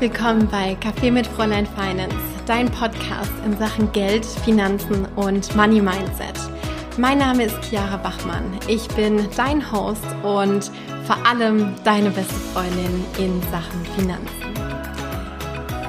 willkommen 0.00 0.48
bei 0.50 0.78
Café 0.80 1.10
mit 1.10 1.26
Fräulein 1.26 1.66
Finance, 1.66 2.16
dein 2.46 2.70
Podcast 2.70 3.30
in 3.44 3.54
Sachen 3.58 3.92
Geld, 3.92 4.24
Finanzen 4.24 5.04
und 5.14 5.54
Money 5.54 5.82
Mindset. 5.82 6.38
Mein 6.96 7.18
Name 7.18 7.44
ist 7.44 7.62
Chiara 7.62 7.98
Bachmann. 7.98 8.58
Ich 8.66 8.88
bin 8.88 9.28
dein 9.36 9.70
Host 9.70 10.02
und 10.22 10.70
vor 11.04 11.18
allem 11.26 11.74
deine 11.84 12.08
beste 12.08 12.32
Freundin 12.32 13.04
in 13.18 13.42
Sachen 13.50 13.84
Finanzen. 13.94 14.54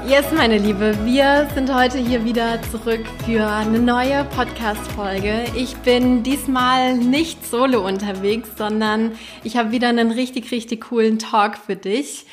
Yes, 0.06 0.26
meine 0.36 0.58
Liebe, 0.58 0.94
wir 1.06 1.48
sind 1.56 1.74
heute 1.74 1.98
hier 1.98 2.26
wieder 2.26 2.60
zurück 2.70 3.06
für 3.26 3.48
eine 3.48 3.80
neue 3.80 4.26
Podcast-Folge. 4.26 5.46
Ich 5.56 5.78
bin 5.78 6.22
diesmal 6.22 6.96
nicht 6.96 7.46
solo 7.46 7.88
unterwegs, 7.88 8.50
sondern 8.58 9.14
ich 9.46 9.56
habe 9.56 9.72
wieder 9.72 9.88
einen 9.88 10.12
richtig, 10.12 10.52
richtig 10.52 10.82
coolen 10.90 11.18
Talk 11.18 11.56
für 11.58 11.78
dich. 11.78 12.26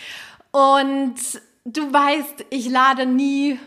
Und 0.50 1.14
du 1.72 1.92
weißt, 1.92 2.46
ich 2.50 2.68
lade 2.68 3.06
nie 3.06 3.58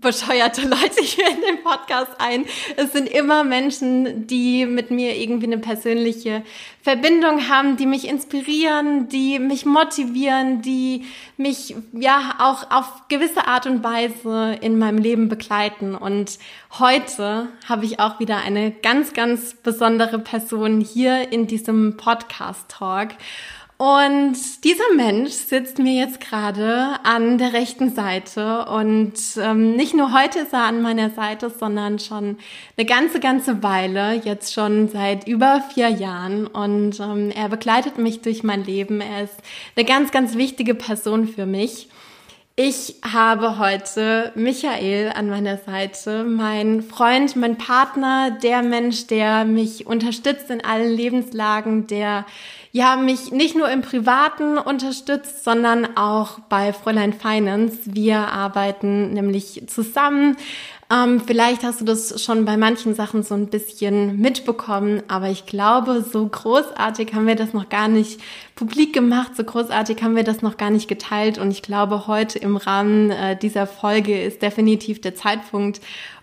bescheuerte 0.00 0.62
Leute 0.62 1.00
hier 1.02 1.28
in 1.28 1.42
den 1.42 1.62
Podcast 1.62 2.12
ein. 2.18 2.46
Es 2.76 2.92
sind 2.92 3.06
immer 3.06 3.44
Menschen, 3.44 4.26
die 4.26 4.64
mit 4.64 4.90
mir 4.90 5.16
irgendwie 5.16 5.46
eine 5.46 5.58
persönliche 5.58 6.42
Verbindung 6.80 7.50
haben, 7.50 7.76
die 7.76 7.84
mich 7.84 8.08
inspirieren, 8.08 9.08
die 9.08 9.38
mich 9.38 9.66
motivieren, 9.66 10.62
die 10.62 11.04
mich 11.36 11.76
ja 11.92 12.36
auch 12.38 12.70
auf 12.70 13.08
gewisse 13.08 13.46
Art 13.46 13.66
und 13.66 13.84
Weise 13.84 14.56
in 14.62 14.78
meinem 14.78 14.98
Leben 14.98 15.28
begleiten. 15.28 15.94
Und 15.94 16.38
heute 16.78 17.48
habe 17.68 17.84
ich 17.84 18.00
auch 18.00 18.20
wieder 18.20 18.38
eine 18.38 18.70
ganz, 18.70 19.12
ganz 19.12 19.54
besondere 19.54 20.18
Person 20.18 20.80
hier 20.80 21.30
in 21.30 21.46
diesem 21.46 21.98
Podcast 21.98 22.70
Talk. 22.70 23.10
Und 23.80 24.36
dieser 24.62 24.94
Mensch 24.94 25.32
sitzt 25.32 25.78
mir 25.78 25.94
jetzt 25.94 26.20
gerade 26.20 26.98
an 27.02 27.38
der 27.38 27.54
rechten 27.54 27.94
Seite 27.94 28.66
und 28.66 29.14
ähm, 29.40 29.74
nicht 29.74 29.94
nur 29.94 30.12
heute 30.12 30.40
ist 30.40 30.52
er 30.52 30.64
an 30.64 30.82
meiner 30.82 31.08
Seite, 31.08 31.48
sondern 31.48 31.98
schon 31.98 32.36
eine 32.76 32.84
ganze, 32.84 33.20
ganze 33.20 33.62
Weile, 33.62 34.20
jetzt 34.22 34.52
schon 34.52 34.88
seit 34.88 35.26
über 35.26 35.64
vier 35.72 35.88
Jahren 35.88 36.46
und 36.46 37.00
ähm, 37.00 37.30
er 37.30 37.48
begleitet 37.48 37.96
mich 37.96 38.20
durch 38.20 38.42
mein 38.42 38.62
Leben. 38.62 39.00
Er 39.00 39.24
ist 39.24 39.38
eine 39.74 39.86
ganz, 39.86 40.10
ganz 40.10 40.36
wichtige 40.36 40.74
Person 40.74 41.26
für 41.26 41.46
mich. 41.46 41.88
Ich 42.56 42.96
habe 43.02 43.58
heute 43.58 44.32
Michael 44.34 45.12
an 45.14 45.30
meiner 45.30 45.56
Seite, 45.56 46.24
mein 46.24 46.82
Freund, 46.82 47.34
mein 47.34 47.56
Partner, 47.56 48.30
der 48.30 48.62
Mensch, 48.62 49.06
der 49.06 49.46
mich 49.46 49.86
unterstützt 49.86 50.50
in 50.50 50.62
allen 50.62 50.94
Lebenslagen, 50.94 51.86
der 51.86 52.26
ja 52.72 52.96
mich 52.96 53.32
nicht 53.32 53.56
nur 53.56 53.68
im 53.68 53.82
Privaten 53.82 54.58
unterstützt, 54.58 55.44
sondern 55.44 55.96
auch 55.96 56.38
bei 56.48 56.72
Fräulein 56.72 57.12
Finance. 57.12 57.78
Wir 57.84 58.18
arbeiten 58.18 59.12
nämlich 59.12 59.64
zusammen. 59.66 60.36
Ähm, 60.92 61.20
vielleicht 61.24 61.62
hast 61.62 61.80
du 61.80 61.84
das 61.84 62.20
schon 62.22 62.44
bei 62.44 62.56
manchen 62.56 62.94
Sachen 62.94 63.22
so 63.22 63.34
ein 63.34 63.46
bisschen 63.46 64.18
mitbekommen, 64.18 65.04
aber 65.06 65.28
ich 65.28 65.46
glaube, 65.46 66.02
so 66.02 66.26
großartig 66.26 67.14
haben 67.14 67.28
wir 67.28 67.36
das 67.36 67.52
noch 67.52 67.68
gar 67.68 67.86
nicht 67.86 68.20
publik 68.56 68.92
gemacht, 68.92 69.36
so 69.36 69.44
großartig 69.44 70.02
haben 70.02 70.16
wir 70.16 70.24
das 70.24 70.42
noch 70.42 70.56
gar 70.56 70.70
nicht 70.70 70.88
geteilt 70.88 71.38
und 71.38 71.52
ich 71.52 71.62
glaube, 71.62 72.08
heute 72.08 72.40
im 72.40 72.56
Rahmen 72.56 73.10
äh, 73.12 73.36
dieser 73.36 73.68
Folge 73.68 74.20
ist 74.20 74.42
definitiv 74.42 75.00
der 75.00 75.14
Zeitpunkt, 75.14 75.80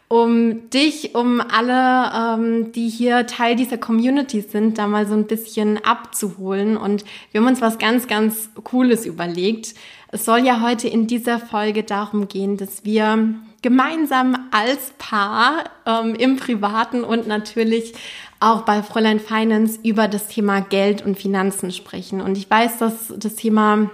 um 0.09 0.69
dich, 0.69 1.16
um 1.16 1.41
alle, 1.41 2.11
ähm, 2.16 2.72
die 2.72 2.88
hier 2.88 3.27
Teil 3.27 3.55
dieser 3.55 3.77
Community 3.77 4.42
sind, 4.42 4.77
da 4.77 4.87
mal 4.87 5.05
so 5.05 5.14
ein 5.14 5.27
bisschen 5.27 5.83
abzuholen. 5.83 6.77
Und 6.77 7.04
wir 7.32 7.42
haben 7.42 7.48
uns 7.48 7.61
was 7.61 7.77
ganz, 7.77 8.08
ganz 8.08 8.49
Cooles 8.64 9.05
überlegt. 9.05 9.76
Es 10.09 10.23
soll 10.23 10.39
ja 10.39 10.61
heute 10.61 10.87
in 10.87 11.08
dieser 11.08 11.39
Folge 11.39 11.83
darum 11.83 12.30
gehen, 12.30 12.55
dass 12.55 12.86
wir 12.86 13.36
gemeinsam 13.61 14.48
als 14.52 14.93
Paar 14.98 15.65
ähm, 15.86 16.15
im 16.15 16.37
Privaten 16.37 17.03
und 17.03 17.27
natürlich 17.27 17.93
auch 18.39 18.61
bei 18.61 18.83
Fräulein 18.83 19.20
Finance 19.20 19.80
über 19.83 20.08
das 20.08 20.27
Thema 20.27 20.61
Geld 20.61 21.03
und 21.03 21.17
Finanzen 21.17 21.71
sprechen. 21.71 22.21
Und 22.21 22.37
ich 22.37 22.49
weiß, 22.49 22.77
dass 22.77 23.14
das 23.17 23.36
Thema, 23.36 23.89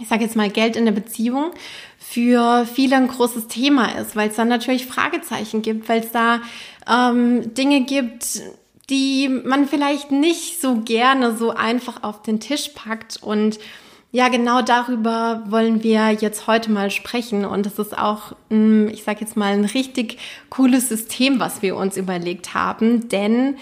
ich 0.00 0.08
sage 0.08 0.22
jetzt 0.22 0.36
mal 0.36 0.48
Geld 0.48 0.76
in 0.76 0.86
der 0.86 0.92
Beziehung, 0.92 1.50
für 2.06 2.66
viele 2.66 2.96
ein 2.96 3.08
großes 3.08 3.48
Thema 3.48 3.98
ist, 3.98 4.14
weil 4.14 4.28
es 4.28 4.36
da 4.36 4.44
natürlich 4.44 4.86
Fragezeichen 4.86 5.62
gibt, 5.62 5.88
weil 5.88 6.00
es 6.00 6.12
da 6.12 6.40
ähm, 6.88 7.54
Dinge 7.54 7.82
gibt, 7.82 8.40
die 8.90 9.28
man 9.28 9.66
vielleicht 9.66 10.10
nicht 10.10 10.60
so 10.60 10.76
gerne 10.76 11.36
so 11.36 11.50
einfach 11.50 12.02
auf 12.02 12.22
den 12.22 12.40
Tisch 12.40 12.70
packt 12.74 13.22
und 13.22 13.58
ja, 14.12 14.28
genau 14.28 14.62
darüber 14.62 15.42
wollen 15.48 15.82
wir 15.82 16.12
jetzt 16.12 16.46
heute 16.46 16.70
mal 16.70 16.92
sprechen. 16.92 17.44
Und 17.44 17.66
es 17.66 17.80
ist 17.80 17.98
auch, 17.98 18.36
ich 18.48 19.02
sage 19.02 19.22
jetzt 19.22 19.36
mal, 19.36 19.52
ein 19.52 19.64
richtig 19.64 20.18
cooles 20.50 20.88
System, 20.88 21.40
was 21.40 21.62
wir 21.62 21.74
uns 21.74 21.96
überlegt 21.96 22.54
haben. 22.54 23.08
Denn 23.08 23.56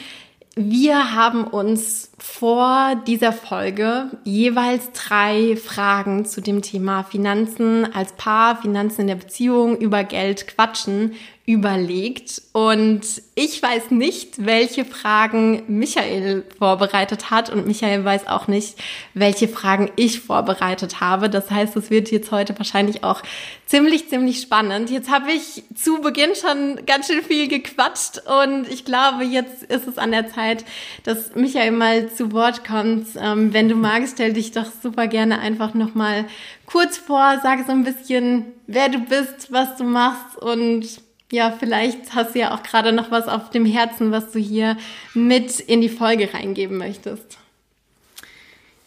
wir 0.54 1.14
haben 1.14 1.44
uns 1.44 2.11
vor 2.22 2.94
dieser 3.08 3.32
Folge 3.32 4.06
jeweils 4.22 4.92
drei 4.92 5.56
Fragen 5.56 6.24
zu 6.24 6.40
dem 6.40 6.62
Thema 6.62 7.02
Finanzen 7.02 7.92
als 7.92 8.12
Paar, 8.12 8.62
Finanzen 8.62 9.02
in 9.02 9.06
der 9.08 9.16
Beziehung, 9.16 9.76
über 9.76 10.04
Geld 10.04 10.46
quatschen 10.46 11.16
überlegt 11.44 12.40
und 12.52 13.00
ich 13.34 13.60
weiß 13.60 13.90
nicht, 13.90 14.46
welche 14.46 14.84
Fragen 14.84 15.64
Michael 15.66 16.44
vorbereitet 16.56 17.32
hat 17.32 17.50
und 17.50 17.66
Michael 17.66 18.04
weiß 18.04 18.28
auch 18.28 18.46
nicht, 18.46 18.76
welche 19.14 19.48
Fragen 19.48 19.90
ich 19.96 20.20
vorbereitet 20.20 21.00
habe. 21.00 21.28
Das 21.28 21.50
heißt, 21.50 21.74
es 21.76 21.90
wird 21.90 22.12
jetzt 22.12 22.30
heute 22.30 22.56
wahrscheinlich 22.58 23.02
auch 23.02 23.22
ziemlich, 23.66 24.08
ziemlich 24.08 24.40
spannend. 24.40 24.90
Jetzt 24.90 25.10
habe 25.10 25.32
ich 25.32 25.64
zu 25.74 26.00
Beginn 26.00 26.30
schon 26.40 26.86
ganz 26.86 27.08
schön 27.08 27.24
viel 27.24 27.48
gequatscht 27.48 28.18
und 28.18 28.68
ich 28.70 28.84
glaube, 28.84 29.24
jetzt 29.24 29.64
ist 29.64 29.88
es 29.88 29.98
an 29.98 30.12
der 30.12 30.28
Zeit, 30.28 30.64
dass 31.02 31.34
Michael 31.34 31.72
mal 31.72 32.08
zu 32.16 32.32
Wort 32.32 32.64
kommt. 32.64 33.08
Ähm, 33.16 33.52
wenn 33.52 33.68
du 33.68 33.74
magst, 33.74 34.14
stell 34.14 34.32
dich 34.32 34.52
doch 34.52 34.66
super 34.82 35.06
gerne 35.06 35.38
einfach 35.40 35.74
nochmal 35.74 36.26
kurz 36.66 36.98
vor, 36.98 37.38
sag 37.42 37.66
so 37.66 37.72
ein 37.72 37.84
bisschen, 37.84 38.46
wer 38.66 38.88
du 38.88 38.98
bist, 38.98 39.52
was 39.52 39.76
du 39.76 39.84
machst 39.84 40.38
und 40.38 41.00
ja, 41.32 41.50
vielleicht 41.50 42.14
hast 42.14 42.34
du 42.34 42.40
ja 42.40 42.54
auch 42.54 42.62
gerade 42.62 42.92
noch 42.92 43.10
was 43.10 43.26
auf 43.26 43.48
dem 43.50 43.64
Herzen, 43.64 44.12
was 44.12 44.32
du 44.32 44.38
hier 44.38 44.76
mit 45.14 45.60
in 45.60 45.80
die 45.80 45.88
Folge 45.88 46.32
reingeben 46.34 46.76
möchtest. 46.76 47.38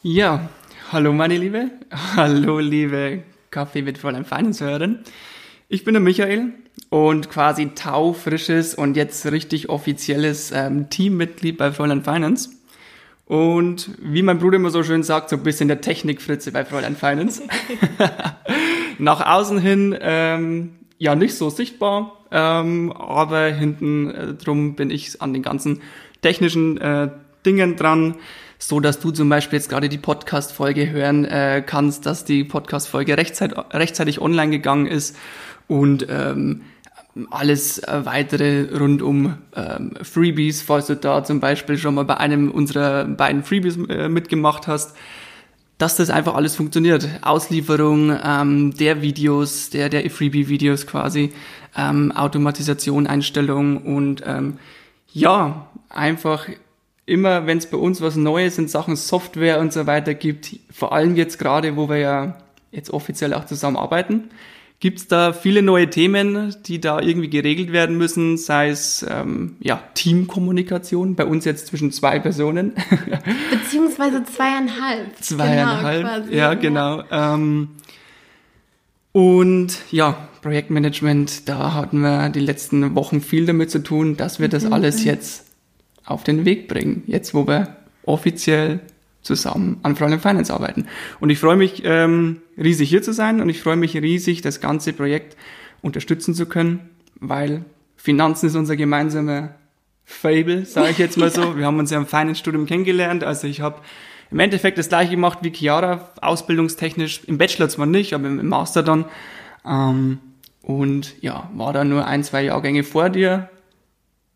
Ja, 0.04 0.50
hallo 0.92 1.12
meine 1.12 1.38
Liebe, 1.38 1.72
hallo 2.16 2.60
liebe 2.60 3.24
Kaffee 3.50 3.82
mit 3.82 3.98
Fräulein 3.98 4.26
Finance 4.26 4.64
hören. 4.64 5.00
Ich 5.70 5.84
bin 5.84 5.96
der 5.96 6.02
Michael 6.02 6.54
und 6.90 7.30
quasi 7.32 7.70
taufrisches 7.74 8.76
und 8.76 8.96
jetzt 8.96 9.26
richtig 9.26 9.70
offizielles 9.70 10.52
ähm, 10.52 10.90
Teammitglied 10.90 11.58
bei 11.58 11.72
Fräulein 11.72 12.04
Finance. 12.04 12.52
Und 13.26 13.90
wie 14.00 14.22
mein 14.22 14.38
Bruder 14.38 14.58
immer 14.58 14.70
so 14.70 14.84
schön 14.84 15.02
sagt, 15.02 15.30
so 15.30 15.36
ein 15.36 15.44
bisschen 15.44 15.68
der 15.68 15.82
Technikfritze 15.82 16.52
bei 16.52 16.64
Fräulein 16.64 16.96
Finance. 16.96 17.42
Nach 19.00 19.26
außen 19.26 19.58
hin 19.58 19.98
ähm, 20.00 20.76
ja 21.00 21.16
nicht 21.16 21.36
so 21.36 21.50
sichtbar, 21.50 22.20
ähm, 22.32 22.94
aber 22.94 23.48
hinten 23.48 24.12
äh, 24.12 24.34
drum 24.36 24.76
bin 24.76 24.92
ich 24.92 25.22
an 25.22 25.34
den 25.34 25.42
ganzen 25.42 25.82
technischen 26.22 26.78
äh, 26.78 27.10
Dingen 27.46 27.76
dran, 27.76 28.16
so 28.60 28.80
dass 28.80 29.00
du 29.00 29.12
zum 29.12 29.28
Beispiel 29.28 29.58
jetzt 29.58 29.70
gerade 29.70 29.90
die 29.90 29.98
Podcast-Folge 29.98 30.90
hören 30.90 31.26
äh, 31.26 31.64
kannst, 31.66 32.06
dass 32.06 32.26
die 32.26 32.44
Podcast-Folge 32.44 33.18
rechtzeitig, 33.18 33.58
rechtzeitig 33.72 34.22
online 34.22 34.52
gegangen 34.52 34.86
ist 34.86 35.18
und 35.68 36.06
ähm, 36.10 36.62
alles 37.30 37.80
äh, 37.80 38.06
weitere 38.06 38.78
rund 38.78 39.02
um 39.02 39.38
ähm, 39.56 39.94
Freebies, 40.02 40.62
falls 40.62 40.88
du 40.88 40.96
da 40.96 41.24
zum 41.24 41.40
Beispiel 41.40 41.78
schon 41.78 41.96
mal 41.96 42.06
bei 42.06 42.18
einem 42.18 42.52
unserer 42.52 43.06
beiden 43.06 43.44
Freebies 43.44 43.78
äh, 43.88 44.10
mitgemacht 44.10 44.68
hast, 44.68 44.96
dass 45.78 45.96
das 45.96 46.10
einfach 46.10 46.36
alles 46.36 46.56
funktioniert. 46.56 47.08
Auslieferung 47.22 48.18
ähm, 48.24 48.74
der 48.78 49.02
Videos, 49.02 49.70
der, 49.70 49.90
der 49.90 50.10
Freebie-Videos 50.10 50.88
quasi, 50.88 51.32
ähm, 51.78 52.12
Automatisation, 52.12 53.08
Einstellung 53.08 53.78
und 53.78 54.22
ähm, 54.26 54.58
ja, 55.12 55.68
einfach 55.90 56.48
immer, 57.06 57.46
wenn 57.48 57.58
es 57.58 57.70
bei 57.70 57.78
uns 57.78 58.02
was 58.02 58.16
Neues 58.16 58.58
in 58.58 58.68
Sachen 58.68 58.96
Software 58.96 59.60
und 59.60 59.72
so 59.72 59.86
weiter 59.86 60.14
gibt, 60.14 60.56
vor 60.72 60.94
allem 60.94 61.16
jetzt 61.16 61.40
gerade, 61.40 61.76
wo 61.78 61.90
wir 61.90 61.98
ja 61.98 62.38
jetzt 62.72 62.90
offiziell 62.92 63.34
auch 63.34 63.46
zusammenarbeiten, 63.46 64.30
Gibt 64.80 65.00
es 65.00 65.08
da 65.08 65.32
viele 65.32 65.62
neue 65.62 65.90
Themen, 65.90 66.54
die 66.66 66.82
da 66.82 67.00
irgendwie 67.00 67.30
geregelt 67.30 67.72
werden 67.72 67.98
müssen, 67.98 68.38
sei 68.38 68.70
es 68.70 69.06
ähm, 69.10 69.56
ja, 69.60 69.82
Teamkommunikation, 69.94 71.16
bei 71.16 71.26
uns 71.26 71.46
jetzt 71.46 71.68
zwischen 71.68 71.92
zwei 71.92 72.20
Personen. 72.20 72.74
Beziehungsweise 73.52 74.24
zweieinhalb. 74.26 75.16
Zweieinhalb, 75.22 76.04
genau, 76.04 76.10
quasi, 76.10 76.36
ja, 76.36 76.54
genau. 76.56 77.04
Ähm, 77.10 77.70
und 79.14 79.78
ja, 79.92 80.28
Projektmanagement, 80.42 81.48
da 81.48 81.74
hatten 81.74 82.02
wir 82.02 82.30
die 82.30 82.42
letzten 82.42 82.96
Wochen 82.96 83.22
viel 83.22 83.46
damit 83.46 83.72
zu 83.72 83.80
tun, 83.80 84.18
dass 84.18 84.42
wir 84.42 84.50
das 84.50 84.66
mhm. 84.66 84.74
alles 84.74 85.06
jetzt 85.06 85.46
auf 86.04 86.24
den 86.24 86.44
Weg 86.44 86.68
bringen. 86.68 87.04
Jetzt, 87.08 87.34
wo 87.34 87.48
wir 87.48 87.78
offiziell 88.06 88.82
zusammen 89.26 89.80
an 89.84 89.96
Fräulein 89.96 90.20
Finance 90.20 90.54
arbeiten. 90.54 90.86
Und 91.20 91.30
ich 91.30 91.40
freue 91.40 91.58
mich 91.58 91.82
ähm, 91.84 92.42
riesig 92.58 92.90
hier 92.90 93.02
zu 93.02 93.12
sein 93.12 93.42
und 93.42 93.50
ich 93.50 93.60
freue 93.62 93.76
mich 93.76 93.96
riesig, 93.96 94.42
das 94.42 94.62
ganze 94.62 94.94
Projekt 94.94 95.36
unterstützen 95.82 96.34
zu 96.34 96.46
können, 96.46 96.90
weil 97.20 97.66
Finanzen 97.98 98.48
ist 98.48 98.56
unser 98.56 98.76
gemeinsamer 98.76 99.56
Fable, 100.06 100.66
sage 100.66 100.92
ich 100.92 101.00
jetzt 101.00 101.18
mal 101.18 101.32
so. 101.32 101.42
ja. 101.42 101.58
Wir 101.58 101.66
haben 101.66 101.80
uns 101.80 101.90
ja 101.90 101.98
im 101.98 102.06
Finance-Studium 102.06 102.68
kennengelernt. 102.68 103.24
Also 103.24 103.48
ich 103.48 103.62
habe 103.62 103.82
im 104.30 104.40
Endeffekt 104.40 104.78
das 104.78 104.90
gleiche 104.90 105.12
gemacht 105.12 105.40
wie 105.42 105.52
Chiara, 105.52 106.12
ausbildungstechnisch. 106.22 107.24
Im 107.26 107.40
Bachelor 107.40 107.70
zwar 107.70 107.88
nicht, 107.88 108.14
aber 108.14 108.28
im 108.28 108.48
Master 108.48 108.84
dann. 108.84 109.06
Ähm, 109.66 110.20
und 110.62 111.22
ja, 111.22 111.50
war 111.56 111.74
da 111.74 111.84
nur 111.84 112.06
ein, 112.06 112.24
zwei 112.24 112.44
Jahrgänge 112.44 112.84
vor 112.84 113.10
dir. 113.10 113.50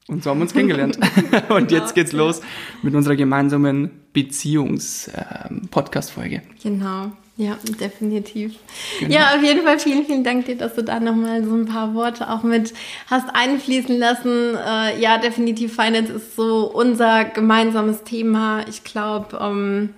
Und 0.09 0.23
so 0.23 0.31
haben 0.31 0.39
wir 0.39 0.43
uns 0.43 0.53
kennengelernt. 0.53 0.97
und 1.49 1.71
jetzt 1.71 1.93
geht's 1.93 2.13
los 2.13 2.41
mit 2.81 2.95
unserer 2.95 3.15
gemeinsamen 3.15 3.91
Beziehungs-Podcast-Folge. 4.11 6.35
Ähm, 6.35 6.41
genau. 6.63 7.11
Ja, 7.37 7.59
definitiv. 7.79 8.55
Genau. 8.99 9.13
Ja, 9.13 9.35
auf 9.35 9.43
jeden 9.43 9.63
Fall 9.63 9.79
vielen, 9.79 10.05
vielen 10.05 10.25
Dank 10.25 10.45
dir, 10.45 10.57
dass 10.57 10.75
du 10.75 10.83
da 10.83 10.99
nochmal 10.99 11.45
so 11.45 11.55
ein 11.55 11.67
paar 11.67 11.93
Worte 11.93 12.29
auch 12.29 12.43
mit 12.43 12.73
hast 13.07 13.33
einfließen 13.33 13.97
lassen. 13.97 14.55
Äh, 14.55 14.99
ja, 14.99 15.17
definitiv 15.19 15.73
Finance 15.73 16.11
ist 16.11 16.35
so 16.35 16.69
unser 16.69 17.23
gemeinsames 17.23 18.03
Thema. 18.03 18.67
Ich 18.67 18.83
glaube, 18.83 19.39
ähm, 19.39 19.91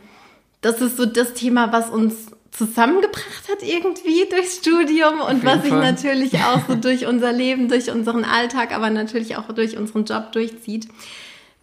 das 0.60 0.81
ist 0.81 0.98
so 0.98 1.07
das 1.07 1.34
Thema, 1.34 1.72
was 1.72 1.90
uns 1.90 2.28
zusammengebracht 2.51 3.50
hat 3.50 3.63
irgendwie 3.63 4.27
durchs 4.30 4.57
Studium 4.57 5.21
und 5.21 5.45
was 5.45 5.63
sich 5.63 5.71
natürlich 5.71 6.36
auch 6.36 6.59
so 6.68 6.75
durch 6.81 7.06
unser 7.06 7.31
Leben, 7.31 7.69
durch 7.69 7.89
unseren 7.89 8.25
Alltag, 8.25 8.74
aber 8.75 8.89
natürlich 8.89 9.38
auch 9.38 9.48
durch 9.53 9.77
unseren 9.77 10.06
Job 10.06 10.31
durchzieht. 10.33 10.88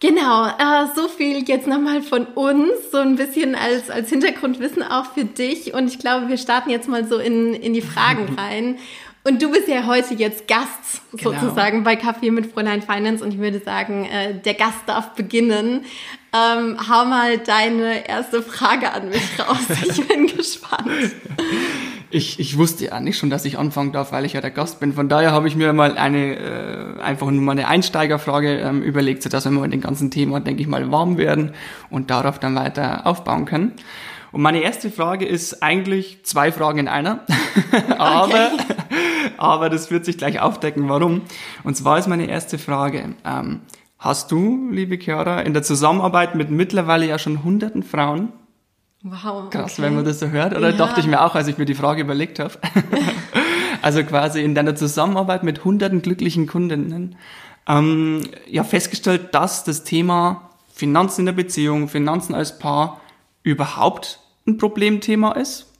Genau, 0.01 0.47
äh, 0.47 0.87
so 0.95 1.09
viel 1.09 1.47
jetzt 1.47 1.67
nochmal 1.67 2.01
von 2.01 2.25
uns, 2.25 2.71
so 2.91 2.99
ein 2.99 3.17
bisschen 3.17 3.53
als, 3.53 3.89
als 3.89 4.09
Hintergrundwissen 4.09 4.81
auch 4.81 5.05
für 5.13 5.25
dich. 5.25 5.73
Und 5.73 5.87
ich 5.87 5.99
glaube, 5.99 6.29
wir 6.29 6.37
starten 6.37 6.69
jetzt 6.69 6.87
mal 6.87 7.05
so 7.05 7.17
in, 7.17 7.53
in 7.53 7.73
die 7.73 7.81
Fragen 7.81 8.35
rein. 8.37 8.77
Und 9.25 9.41
du 9.41 9.51
bist 9.51 9.67
ja 9.67 9.85
heute 9.85 10.13
jetzt 10.13 10.47
Gast 10.47 11.01
genau. 11.11 11.33
sozusagen 11.33 11.83
bei 11.83 11.97
Kaffee 11.97 12.31
mit 12.31 12.53
Fräulein 12.53 12.81
Finance 12.81 13.23
und 13.23 13.33
ich 13.33 13.39
würde 13.39 13.59
sagen, 13.59 14.05
äh, 14.05 14.33
der 14.33 14.53
Gast 14.53 14.79
darf 14.87 15.13
beginnen. 15.15 15.85
Ähm, 16.31 16.77
hau 16.87 17.05
mal 17.05 17.39
deine 17.39 18.07
erste 18.07 18.43
Frage 18.43 18.91
an 18.93 19.09
mich 19.09 19.39
raus. 19.39 19.57
Ich 19.89 20.07
bin 20.07 20.27
gespannt. 20.27 20.87
Ich, 22.11 22.39
ich 22.39 22.57
wusste 22.57 22.85
ja 22.85 22.99
nicht 22.99 23.17
schon, 23.17 23.29
dass 23.31 23.45
ich 23.45 23.57
anfangen 23.57 23.91
darf, 23.91 24.11
weil 24.11 24.25
ich 24.25 24.33
ja 24.33 24.41
der 24.41 24.51
Gast 24.51 24.79
bin. 24.79 24.93
Von 24.93 25.09
daher 25.09 25.31
habe 25.31 25.47
ich 25.47 25.55
mir 25.55 25.73
mal 25.73 25.97
eine 25.97 26.35
äh, 26.35 27.01
einfach 27.01 27.31
nur 27.31 27.41
mal 27.41 27.53
eine 27.53 27.67
Einsteigerfrage 27.67 28.59
ähm, 28.59 28.83
überlegt, 28.83 29.23
sodass 29.23 29.45
wir 29.45 29.51
mit 29.51 29.73
dem 29.73 29.81
ganzen 29.81 30.11
Thema, 30.11 30.39
denke 30.39 30.61
ich 30.61 30.67
mal, 30.67 30.91
warm 30.91 31.17
werden 31.17 31.53
und 31.89 32.11
darauf 32.11 32.39
dann 32.39 32.55
weiter 32.55 33.07
aufbauen 33.07 33.45
können. 33.45 33.73
Und 34.31 34.41
meine 34.41 34.61
erste 34.61 34.91
Frage 34.91 35.25
ist 35.25 35.63
eigentlich 35.63 36.23
zwei 36.23 36.51
Fragen 36.51 36.79
in 36.79 36.87
einer. 36.87 37.25
aber, 37.97 38.51
aber 39.37 39.69
das 39.69 39.89
wird 39.89 40.05
sich 40.05 40.17
gleich 40.17 40.39
aufdecken, 40.39 40.89
warum. 40.89 41.21
Und 41.63 41.75
zwar 41.75 41.97
ist 41.97 42.07
meine 42.07 42.27
erste 42.27 42.59
Frage. 42.59 43.15
Ähm, 43.25 43.61
hast 43.99 44.31
du, 44.31 44.69
liebe 44.71 44.97
Chiara, 44.97 45.41
in 45.41 45.53
der 45.53 45.61
Zusammenarbeit 45.63 46.33
mit 46.33 46.49
mittlerweile 46.49 47.05
ja 47.05 47.19
schon 47.19 47.43
hunderten 47.43 47.83
Frauen 47.83 48.33
Wow. 49.03 49.49
Krass, 49.49 49.73
okay. 49.73 49.83
wenn 49.83 49.95
man 49.95 50.03
das 50.03 50.19
so 50.19 50.27
hört. 50.27 50.55
Oder 50.55 50.71
ja. 50.71 50.75
dachte 50.75 50.99
ich 50.99 51.07
mir 51.07 51.21
auch, 51.21 51.35
als 51.35 51.47
ich 51.47 51.57
mir 51.57 51.65
die 51.65 51.75
Frage 51.75 52.01
überlegt 52.01 52.39
habe. 52.39 52.53
also 53.81 54.03
quasi 54.03 54.43
in 54.43 54.55
deiner 54.55 54.75
Zusammenarbeit 54.75 55.43
mit 55.43 55.63
hunderten 55.63 56.01
glücklichen 56.01 56.47
Kundinnen 56.47 57.15
ähm, 57.67 58.23
ja 58.47 58.63
festgestellt, 58.63 59.33
dass 59.33 59.63
das 59.63 59.83
Thema 59.83 60.49
Finanzen 60.73 61.21
in 61.21 61.25
der 61.27 61.33
Beziehung, 61.33 61.87
Finanzen 61.87 62.35
als 62.35 62.59
Paar 62.59 62.99
überhaupt 63.43 64.19
ein 64.45 64.57
Problemthema 64.57 65.31
ist? 65.31 65.73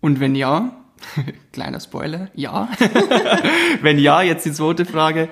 Und 0.00 0.18
wenn 0.18 0.34
ja, 0.34 0.72
kleiner 1.52 1.78
Spoiler, 1.78 2.28
ja. 2.34 2.68
wenn 3.82 3.98
ja, 4.00 4.22
jetzt 4.22 4.44
die 4.46 4.52
zweite 4.52 4.84
Frage, 4.84 5.28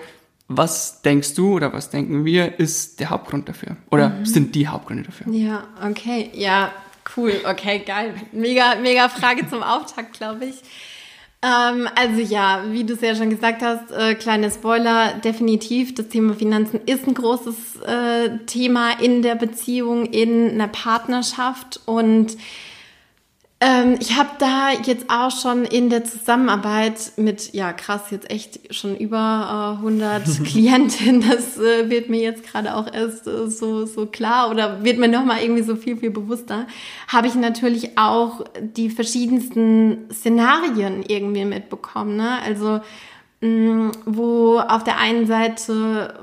was 0.48 1.02
denkst 1.02 1.34
du 1.34 1.54
oder 1.54 1.72
was 1.72 1.90
denken 1.90 2.24
wir, 2.24 2.58
ist 2.58 3.00
der 3.00 3.10
Hauptgrund 3.10 3.48
dafür? 3.48 3.76
Oder 3.90 4.10
mhm. 4.10 4.26
sind 4.26 4.54
die 4.54 4.68
Hauptgründe 4.68 5.04
dafür? 5.04 5.32
Ja, 5.32 5.64
okay, 5.82 6.30
ja, 6.34 6.72
Cool, 7.14 7.32
okay, 7.48 7.82
geil. 7.86 8.14
Mega, 8.32 8.74
mega 8.76 9.08
Frage 9.08 9.48
zum 9.48 9.62
Auftakt, 9.62 10.14
glaube 10.14 10.46
ich. 10.46 10.56
Ähm, 11.42 11.88
also 11.94 12.20
ja, 12.20 12.64
wie 12.70 12.84
du 12.84 12.94
es 12.94 13.00
ja 13.00 13.14
schon 13.14 13.30
gesagt 13.30 13.62
hast, 13.62 13.92
äh, 13.92 14.14
kleine 14.14 14.50
Spoiler, 14.50 15.12
definitiv, 15.24 15.94
das 15.94 16.08
Thema 16.08 16.34
Finanzen 16.34 16.80
ist 16.86 17.06
ein 17.06 17.14
großes 17.14 17.82
äh, 17.86 18.38
Thema 18.46 18.98
in 19.00 19.22
der 19.22 19.34
Beziehung, 19.34 20.06
in 20.06 20.50
einer 20.50 20.68
Partnerschaft 20.68 21.80
und 21.84 22.36
ähm, 23.58 23.96
ich 24.00 24.14
habe 24.18 24.28
da 24.38 24.70
jetzt 24.84 25.08
auch 25.08 25.30
schon 25.30 25.64
in 25.64 25.88
der 25.88 26.04
Zusammenarbeit 26.04 27.12
mit, 27.16 27.54
ja 27.54 27.72
krass, 27.72 28.10
jetzt 28.10 28.30
echt 28.30 28.74
schon 28.74 28.94
über 28.98 29.76
äh, 29.76 29.78
100 29.78 30.24
Klientinnen, 30.44 31.24
das 31.26 31.56
äh, 31.56 31.88
wird 31.88 32.10
mir 32.10 32.20
jetzt 32.20 32.44
gerade 32.44 32.74
auch 32.76 32.92
erst 32.92 33.26
äh, 33.26 33.48
so, 33.48 33.86
so 33.86 34.04
klar 34.04 34.50
oder 34.50 34.84
wird 34.84 34.98
mir 34.98 35.08
nochmal 35.08 35.40
irgendwie 35.40 35.62
so 35.62 35.74
viel, 35.74 35.96
viel 35.96 36.10
bewusster, 36.10 36.66
habe 37.08 37.28
ich 37.28 37.34
natürlich 37.34 37.96
auch 37.96 38.44
die 38.60 38.90
verschiedensten 38.90 40.04
Szenarien 40.12 41.02
irgendwie 41.08 41.46
mitbekommen. 41.46 42.16
Ne? 42.16 42.38
Also 42.44 42.80
mh, 43.40 43.48
mm, 43.48 43.92
wo 44.04 44.58
auf 44.58 44.84
der 44.84 44.98
einen 44.98 45.26
Seite 45.26 46.20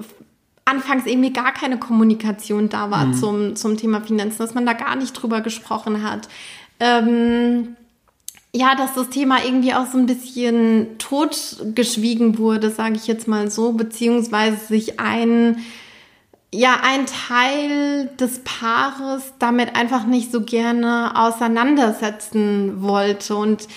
anfangs 0.65 1.07
irgendwie 1.07 1.33
gar 1.33 1.51
keine 1.51 1.77
Kommunikation 1.77 2.69
da 2.69 2.91
war 2.91 3.07
mhm. 3.07 3.13
zum, 3.15 3.55
zum 3.55 3.75
Thema 3.75 4.01
Finanzen, 4.01 4.37
dass 4.37 4.53
man 4.53 4.65
da 4.65 4.73
gar 4.73 4.95
nicht 4.95 5.13
drüber 5.13 5.41
gesprochen 5.41 6.03
hat 6.03 6.29
ähm, 6.83 7.77
ja, 8.53 8.75
dass 8.75 8.93
das 8.93 9.09
Thema 9.09 9.43
irgendwie 9.43 9.73
auch 9.73 9.87
so 9.87 9.97
ein 9.97 10.05
bisschen 10.05 10.97
totgeschwiegen 10.99 12.37
wurde, 12.37 12.69
sage 12.69 12.95
ich 12.95 13.07
jetzt 13.07 13.27
mal 13.27 13.49
so, 13.49 13.71
beziehungsweise 13.71 14.57
sich 14.57 14.99
ein 14.99 15.63
ja, 16.53 16.81
ein 16.83 17.07
Teil 17.07 18.11
des 18.19 18.41
Paares 18.43 19.33
damit 19.39 19.75
einfach 19.75 20.05
nicht 20.05 20.31
so 20.31 20.41
gerne 20.41 21.13
auseinandersetzen 21.15 22.83
wollte. 22.83 23.35
Und 23.35 23.67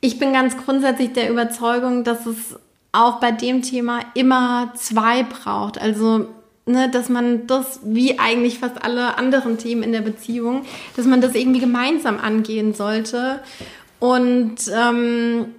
ich 0.00 0.18
bin 0.18 0.32
ganz 0.32 0.56
grundsätzlich 0.56 1.12
der 1.12 1.30
Überzeugung, 1.30 2.02
dass 2.02 2.26
es 2.26 2.58
auch 2.90 3.20
bei 3.20 3.30
dem 3.30 3.62
Thema 3.62 4.00
immer 4.14 4.72
zwei 4.74 5.22
braucht. 5.22 5.80
Also 5.80 6.26
ne, 6.66 6.90
dass 6.90 7.08
man 7.08 7.46
das, 7.46 7.80
wie 7.84 8.18
eigentlich 8.18 8.58
fast 8.58 8.84
alle 8.84 9.16
anderen 9.16 9.56
Themen 9.56 9.82
in 9.82 9.92
der 9.92 10.02
Beziehung, 10.02 10.64
dass 10.96 11.06
man 11.06 11.20
das 11.20 11.34
irgendwie 11.34 11.60
gemeinsam 11.60 12.18
angehen 12.18 12.74
sollte. 12.74 13.40
Und 14.00 14.56
ähm, 14.74 15.54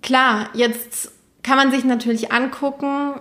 klar, 0.00 0.48
jetzt 0.54 1.12
kann 1.42 1.56
man 1.56 1.70
sich 1.70 1.84
natürlich 1.84 2.32
angucken, 2.32 3.20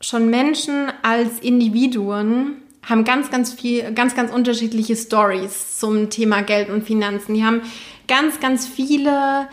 schon 0.00 0.28
Menschen 0.28 0.92
als 1.02 1.38
Individuen 1.40 2.62
haben 2.82 3.04
ganz, 3.04 3.30
ganz 3.30 3.52
viel, 3.52 3.92
ganz, 3.92 4.14
ganz 4.14 4.32
unterschiedliche 4.32 4.94
Stories 4.94 5.78
zum 5.78 6.08
Thema 6.08 6.42
Geld 6.42 6.68
und 6.68 6.84
Finanzen. 6.84 7.34
Die 7.34 7.44
haben 7.44 7.62
ganz, 8.06 8.38
ganz 8.38 8.68
viele 8.68 9.48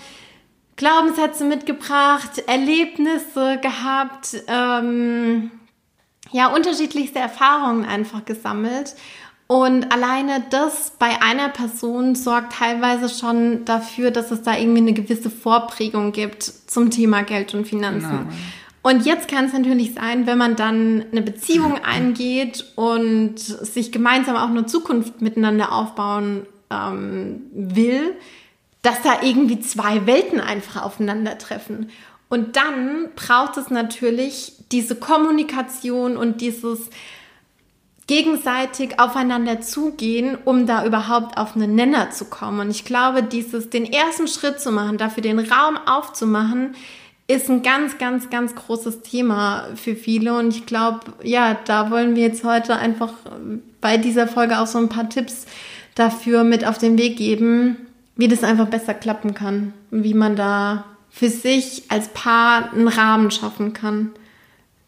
Glaubenssätze 0.75 1.43
mitgebracht, 1.43 2.43
Erlebnisse 2.45 3.59
gehabt, 3.61 4.35
ähm, 4.47 5.49
ja, 6.31 6.47
unterschiedlichste 6.47 7.19
Erfahrungen 7.19 7.85
einfach 7.85 8.25
gesammelt. 8.25 8.95
Und 9.47 9.91
alleine 9.91 10.43
das 10.49 10.93
bei 10.97 11.21
einer 11.21 11.49
Person 11.49 12.15
sorgt 12.15 12.53
teilweise 12.53 13.09
schon 13.09 13.65
dafür, 13.65 14.09
dass 14.09 14.31
es 14.31 14.41
da 14.41 14.57
irgendwie 14.57 14.79
eine 14.79 14.93
gewisse 14.93 15.29
Vorprägung 15.29 16.11
gibt 16.11 16.43
zum 16.43 16.89
Thema 16.89 17.23
Geld 17.23 17.53
und 17.53 17.67
Finanzen. 17.67 18.09
Genau. 18.09 18.33
Und 18.83 19.05
jetzt 19.05 19.29
kann 19.29 19.45
es 19.45 19.53
natürlich 19.53 19.93
sein, 19.93 20.27
wenn 20.27 20.37
man 20.37 20.55
dann 20.55 21.05
eine 21.11 21.21
Beziehung 21.21 21.77
eingeht 21.83 22.65
und 22.75 23.37
sich 23.37 23.91
gemeinsam 23.91 24.35
auch 24.35 24.49
eine 24.49 24.65
Zukunft 24.65 25.21
miteinander 25.21 25.71
aufbauen 25.71 26.45
ähm, 26.69 27.43
will, 27.53 28.15
dass 28.81 29.01
da 29.01 29.21
irgendwie 29.21 29.59
zwei 29.61 30.05
Welten 30.05 30.41
einfach 30.41 30.83
aufeinandertreffen. 30.83 31.89
Und 32.33 32.55
dann 32.55 33.09
braucht 33.15 33.57
es 33.57 33.69
natürlich 33.69 34.53
diese 34.71 34.95
Kommunikation 34.95 36.17
und 36.17 36.41
dieses 36.41 36.89
gegenseitig 38.07 38.99
aufeinander 38.99 39.61
zugehen, 39.61 40.39
um 40.43 40.65
da 40.65 40.83
überhaupt 40.83 41.37
auf 41.37 41.55
einen 41.55 41.75
Nenner 41.75 42.09
zu 42.09 42.25
kommen. 42.25 42.59
Und 42.59 42.71
ich 42.71 42.85
glaube, 42.85 43.21
dieses, 43.21 43.69
den 43.69 43.85
ersten 43.85 44.27
Schritt 44.27 44.59
zu 44.59 44.71
machen, 44.71 44.97
dafür 44.97 45.21
den 45.21 45.37
Raum 45.37 45.77
aufzumachen, 45.85 46.73
ist 47.27 47.51
ein 47.51 47.61
ganz, 47.61 47.99
ganz, 47.99 48.31
ganz 48.31 48.55
großes 48.55 49.03
Thema 49.03 49.67
für 49.75 49.95
viele. 49.95 50.35
Und 50.35 50.55
ich 50.55 50.65
glaube, 50.65 51.01
ja, 51.21 51.55
da 51.65 51.91
wollen 51.91 52.15
wir 52.15 52.23
jetzt 52.23 52.43
heute 52.43 52.77
einfach 52.77 53.13
bei 53.79 53.97
dieser 53.97 54.27
Folge 54.27 54.57
auch 54.57 54.65
so 54.65 54.79
ein 54.79 54.89
paar 54.89 55.07
Tipps 55.07 55.45
dafür 55.93 56.43
mit 56.43 56.65
auf 56.65 56.79
den 56.79 56.97
Weg 56.97 57.15
geben, 57.17 57.77
wie 58.15 58.27
das 58.27 58.43
einfach 58.43 58.69
besser 58.69 58.95
klappen 58.95 59.35
kann, 59.35 59.73
wie 59.91 60.15
man 60.15 60.35
da 60.35 60.85
für 61.15 61.29
sich 61.29 61.83
als 61.89 62.07
Paar 62.09 62.73
einen 62.73 62.87
Rahmen 62.87 63.29
schaffen 63.29 63.71
kann. 63.73 64.09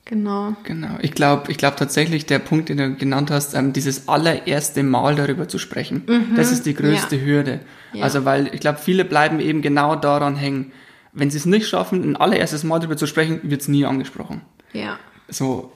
Genau. 0.06 0.56
Genau. 0.64 0.98
Ich 1.02 1.14
glaube, 1.14 1.52
ich 1.52 1.58
glaube 1.58 1.78
tatsächlich, 1.78 2.26
der 2.26 2.40
Punkt, 2.40 2.70
den 2.70 2.78
du 2.78 2.94
genannt 2.96 3.30
hast, 3.32 3.54
ähm, 3.54 3.74
dieses 3.74 4.08
allererste 4.08 4.84
Mal 4.84 5.16
darüber 5.16 5.48
zu 5.48 5.58
sprechen, 5.60 6.04
Mhm. 6.08 6.36
das 6.36 6.52
ist 6.52 6.66
die 6.66 6.74
größte 6.74 7.16
Ja. 7.16 7.22
Hürde. 7.24 7.60
Ja. 7.94 8.04
Also, 8.04 8.26
weil 8.26 8.54
ich 8.54 8.60
glaube, 8.60 8.80
viele 8.80 9.06
bleiben 9.06 9.40
eben 9.40 9.62
genau 9.62 9.96
daran 9.96 10.36
hängen. 10.36 10.72
Wenn 11.14 11.30
sie 11.32 11.38
es 11.38 11.46
nicht 11.46 11.68
schaffen, 11.68 12.04
ein 12.04 12.16
allererstes 12.18 12.64
Mal 12.64 12.80
darüber 12.80 12.98
zu 12.98 13.08
sprechen, 13.08 13.40
wird 13.44 13.62
es 13.62 13.68
nie 13.68 13.86
angesprochen. 13.86 14.42
Ja. 14.74 14.98
So. 15.28 15.72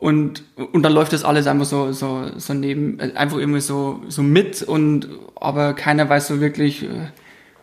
Und, 0.00 0.44
und 0.72 0.82
dann 0.84 0.92
läuft 0.92 1.12
das 1.12 1.24
alles 1.24 1.46
einfach 1.48 1.64
so, 1.66 1.92
so, 1.92 2.30
so 2.36 2.54
neben, 2.54 3.00
äh, 3.00 3.12
einfach 3.16 3.36
irgendwie 3.38 3.60
so, 3.60 4.00
so 4.08 4.22
mit 4.22 4.62
und, 4.62 5.08
aber 5.36 5.74
keiner 5.74 6.08
weiß 6.08 6.28
so 6.28 6.40
wirklich, 6.40 6.84
äh, 6.84 6.88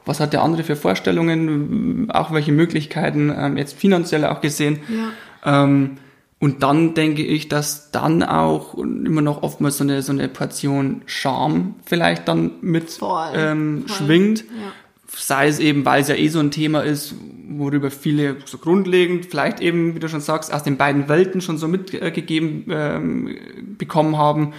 was 0.10 0.20
hat 0.20 0.34
der 0.34 0.42
andere 0.42 0.64
für 0.64 0.76
Vorstellungen, 0.76 2.10
auch 2.12 2.34
welche 2.34 2.52
Möglichkeiten, 2.52 3.34
ähm, 3.36 3.58
jetzt 3.58 3.78
finanziell 3.78 4.26
auch 4.26 4.42
gesehen. 4.42 4.80
Ja. 4.90 5.64
Ähm, 5.64 5.98
und 6.40 6.64
dann 6.64 6.94
denke 6.94 7.22
ich, 7.22 7.50
dass 7.50 7.92
dann 7.92 8.24
auch 8.24 8.74
immer 8.76 9.22
noch 9.22 9.44
oftmals 9.44 9.78
so 9.78 9.84
eine, 9.84 10.02
so 10.02 10.12
eine 10.14 10.30
Portion 10.30 11.02
Charme 11.06 11.76
vielleicht 11.86 12.28
dann 12.28 12.52
mit 12.62 12.90
Voll, 12.90 13.28
ähm, 13.36 13.84
voll. 13.86 14.08
schwingt. 14.08 14.40
Ja. 14.40 14.72
Sei 15.12 15.48
es 15.48 15.60
eben, 15.60 15.86
weil 15.86 16.02
es 16.02 16.08
ja 16.08 16.16
eh 16.16 16.28
so 16.30 16.40
ein 16.40 16.52
Thema 16.52 16.82
ist, 16.82 17.16
worüber 17.50 17.92
viele 17.92 18.38
so 18.46 18.58
grundlegend, 18.58 19.26
vielleicht 19.26 19.60
eben, 19.60 19.96
wie 19.96 20.00
du 20.00 20.08
schon 20.08 20.22
sagst, 20.22 20.54
aus 20.54 20.64
den 20.64 20.78
beiden 20.78 21.10
Welten 21.10 21.42
schon 21.42 21.58
so 21.58 21.68
mitgegeben 21.68 22.66
ähm, 22.70 23.38
bekommen 23.78 24.18
haben. 24.18 24.54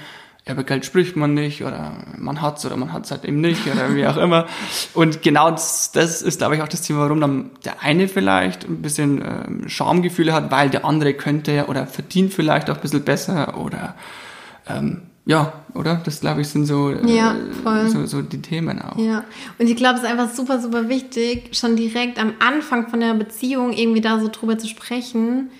Über 0.53 0.65
Geld 0.65 0.85
spricht 0.85 1.17
man 1.17 1.35
nicht 1.35 1.63
oder 1.63 1.93
man 2.19 2.41
hat's 2.43 2.65
oder 2.67 2.77
man 2.77 2.93
hat's 2.93 3.11
halt 3.11 3.25
eben 3.25 3.41
nicht 3.41 3.67
oder 3.67 3.95
wie 3.95 4.07
auch 4.07 4.17
immer. 4.17 4.47
Und 4.95 5.23
genau 5.23 5.51
das, 5.51 5.93
das 5.93 6.23
ist, 6.23 6.39
glaube 6.39 6.57
ich, 6.57 6.63
auch 6.63 6.69
das 6.69 6.83
Thema, 6.83 7.01
warum 7.01 7.21
dann 7.21 7.51
der 7.65 7.83
eine 7.83 8.09
vielleicht 8.09 8.65
ein 8.65 8.83
bisschen 8.83 9.23
ähm, 9.23 9.69
Schamgefühle 9.69 10.33
hat, 10.33 10.51
weil 10.51 10.71
der 10.71 10.85
andere 10.85 11.15
könnte 11.15 11.67
oder 11.69 11.87
verdient 11.87 12.33
vielleicht 12.35 12.71
auch 12.71 12.77
ein 12.77 12.81
bisschen 12.83 13.03
besser 13.03 13.57
oder 13.59 13.95
ähm, 14.69 15.03
ja, 15.27 15.53
oder? 15.75 16.01
Das, 16.05 16.21
glaube 16.21 16.41
ich, 16.41 16.49
sind 16.49 16.67
so, 16.67 16.91
äh, 16.91 17.07
Ja, 17.07 17.37
voll. 17.63 17.89
so, 17.89 18.07
so 18.07 18.23
die 18.23 18.43
Themen 18.43 18.81
auch. 18.83 18.97
Ja, 18.99 19.25
und 19.59 19.69
ich 19.69 19.77
glaube, 19.77 19.97
es 19.97 20.03
ist 20.03 20.09
einfach 20.09 20.31
super, 20.35 20.61
super 20.61 20.89
wichtig, 20.89 21.57
schon 21.57 21.77
direkt 21.77 22.19
am 22.19 22.33
Anfang 22.41 22.89
von 22.89 23.01
der 23.01 23.15
Beziehung 23.15 23.73
irgendwie 23.73 24.01
da 24.01 24.19
so 24.19 24.29
drüber 24.29 24.59
zu 24.59 24.67
sprechen. 24.67 25.51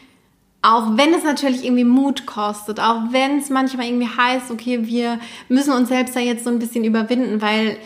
Auch 0.63 0.97
wenn 0.97 1.15
es 1.15 1.25
natürlich 1.25 1.65
irgendwie 1.65 1.85
Mut 1.85 2.27
kostet, 2.27 2.81
auch 2.81 3.13
wenn 3.13 3.39
es 3.39 3.49
manchmal 3.49 3.87
irgendwie 3.87 4.09
heißt, 4.09 4.51
okay, 4.51 4.87
wir 4.87 5.19
müssen 5.49 5.73
uns 5.73 5.89
selbst 5.89 6.15
da 6.15 6.21
jetzt 6.21 6.45
so 6.45 6.51
ein 6.51 6.59
bisschen 6.59 6.85
überwinden, 6.85 7.41
weil 7.41 7.79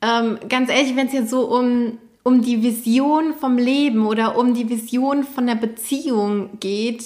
ähm, 0.00 0.38
ganz 0.48 0.70
ehrlich, 0.70 0.96
wenn 0.96 1.08
es 1.08 1.12
jetzt 1.12 1.30
so 1.30 1.42
um, 1.42 1.98
um 2.22 2.40
die 2.40 2.62
Vision 2.62 3.34
vom 3.38 3.58
Leben 3.58 4.06
oder 4.06 4.38
um 4.38 4.54
die 4.54 4.68
Vision 4.68 5.24
von 5.24 5.46
der 5.46 5.56
Beziehung 5.56 6.58
geht, 6.58 7.04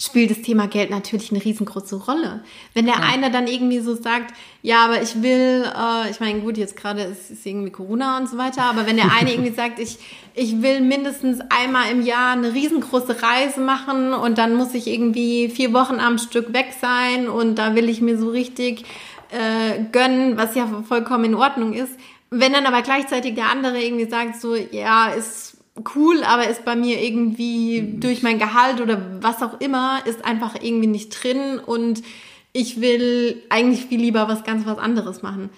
spielt 0.00 0.30
das 0.30 0.40
Thema 0.40 0.66
Geld 0.66 0.90
natürlich 0.90 1.30
eine 1.30 1.44
riesengroße 1.44 1.96
Rolle. 1.96 2.42
Wenn 2.72 2.86
der 2.86 3.02
eine 3.02 3.30
dann 3.30 3.46
irgendwie 3.46 3.80
so 3.80 3.94
sagt, 3.94 4.34
ja, 4.62 4.84
aber 4.86 5.02
ich 5.02 5.22
will, 5.22 5.64
äh, 5.64 6.10
ich 6.10 6.20
meine, 6.20 6.40
gut, 6.40 6.56
jetzt 6.56 6.74
gerade 6.74 7.02
ist, 7.02 7.30
ist 7.30 7.44
irgendwie 7.44 7.70
Corona 7.70 8.16
und 8.16 8.28
so 8.28 8.38
weiter, 8.38 8.62
aber 8.62 8.86
wenn 8.86 8.96
der 8.96 9.12
eine 9.12 9.30
irgendwie 9.34 9.52
sagt, 9.52 9.78
ich, 9.78 9.98
ich 10.40 10.62
will 10.62 10.80
mindestens 10.80 11.38
einmal 11.50 11.90
im 11.90 12.00
Jahr 12.00 12.32
eine 12.32 12.54
riesengroße 12.54 13.22
Reise 13.22 13.60
machen 13.60 14.14
und 14.14 14.38
dann 14.38 14.54
muss 14.54 14.72
ich 14.72 14.86
irgendwie 14.86 15.50
vier 15.50 15.74
Wochen 15.74 16.00
am 16.00 16.16
Stück 16.16 16.54
weg 16.54 16.68
sein 16.80 17.28
und 17.28 17.56
da 17.56 17.74
will 17.74 17.90
ich 17.90 18.00
mir 18.00 18.16
so 18.16 18.30
richtig 18.30 18.86
äh, 19.32 19.84
gönnen, 19.92 20.38
was 20.38 20.54
ja 20.54 20.66
vollkommen 20.88 21.24
in 21.24 21.34
Ordnung 21.34 21.74
ist. 21.74 21.92
Wenn 22.30 22.54
dann 22.54 22.64
aber 22.64 22.80
gleichzeitig 22.80 23.34
der 23.34 23.50
andere 23.50 23.82
irgendwie 23.82 24.08
sagt, 24.08 24.40
so, 24.40 24.56
ja, 24.56 25.08
ist 25.08 25.58
cool, 25.94 26.22
aber 26.24 26.48
ist 26.48 26.64
bei 26.64 26.74
mir 26.74 27.02
irgendwie 27.02 27.96
durch 27.98 28.22
mein 28.22 28.38
Gehalt 28.38 28.80
oder 28.80 28.98
was 29.20 29.42
auch 29.42 29.60
immer, 29.60 30.00
ist 30.06 30.24
einfach 30.24 30.54
irgendwie 30.58 30.86
nicht 30.86 31.10
drin 31.22 31.58
und 31.58 32.02
ich 32.54 32.80
will 32.80 33.42
eigentlich 33.50 33.84
viel 33.84 34.00
lieber 34.00 34.26
was 34.26 34.42
ganz 34.44 34.64
was 34.64 34.78
anderes 34.78 35.20
machen. 35.20 35.50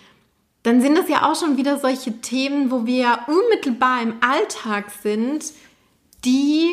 Dann 0.62 0.80
sind 0.80 0.96
das 0.96 1.08
ja 1.08 1.28
auch 1.28 1.38
schon 1.38 1.56
wieder 1.56 1.78
solche 1.78 2.20
Themen, 2.20 2.70
wo 2.70 2.86
wir 2.86 3.18
unmittelbar 3.26 4.02
im 4.02 4.14
Alltag 4.20 4.90
sind, 5.02 5.44
die 6.24 6.70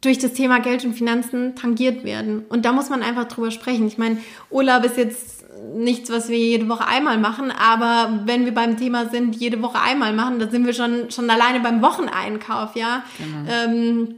durch 0.00 0.18
das 0.18 0.34
Thema 0.34 0.60
Geld 0.60 0.84
und 0.84 0.94
Finanzen 0.94 1.56
tangiert 1.56 2.04
werden. 2.04 2.44
Und 2.48 2.64
da 2.64 2.72
muss 2.72 2.90
man 2.90 3.02
einfach 3.02 3.26
drüber 3.26 3.50
sprechen. 3.50 3.86
Ich 3.86 3.98
meine, 3.98 4.18
Urlaub 4.50 4.84
ist 4.84 4.96
jetzt 4.96 5.44
nichts, 5.74 6.10
was 6.10 6.28
wir 6.28 6.38
jede 6.38 6.68
Woche 6.68 6.86
einmal 6.86 7.18
machen, 7.18 7.50
aber 7.50 8.20
wenn 8.26 8.44
wir 8.44 8.54
beim 8.54 8.76
Thema 8.76 9.08
sind, 9.08 9.34
jede 9.36 9.60
Woche 9.60 9.80
einmal 9.80 10.12
machen, 10.12 10.38
dann 10.38 10.50
sind 10.50 10.66
wir 10.66 10.72
schon, 10.72 11.10
schon 11.10 11.28
alleine 11.30 11.60
beim 11.60 11.82
Wocheneinkauf, 11.82 12.76
ja. 12.76 13.02
Ähm, 13.48 14.14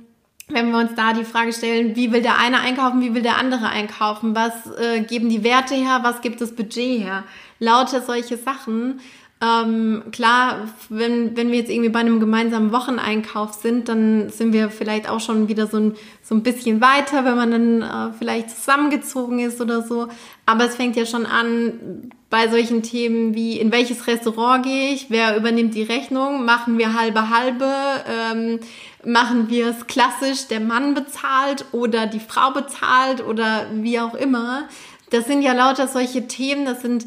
wenn 0.48 0.70
wir 0.70 0.78
uns 0.78 0.94
da 0.96 1.12
die 1.12 1.24
Frage 1.24 1.52
stellen, 1.52 1.94
wie 1.96 2.12
will 2.12 2.22
der 2.22 2.38
eine 2.38 2.60
einkaufen, 2.60 3.00
wie 3.00 3.14
will 3.14 3.22
der 3.22 3.38
andere 3.38 3.68
einkaufen, 3.68 4.34
was 4.34 4.52
äh, 4.78 5.00
geben 5.00 5.28
die 5.28 5.44
Werte 5.44 5.74
her, 5.74 6.00
was 6.02 6.20
gibt 6.20 6.40
das 6.40 6.54
Budget 6.54 7.00
her, 7.00 7.24
lauter 7.60 8.02
solche 8.02 8.36
Sachen. 8.36 9.00
Ähm, 9.42 10.02
klar, 10.12 10.68
wenn, 10.90 11.34
wenn 11.34 11.50
wir 11.50 11.60
jetzt 11.60 11.70
irgendwie 11.70 11.88
bei 11.88 12.00
einem 12.00 12.20
gemeinsamen 12.20 12.72
Wocheneinkauf 12.72 13.54
sind, 13.54 13.88
dann 13.88 14.28
sind 14.28 14.52
wir 14.52 14.68
vielleicht 14.68 15.08
auch 15.08 15.20
schon 15.20 15.48
wieder 15.48 15.66
so 15.66 15.78
ein, 15.78 15.96
so 16.22 16.34
ein 16.34 16.42
bisschen 16.42 16.82
weiter, 16.82 17.24
wenn 17.24 17.36
man 17.36 17.50
dann 17.50 17.82
äh, 17.82 18.12
vielleicht 18.18 18.50
zusammengezogen 18.50 19.38
ist 19.38 19.58
oder 19.62 19.80
so. 19.80 20.08
Aber 20.44 20.66
es 20.66 20.76
fängt 20.76 20.94
ja 20.96 21.06
schon 21.06 21.24
an 21.24 22.10
bei 22.28 22.48
solchen 22.48 22.82
Themen 22.82 23.34
wie, 23.34 23.58
in 23.58 23.72
welches 23.72 24.06
Restaurant 24.06 24.62
gehe 24.62 24.92
ich, 24.92 25.06
wer 25.08 25.36
übernimmt 25.36 25.74
die 25.74 25.84
Rechnung, 25.84 26.44
machen 26.44 26.76
wir 26.76 26.92
halbe 26.92 27.30
halbe, 27.30 27.72
ähm, 28.06 28.60
machen 29.04 29.48
wir 29.48 29.68
es 29.68 29.86
klassisch, 29.86 30.48
der 30.48 30.60
Mann 30.60 30.92
bezahlt 30.92 31.64
oder 31.72 32.06
die 32.06 32.20
Frau 32.20 32.50
bezahlt 32.50 33.24
oder 33.26 33.66
wie 33.72 33.98
auch 33.98 34.14
immer. 34.14 34.68
Das 35.08 35.26
sind 35.26 35.40
ja 35.40 35.54
lauter 35.54 35.88
solche 35.88 36.28
Themen, 36.28 36.66
das 36.66 36.82
sind 36.82 37.06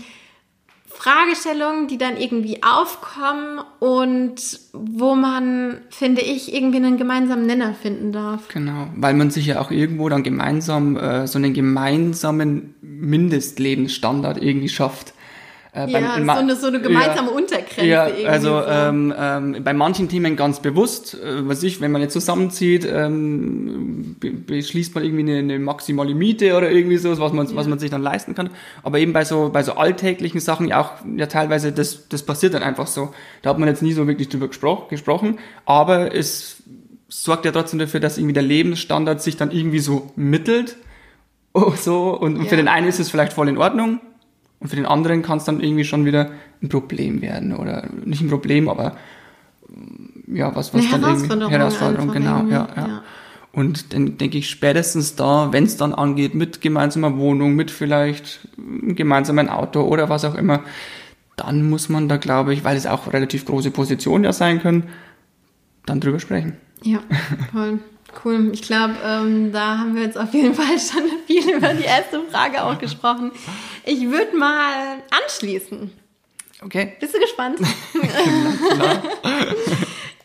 Fragestellungen, 1.03 1.87
die 1.89 1.97
dann 1.97 2.15
irgendwie 2.15 2.63
aufkommen 2.63 3.59
und 3.79 4.35
wo 4.71 5.15
man, 5.15 5.81
finde 5.89 6.21
ich, 6.21 6.53
irgendwie 6.55 6.77
einen 6.77 6.95
gemeinsamen 6.97 7.45
Nenner 7.45 7.73
finden 7.73 8.13
darf. 8.13 8.47
Genau, 8.47 8.87
weil 8.95 9.13
man 9.13 9.29
sich 9.29 9.45
ja 9.47 9.59
auch 9.59 9.69
irgendwo 9.69 10.07
dann 10.07 10.23
gemeinsam 10.23 10.95
äh, 10.95 11.27
so 11.27 11.37
einen 11.39 11.53
gemeinsamen 11.53 12.75
Mindestlebensstandard 12.81 14.41
irgendwie 14.41 14.69
schafft. 14.69 15.13
Äh, 15.73 15.87
beim- 15.91 16.03
Ja, 16.03 16.15
in 16.15 16.25
so 16.25 16.31
eine, 16.31 16.55
so 16.55 16.67
eine 16.67 16.79
gemeinsame 16.81 17.31
Untergrenze. 17.77 18.21
Ja, 18.21 18.29
also 18.29 18.61
so. 18.61 18.67
ähm, 18.67 19.13
ähm, 19.17 19.63
bei 19.63 19.73
manchen 19.73 20.09
Themen 20.09 20.35
ganz 20.35 20.61
bewusst, 20.61 21.15
äh, 21.15 21.47
was 21.47 21.63
ich, 21.63 21.81
wenn 21.81 21.91
man 21.91 22.01
jetzt 22.01 22.13
zusammenzieht, 22.13 22.85
ähm, 22.89 24.15
be 24.19 24.31
beschließt 24.31 24.93
man 24.95 25.03
irgendwie 25.03 25.23
eine, 25.31 25.39
eine 25.39 25.59
maximale 25.59 26.13
Miete 26.15 26.55
oder 26.57 26.71
irgendwie 26.71 26.97
so, 26.97 27.17
was 27.19 27.33
man, 27.33 27.55
was 27.55 27.67
man 27.67 27.79
sich 27.79 27.89
dann 27.89 28.01
leisten 28.01 28.35
kann. 28.35 28.49
Aber 28.83 28.99
eben 28.99 29.13
bei 29.13 29.25
so, 29.25 29.49
bei 29.51 29.63
so 29.63 29.73
alltäglichen 29.73 30.39
Sachen 30.39 30.67
ja 30.67 30.81
auch, 30.81 30.91
ja 31.15 31.25
teilweise, 31.27 31.71
das, 31.71 32.07
das 32.09 32.23
passiert 32.23 32.53
dann 32.53 32.63
einfach 32.63 32.87
so. 32.87 33.13
Da 33.41 33.49
hat 33.51 33.59
man 33.59 33.67
jetzt 33.69 33.81
nie 33.81 33.93
so 33.93 34.07
wirklich 34.07 34.29
drüber 34.29 34.47
gespro 34.47 34.87
gesprochen, 34.89 35.39
aber 35.65 36.13
es 36.15 36.57
sorgt 37.09 37.45
ja 37.45 37.51
trotzdem 37.51 37.79
dafür, 37.79 37.99
dass 37.99 38.17
irgendwie 38.17 38.33
der 38.33 38.43
Lebensstandard 38.43 39.21
sich 39.21 39.37
dann 39.37 39.51
irgendwie 39.51 39.79
so 39.79 40.11
mittelt. 40.15 40.77
Oh, 41.55 41.71
so, 41.79 42.17
und, 42.19 42.35
und 42.37 42.45
für 42.47 42.55
Ja. 42.55 42.61
den 42.63 42.67
einen 42.67 42.87
ist 42.87 42.99
es 42.99 43.11
vielleicht 43.11 43.31
voll 43.33 43.47
in 43.47 43.59
Ordnung, 43.59 43.99
und 44.63 44.69
für 44.69 44.77
den 44.77 44.85
anderen 44.85 45.21
kann 45.23 45.39
es 45.39 45.43
dann 45.43 45.59
irgendwie 45.59 45.83
schon 45.83 46.05
wieder 46.05 46.31
ein 46.61 46.69
Problem 46.69 47.21
werden. 47.21 47.53
Oder 47.53 47.85
nicht 48.05 48.21
ein 48.21 48.29
Problem, 48.29 48.69
aber 48.69 48.95
mm, 49.67 50.35
ja, 50.37 50.55
was, 50.55 50.73
was 50.73 50.85
Eine 50.85 51.01
dann 51.01 51.41
irgendwie. 51.41 51.49
Herausforderung 51.49 52.11
genau, 52.13 52.37
irgendwie, 52.37 52.53
ja, 52.53 52.69
ja. 52.77 52.87
ja. 52.87 53.03
Und 53.51 53.93
dann 53.93 54.17
denke 54.17 54.37
ich 54.37 54.49
spätestens 54.49 55.17
da, 55.17 55.51
wenn 55.51 55.65
es 55.65 55.75
dann 55.75 55.93
angeht, 55.93 56.33
mit 56.33 56.61
gemeinsamer 56.61 57.17
Wohnung, 57.17 57.55
mit 57.55 57.71
vielleicht 57.71 58.47
einem 58.57 58.95
gemeinsamen 58.95 59.49
Auto 59.49 59.81
oder 59.81 60.07
was 60.07 60.23
auch 60.23 60.35
immer, 60.35 60.61
dann 61.35 61.69
muss 61.69 61.89
man 61.89 62.07
da, 62.07 62.15
glaube 62.15 62.53
ich, 62.53 62.63
weil 62.63 62.77
es 62.77 62.87
auch 62.87 63.11
relativ 63.11 63.45
große 63.45 63.71
Positionen 63.71 64.23
ja 64.23 64.31
sein 64.31 64.61
können, 64.61 64.89
dann 65.85 65.99
drüber 65.99 66.21
sprechen. 66.21 66.55
Ja, 66.83 66.99
voll. 67.51 67.79
Cool. 68.23 68.51
Ich 68.53 68.61
glaube, 68.61 68.95
ähm, 69.05 69.51
da 69.51 69.77
haben 69.79 69.95
wir 69.95 70.03
jetzt 70.03 70.17
auf 70.17 70.33
jeden 70.33 70.53
Fall 70.53 70.79
schon 70.79 71.03
viel 71.27 71.49
über 71.49 71.73
die 71.73 71.83
erste 71.83 72.21
Frage 72.31 72.63
auch 72.63 72.77
gesprochen. 72.77 73.31
Ich 73.85 74.01
würde 74.09 74.35
mal 74.37 74.97
anschließen. 75.23 75.91
Okay. 76.61 76.93
Bist 76.99 77.13
du 77.13 77.19
gespannt? 77.19 77.59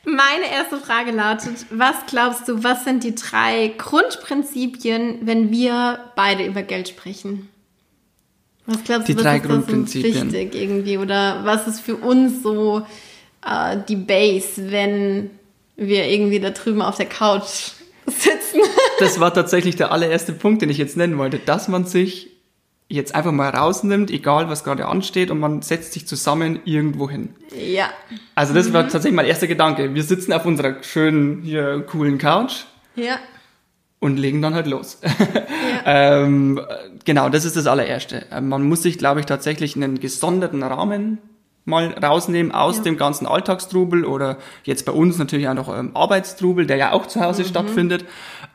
Meine 0.04 0.50
erste 0.50 0.78
Frage 0.78 1.10
lautet, 1.10 1.66
was 1.70 1.96
glaubst 2.06 2.48
du, 2.48 2.62
was 2.64 2.84
sind 2.84 3.04
die 3.04 3.14
drei 3.14 3.74
Grundprinzipien, 3.76 5.18
wenn 5.22 5.50
wir 5.50 5.98
beide 6.16 6.46
über 6.46 6.62
Geld 6.62 6.88
sprechen? 6.88 7.48
Was 8.66 8.84
glaubst 8.84 9.08
Die 9.08 9.12
du, 9.14 9.18
was 9.18 9.24
drei 9.24 9.36
ist 9.38 9.44
Grundprinzipien. 9.44 10.32
wichtig 10.32 10.54
irgendwie? 10.54 10.98
Oder 10.98 11.44
was 11.44 11.66
ist 11.66 11.80
für 11.80 11.96
uns 11.96 12.42
so 12.42 12.86
äh, 13.44 13.76
die 13.88 13.96
Base, 13.96 14.70
wenn 14.70 15.30
wir 15.76 16.06
irgendwie 16.08 16.40
da 16.40 16.50
drüben 16.50 16.82
auf 16.82 16.96
der 16.96 17.06
Couch 17.06 17.72
sitzen? 18.18 18.60
Das 19.00 19.20
war 19.20 19.32
tatsächlich 19.32 19.76
der 19.76 19.92
allererste 19.92 20.32
Punkt, 20.32 20.60
den 20.60 20.70
ich 20.70 20.78
jetzt 20.78 20.96
nennen 20.96 21.18
wollte, 21.18 21.38
dass 21.38 21.68
man 21.68 21.84
sich 21.84 22.30
jetzt 22.88 23.14
einfach 23.14 23.30
mal 23.30 23.48
rausnimmt, 23.50 24.10
egal 24.10 24.48
was 24.48 24.64
gerade 24.64 24.86
ansteht, 24.86 25.30
und 25.30 25.38
man 25.38 25.62
setzt 25.62 25.92
sich 25.92 26.08
zusammen 26.08 26.58
irgendwo 26.64 27.08
hin. 27.08 27.36
ja. 27.56 27.90
Also 28.34 28.54
das 28.54 28.72
war 28.72 28.82
tatsächlich 28.82 29.14
mein 29.14 29.26
erster 29.26 29.46
Gedanke. 29.46 29.94
Wir 29.94 30.02
sitzen 30.02 30.32
auf 30.32 30.46
unserer 30.46 30.82
schönen, 30.82 31.42
hier 31.42 31.82
coolen 31.82 32.18
Couch 32.18 32.64
Ja. 32.96 33.18
und 34.00 34.16
legen 34.18 34.42
dann 34.42 34.54
halt 34.54 34.66
los. 34.66 34.98
Ja. 35.86 36.22
ähm, 36.24 36.60
genau, 37.04 37.28
das 37.28 37.44
ist 37.44 37.56
das 37.56 37.66
allererste. 37.66 38.26
Man 38.42 38.64
muss 38.64 38.82
sich, 38.82 38.98
glaube 38.98 39.20
ich, 39.20 39.26
tatsächlich 39.26 39.76
einen 39.76 40.00
gesonderten 40.00 40.62
Rahmen 40.64 41.18
mal 41.68 41.92
rausnehmen 42.02 42.52
aus 42.52 42.78
ja. 42.78 42.82
dem 42.84 42.96
ganzen 42.96 43.26
Alltagstrubel 43.26 44.04
oder 44.04 44.38
jetzt 44.64 44.84
bei 44.84 44.92
uns 44.92 45.18
natürlich 45.18 45.48
auch 45.48 45.54
noch 45.54 45.76
ähm, 45.76 45.90
Arbeitstrubel, 45.94 46.66
der 46.66 46.76
ja 46.76 46.92
auch 46.92 47.06
zu 47.06 47.20
Hause 47.20 47.42
mhm. 47.42 47.46
stattfindet 47.46 48.04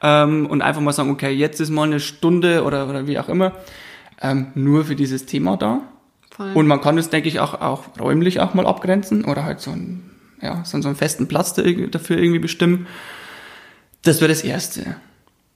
ähm, 0.01 0.47
und 0.47 0.61
einfach 0.61 0.81
mal 0.81 0.91
sagen, 0.91 1.11
okay, 1.11 1.31
jetzt 1.31 1.61
ist 1.61 1.69
mal 1.69 1.83
eine 1.83 1.99
Stunde 1.99 2.63
oder, 2.63 2.89
oder 2.89 3.07
wie 3.07 3.19
auch 3.19 3.29
immer 3.29 3.53
ähm, 4.21 4.47
nur 4.55 4.85
für 4.85 4.95
dieses 4.95 5.25
Thema 5.25 5.57
da. 5.57 5.81
Voll. 6.31 6.53
Und 6.53 6.65
man 6.65 6.81
kann 6.81 6.97
es, 6.97 7.09
denke 7.09 7.27
ich, 7.27 7.39
auch, 7.39 7.61
auch 7.61 7.83
räumlich 7.99 8.39
auch 8.39 8.55
mal 8.55 8.65
abgrenzen 8.65 9.25
oder 9.25 9.45
halt 9.45 9.59
so, 9.59 9.71
ein, 9.71 10.09
ja, 10.41 10.63
so, 10.65 10.77
einen 10.77 10.95
festen 10.95 11.27
Platz 11.27 11.53
dafür 11.53 12.17
irgendwie 12.17 12.39
bestimmen. 12.39 12.87
Das 14.01 14.19
wäre 14.19 14.29
das 14.29 14.43
Erste. 14.43 14.95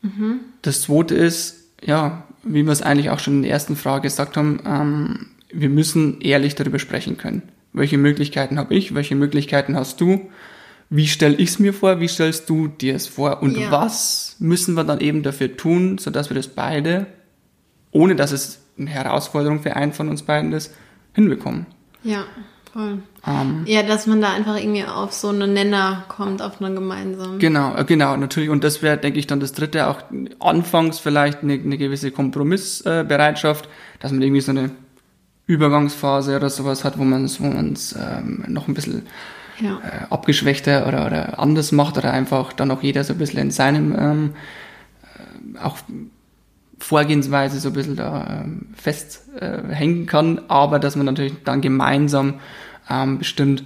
Mhm. 0.04 0.42
Das 0.62 0.82
Zweite 0.82 1.16
ist, 1.16 1.56
ja, 1.82 2.24
wie 2.44 2.64
wir 2.64 2.72
es 2.72 2.84
eigentlich 2.84 3.10
auch 3.10 3.20
schon 3.20 3.38
in 3.38 3.42
der 3.42 3.52
ersten 3.52 3.76
Frage 3.76 4.04
gesagt 4.04 4.38
haben, 4.38 4.60
ähm, 4.66 5.28
wir 5.52 5.70
müssen 5.70 6.22
ehrlich 6.22 6.56
darüber 6.56 6.80
sprechen 6.80 7.18
können. 7.18 7.44
Welche 7.74 7.98
Möglichkeiten 7.98 8.58
habe 8.58 8.76
ich? 8.76 8.96
Welche 8.96 9.16
Möglichkeiten 9.16 9.76
hast 9.76 10.02
du? 10.02 10.30
Wie 10.90 11.08
stelle 11.08 11.36
ich 11.36 11.50
es 11.50 11.60
mir 11.60 11.74
vor? 11.74 12.00
Wie 12.00 12.08
stellst 12.08 12.50
du 12.50 12.68
dir 12.68 12.96
es 12.96 13.08
vor? 13.08 13.42
Und 13.42 13.58
ja. 13.58 13.72
was 13.72 14.38
müssen 14.40 14.76
wir 14.76 14.84
dann 14.84 15.02
eben 15.02 15.22
dafür 15.22 15.58
tun, 15.58 15.98
sodass 15.98 16.30
wir 16.30 16.36
das 16.36 16.48
beide, 16.48 17.08
ohne 17.92 18.16
dass 18.16 18.32
es 18.32 18.62
eine 18.78 18.90
Herausforderung 18.90 19.62
für 19.62 19.76
einen 19.76 19.94
von 19.94 20.08
uns 20.08 20.24
beiden 20.24 20.54
ist, 20.54 20.74
hinbekommen? 21.14 21.66
Ja, 22.04 22.24
voll. 22.72 23.00
Ähm, 23.26 23.64
ja, 23.66 23.84
dass 23.84 24.08
man 24.08 24.22
da 24.22 24.32
einfach 24.32 24.56
irgendwie 24.56 24.86
auf 24.86 25.12
so 25.12 25.28
einen 25.28 25.52
Nenner 25.52 26.06
kommt, 26.08 26.42
auf 26.42 26.62
einen 26.62 26.76
gemeinsamen. 26.76 27.40
Genau, 27.40 27.76
äh, 27.76 27.84
genau, 27.84 28.16
natürlich. 28.16 28.50
Und 28.50 28.64
das 28.64 28.82
wäre, 28.82 28.98
denke 28.98 29.20
ich, 29.20 29.28
dann 29.28 29.42
das 29.42 29.52
Dritte, 29.52 29.88
auch 29.88 30.02
anfangs 30.40 31.00
vielleicht 31.00 31.44
eine, 31.44 31.54
eine 31.54 31.78
gewisse 31.78 32.12
Kompromissbereitschaft, 32.12 33.68
dass 34.00 34.14
man 34.14 34.22
irgendwie 34.22 34.42
so 34.42 34.52
eine 34.52 34.72
Übergangsphase 35.48 36.36
oder 36.36 36.50
sowas 36.50 36.84
hat, 36.84 36.98
wo 36.98 37.04
man 37.04 37.24
es 37.24 37.42
wo 37.42 37.46
ähm, 37.46 38.44
noch 38.48 38.68
ein 38.68 38.74
bisschen 38.74 39.04
ja. 39.60 39.80
äh, 39.80 40.06
abgeschwächter 40.10 40.88
oder, 40.88 41.06
oder 41.06 41.40
anders 41.40 41.72
macht 41.72 41.98
oder 41.98 42.14
einfach 42.14 42.54
dann 42.54 42.70
auch 42.70 42.84
jeder 42.84 43.04
so 43.04 43.14
ein 43.14 43.20
bisschen 43.20 43.40
in 43.40 43.52
seinem 43.52 43.96
ähm, 43.98 44.34
äh, 45.56 45.60
auch 45.60 45.78
Vorgehensweise 46.80 47.60
so 47.60 47.70
ein 47.70 47.74
bisschen 47.74 47.96
da 47.96 48.42
ähm, 48.44 48.68
festhängen 48.76 50.04
äh, 50.04 50.06
kann, 50.06 50.42
aber 50.48 50.78
dass 50.80 50.96
man 50.96 51.08
natürlich 51.08 51.34
dann 51.44 51.62
gemeinsam 51.62 52.36
ähm, 52.90 53.18
bestimmt, 53.18 53.64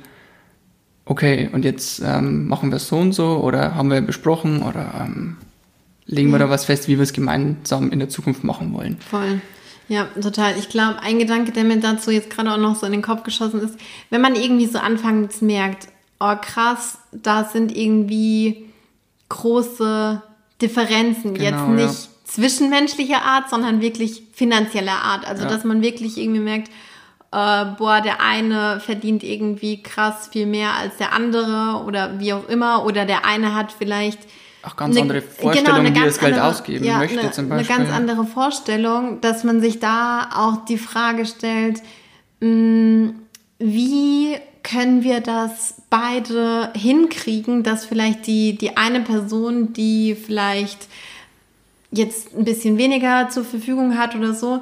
okay, 1.04 1.50
und 1.52 1.66
jetzt 1.66 2.02
ähm, 2.06 2.48
machen 2.48 2.70
wir 2.70 2.78
es 2.78 2.88
so 2.88 2.98
und 2.98 3.14
so 3.14 3.42
oder 3.44 3.76
haben 3.76 3.92
wir 3.92 4.00
besprochen 4.02 4.62
oder 4.62 4.94
ähm, 5.02 5.38
legen 6.06 6.32
wir 6.32 6.40
da 6.40 6.50
was 6.50 6.66
fest, 6.66 6.88
wie 6.88 6.98
wir 6.98 7.04
es 7.04 7.12
gemeinsam 7.12 7.92
in 7.92 8.00
der 8.00 8.10
Zukunft 8.10 8.44
machen 8.44 8.74
wollen. 8.74 8.98
Voll. 9.02 9.42
Ja, 9.91 10.05
total. 10.05 10.57
Ich 10.57 10.69
glaube, 10.69 11.01
ein 11.01 11.19
Gedanke, 11.19 11.51
der 11.51 11.65
mir 11.65 11.77
dazu 11.77 12.12
jetzt 12.12 12.29
gerade 12.29 12.50
auch 12.53 12.57
noch 12.57 12.77
so 12.77 12.86
in 12.86 12.93
den 12.93 13.01
Kopf 13.01 13.24
geschossen 13.24 13.60
ist, 13.60 13.77
wenn 14.10 14.21
man 14.21 14.36
irgendwie 14.36 14.65
so 14.65 14.79
anfangs 14.79 15.41
merkt, 15.41 15.89
oh 16.17 16.33
krass, 16.41 17.00
da 17.12 17.43
sind 17.43 17.75
irgendwie 17.75 18.69
große 19.27 20.21
Differenzen. 20.62 21.33
Genau, 21.33 21.43
jetzt 21.43 21.67
nicht 21.67 22.05
ja. 22.05 22.10
zwischenmenschlicher 22.24 23.21
Art, 23.21 23.50
sondern 23.50 23.81
wirklich 23.81 24.24
finanzieller 24.31 24.93
Art. 24.93 25.27
Also, 25.27 25.43
ja. 25.43 25.50
dass 25.50 25.65
man 25.65 25.81
wirklich 25.81 26.17
irgendwie 26.17 26.39
merkt, 26.39 26.69
äh, 27.33 27.65
boah, 27.77 28.00
der 28.00 28.21
eine 28.21 28.79
verdient 28.79 29.24
irgendwie 29.24 29.83
krass 29.83 30.29
viel 30.31 30.45
mehr 30.45 30.74
als 30.74 30.95
der 31.00 31.12
andere 31.12 31.83
oder 31.86 32.17
wie 32.17 32.31
auch 32.31 32.48
immer. 32.48 32.86
Oder 32.86 33.03
der 33.03 33.25
eine 33.25 33.53
hat 33.55 33.74
vielleicht 33.74 34.19
auch 34.63 34.75
ganz 34.75 34.96
eine, 34.96 35.01
andere 35.01 35.22
Vorstellungen, 35.22 35.86
genau, 35.86 36.01
wie 36.01 36.06
das 36.06 36.20
Geld 36.20 36.34
andere, 36.34 36.48
ausgeben 36.50 36.86
ja, 36.86 36.98
möchte 36.98 37.19
eine, 37.19 37.32
zum 37.32 37.50
Beispiel. 37.50 37.74
Eine 37.74 37.86
ganz 37.86 37.95
andere 37.95 38.26
Vorstellung, 38.26 39.21
dass 39.21 39.43
man 39.43 39.62
sich 39.62 39.80
da 39.80 40.30
auch 40.36 40.65
die 40.65 40.78
Frage 40.78 41.26
stellt, 41.26 41.82
mh, 42.39 42.47
mm, 42.47 43.15
wie 43.60 44.38
können 44.63 45.04
wir 45.04 45.21
das 45.21 45.76
beide 45.89 46.71
hinkriegen, 46.76 47.63
dass 47.63 47.86
vielleicht 47.86 48.28
die, 48.28 48.58
die 48.58 48.78
eine 48.78 49.02
Person, 49.02 49.74
die 49.74 50.15
vielleicht 50.15 50.88
jetzt 51.91 52.36
ein 52.36 52.45
bisschen 52.45 52.78
weniger 52.78 53.30
zur 53.30 53.43
Verfügung 53.43 53.97
hat 53.97 54.15
oder 54.15 54.34
so, 54.34 54.62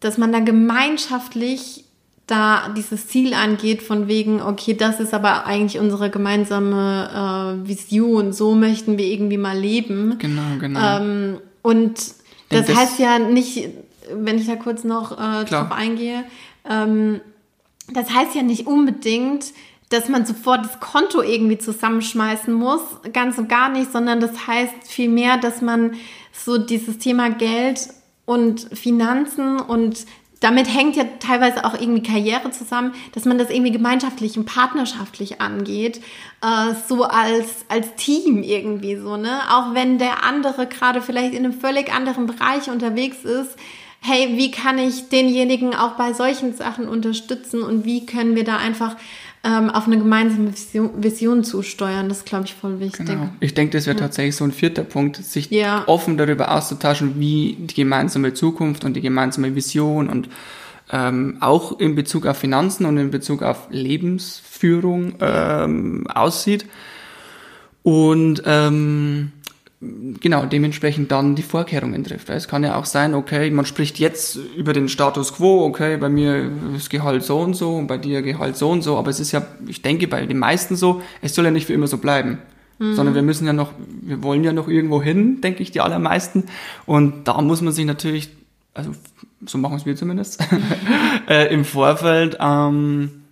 dass 0.00 0.18
man 0.18 0.32
da 0.32 0.40
gemeinschaftlich 0.40 1.84
da 2.28 2.68
dieses 2.76 3.08
Ziel 3.08 3.34
angeht, 3.34 3.82
von 3.82 4.06
wegen, 4.06 4.40
okay, 4.42 4.74
das 4.74 5.00
ist 5.00 5.14
aber 5.14 5.46
eigentlich 5.46 5.80
unsere 5.80 6.10
gemeinsame 6.10 7.56
äh, 7.64 7.68
Vision, 7.68 8.32
so 8.32 8.54
möchten 8.54 8.98
wir 8.98 9.06
irgendwie 9.06 9.38
mal 9.38 9.58
leben. 9.58 10.16
Genau, 10.18 10.58
genau. 10.60 11.00
Ähm, 11.00 11.38
und 11.62 11.96
das, 12.50 12.66
das, 12.66 12.76
heißt 12.76 12.98
ja 12.98 13.18
nicht, 13.18 13.68
wenn 14.12 14.38
ich 14.38 14.46
da 14.46 14.56
kurz 14.56 14.84
noch 14.84 15.12
äh, 15.12 15.44
drauf 15.46 15.72
eingehe, 15.72 16.24
ähm, 16.68 17.20
das 17.90 18.10
heißt 18.10 18.34
ja 18.34 18.42
nicht 18.42 18.66
unbedingt, 18.66 19.46
dass 19.88 20.10
man 20.10 20.26
sofort 20.26 20.66
das 20.66 20.80
Konto 20.80 21.22
irgendwie 21.22 21.56
zusammenschmeißen 21.56 22.52
muss, 22.52 22.82
ganz 23.14 23.38
und 23.38 23.48
gar 23.48 23.70
nicht, 23.70 23.90
sondern 23.90 24.20
das 24.20 24.46
heißt 24.46 24.74
vielmehr, 24.86 25.38
dass 25.38 25.62
man 25.62 25.92
so 26.32 26.58
dieses 26.58 26.98
Thema 26.98 27.30
Geld 27.30 27.88
und 28.26 28.68
Finanzen 28.74 29.58
und 29.58 30.04
damit 30.40 30.72
hängt 30.72 30.96
ja 30.96 31.04
teilweise 31.18 31.64
auch 31.64 31.74
irgendwie 31.74 32.02
Karriere 32.02 32.50
zusammen, 32.50 32.94
dass 33.12 33.24
man 33.24 33.38
das 33.38 33.50
irgendwie 33.50 33.72
gemeinschaftlich 33.72 34.36
und 34.36 34.46
partnerschaftlich 34.46 35.40
angeht, 35.40 36.00
äh, 36.42 36.74
so 36.88 37.04
als, 37.04 37.64
als 37.68 37.94
Team 37.96 38.42
irgendwie 38.42 38.96
so, 38.96 39.16
ne? 39.16 39.40
Auch 39.50 39.74
wenn 39.74 39.98
der 39.98 40.24
andere 40.24 40.66
gerade 40.66 41.02
vielleicht 41.02 41.34
in 41.34 41.44
einem 41.44 41.58
völlig 41.58 41.92
anderen 41.92 42.26
Bereich 42.26 42.70
unterwegs 42.70 43.24
ist, 43.24 43.56
hey, 44.00 44.36
wie 44.36 44.50
kann 44.50 44.78
ich 44.78 45.08
denjenigen 45.08 45.74
auch 45.74 45.92
bei 45.92 46.12
solchen 46.12 46.54
Sachen 46.54 46.88
unterstützen 46.88 47.62
und 47.62 47.84
wie 47.84 48.06
können 48.06 48.36
wir 48.36 48.44
da 48.44 48.56
einfach 48.56 48.96
ähm, 49.48 49.70
auf 49.70 49.86
eine 49.86 49.98
gemeinsame 49.98 50.52
Vision, 50.52 50.90
Vision 51.02 51.44
zusteuern. 51.44 52.08
Das 52.08 52.18
ist, 52.18 52.26
glaube 52.26 52.44
ich, 52.44 52.54
voll 52.54 52.80
wichtig. 52.80 53.06
Genau. 53.06 53.30
Ich 53.40 53.54
denke, 53.54 53.76
das 53.76 53.86
wäre 53.86 53.96
ja. 53.96 54.02
tatsächlich 54.02 54.36
so 54.36 54.44
ein 54.44 54.52
vierter 54.52 54.84
Punkt, 54.84 55.16
sich 55.16 55.50
ja. 55.50 55.84
offen 55.86 56.18
darüber 56.18 56.54
auszutauschen, 56.54 57.18
wie 57.18 57.56
die 57.58 57.74
gemeinsame 57.74 58.34
Zukunft 58.34 58.84
und 58.84 58.94
die 58.94 59.00
gemeinsame 59.00 59.54
Vision 59.54 60.08
und 60.08 60.28
ähm, 60.90 61.38
auch 61.40 61.78
in 61.80 61.94
Bezug 61.94 62.26
auf 62.26 62.38
Finanzen 62.38 62.84
und 62.84 62.98
in 62.98 63.10
Bezug 63.10 63.42
auf 63.42 63.68
Lebensführung 63.70 65.14
ähm, 65.20 66.06
aussieht. 66.08 66.66
Und 67.82 68.42
ähm, 68.44 69.32
genau, 69.80 70.44
dementsprechend 70.46 71.12
dann 71.12 71.36
die 71.36 71.42
Vorkehrungen 71.42 72.02
trifft. 72.02 72.28
Es 72.30 72.48
kann 72.48 72.64
ja 72.64 72.76
auch 72.76 72.84
sein, 72.84 73.14
okay, 73.14 73.50
man 73.50 73.64
spricht 73.64 73.98
jetzt 73.98 74.36
über 74.56 74.72
den 74.72 74.88
Status 74.88 75.34
quo, 75.34 75.64
okay, 75.64 75.96
bei 75.96 76.08
mir 76.08 76.50
ist 76.76 76.90
Gehalt 76.90 77.22
so 77.22 77.38
und 77.38 77.54
so 77.54 77.76
und 77.76 77.86
bei 77.86 77.98
dir 77.98 78.22
Gehalt 78.22 78.56
so 78.56 78.70
und 78.70 78.82
so, 78.82 78.96
aber 78.96 79.10
es 79.10 79.20
ist 79.20 79.32
ja, 79.32 79.46
ich 79.66 79.82
denke, 79.82 80.08
bei 80.08 80.26
den 80.26 80.38
meisten 80.38 80.74
so, 80.74 81.02
es 81.22 81.34
soll 81.34 81.44
ja 81.44 81.50
nicht 81.50 81.66
für 81.66 81.74
immer 81.74 81.86
so 81.86 81.98
bleiben. 81.98 82.38
Mhm. 82.80 82.94
Sondern 82.94 83.14
wir 83.14 83.22
müssen 83.22 83.46
ja 83.46 83.52
noch, 83.52 83.72
wir 84.02 84.22
wollen 84.22 84.42
ja 84.44 84.52
noch 84.52 84.68
irgendwo 84.68 85.02
hin, 85.02 85.40
denke 85.40 85.62
ich, 85.62 85.70
die 85.70 85.80
allermeisten. 85.80 86.44
Und 86.86 87.26
da 87.28 87.40
muss 87.40 87.60
man 87.60 87.72
sich 87.72 87.84
natürlich, 87.84 88.30
also 88.74 88.92
so 89.46 89.58
machen 89.58 89.76
es 89.76 89.86
wir 89.86 89.96
zumindest, 89.96 90.42
äh, 91.28 91.52
im 91.52 91.64
Vorfeld 91.64 92.36
ähm, 92.40 93.22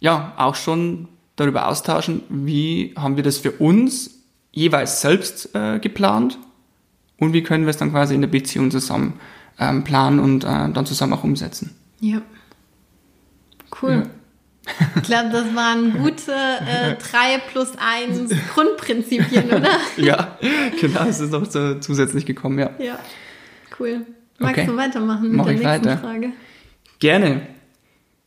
ja 0.00 0.32
auch 0.36 0.56
schon 0.56 1.08
darüber 1.36 1.68
austauschen, 1.68 2.22
wie 2.28 2.94
haben 2.96 3.16
wir 3.16 3.22
das 3.22 3.38
für 3.38 3.52
uns 3.52 4.15
jeweils 4.56 5.02
selbst 5.02 5.54
äh, 5.54 5.78
geplant 5.78 6.38
und 7.18 7.34
wie 7.34 7.42
können 7.42 7.64
wir 7.64 7.70
es 7.70 7.76
dann 7.76 7.90
quasi 7.90 8.14
in 8.14 8.22
der 8.22 8.28
Beziehung 8.28 8.70
zusammen 8.70 9.20
ähm, 9.60 9.84
planen 9.84 10.18
und 10.18 10.44
äh, 10.44 10.70
dann 10.72 10.86
zusammen 10.86 11.12
auch 11.12 11.24
umsetzen. 11.24 11.76
Ja. 12.00 12.22
Cool. 13.80 13.90
Ja. 13.92 14.02
Ich 14.96 15.02
glaube, 15.02 15.28
das 15.30 15.54
waren 15.54 15.92
gute 16.02 16.32
äh, 16.32 16.96
3 16.96 17.38
plus 17.52 17.72
1 17.76 18.34
Grundprinzipien, 18.54 19.44
oder? 19.46 19.68
ja, 19.96 20.38
genau, 20.80 21.04
es 21.04 21.20
ist 21.20 21.30
noch 21.30 21.44
so 21.44 21.78
zusätzlich 21.78 22.24
gekommen, 22.26 22.58
ja. 22.58 22.70
Ja, 22.78 22.98
cool. 23.78 24.06
Magst 24.38 24.58
okay. 24.58 24.66
du 24.66 24.76
weitermachen 24.76 25.28
mit 25.28 25.36
Mach 25.36 25.44
der 25.44 25.54
nächsten 25.54 25.84
weiter. 25.86 25.98
Frage? 25.98 26.32
Gerne. 26.98 27.42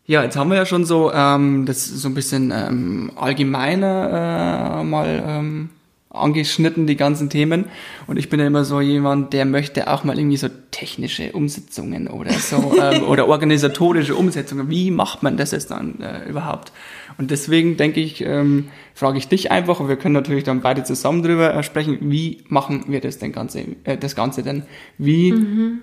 Ja, 0.05 0.23
jetzt 0.23 0.37
haben 0.37 0.49
wir 0.49 0.57
ja 0.57 0.65
schon 0.65 0.85
so 0.85 1.11
ähm, 1.11 1.65
das 1.65 1.85
so 1.85 2.07
ein 2.07 2.13
bisschen 2.13 2.51
ähm, 2.55 3.11
allgemeiner 3.15 4.79
äh, 4.79 4.83
mal 4.83 5.23
ähm, 5.27 5.69
angeschnitten, 6.11 6.87
die 6.87 6.95
ganzen 6.95 7.29
Themen. 7.29 7.65
Und 8.07 8.17
ich 8.17 8.29
bin 8.29 8.39
ja 8.39 8.47
immer 8.47 8.65
so 8.65 8.81
jemand, 8.81 9.31
der 9.31 9.45
möchte 9.45 9.91
auch 9.91 10.03
mal 10.03 10.17
irgendwie 10.17 10.37
so 10.37 10.49
technische 10.71 11.31
Umsetzungen 11.33 12.07
oder 12.07 12.31
so 12.33 12.73
ähm, 12.81 13.03
oder 13.03 13.27
organisatorische 13.27 14.15
Umsetzungen. 14.15 14.69
Wie 14.69 14.89
macht 14.89 15.21
man 15.21 15.37
das 15.37 15.51
jetzt 15.51 15.69
dann 15.69 15.99
äh, 16.01 16.27
überhaupt? 16.27 16.71
Und 17.19 17.29
deswegen 17.31 17.77
denke 17.77 17.99
ich, 17.99 18.21
ähm, 18.21 18.69
frage 18.95 19.19
ich 19.19 19.27
dich 19.27 19.51
einfach 19.51 19.79
und 19.79 19.87
wir 19.87 19.97
können 19.97 20.15
natürlich 20.15 20.43
dann 20.43 20.61
beide 20.61 20.83
zusammen 20.83 21.21
drüber 21.21 21.53
äh, 21.53 21.63
sprechen, 21.63 21.97
wie 22.01 22.43
machen 22.47 22.85
wir 22.87 23.01
das 23.01 23.19
denn 23.19 23.31
Ganze, 23.31 23.65
äh, 23.83 23.97
das 23.97 24.15
Ganze 24.15 24.41
denn? 24.41 24.63
Wie 24.97 25.31
mhm. 25.33 25.79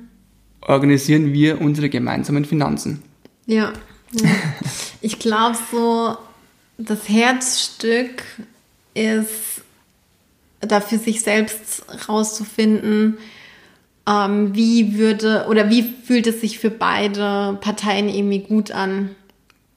organisieren 0.61 1.33
wir 1.33 1.61
unsere 1.61 1.89
gemeinsamen 1.89 2.45
Finanzen? 2.45 3.03
Ja, 3.47 3.73
ja. 4.13 4.29
ich 5.01 5.21
glaube 5.21 5.57
so, 5.71 6.17
das 6.79 7.09
Herzstück 7.09 8.25
ist 8.95 9.56
da 10.61 10.81
für 10.81 10.99
sich 10.99 11.23
selbst 11.23 11.85
rauszufinden, 12.09 13.19
ähm, 14.09 14.55
wie 14.55 14.99
würde 14.99 15.47
oder 15.49 15.69
wie 15.69 15.83
fühlt 15.83 16.27
es 16.27 16.41
sich 16.41 16.59
für 16.59 16.71
beide 16.71 17.59
Parteien 17.61 18.09
irgendwie 18.09 18.41
gut 18.41 18.71
an. 18.71 19.11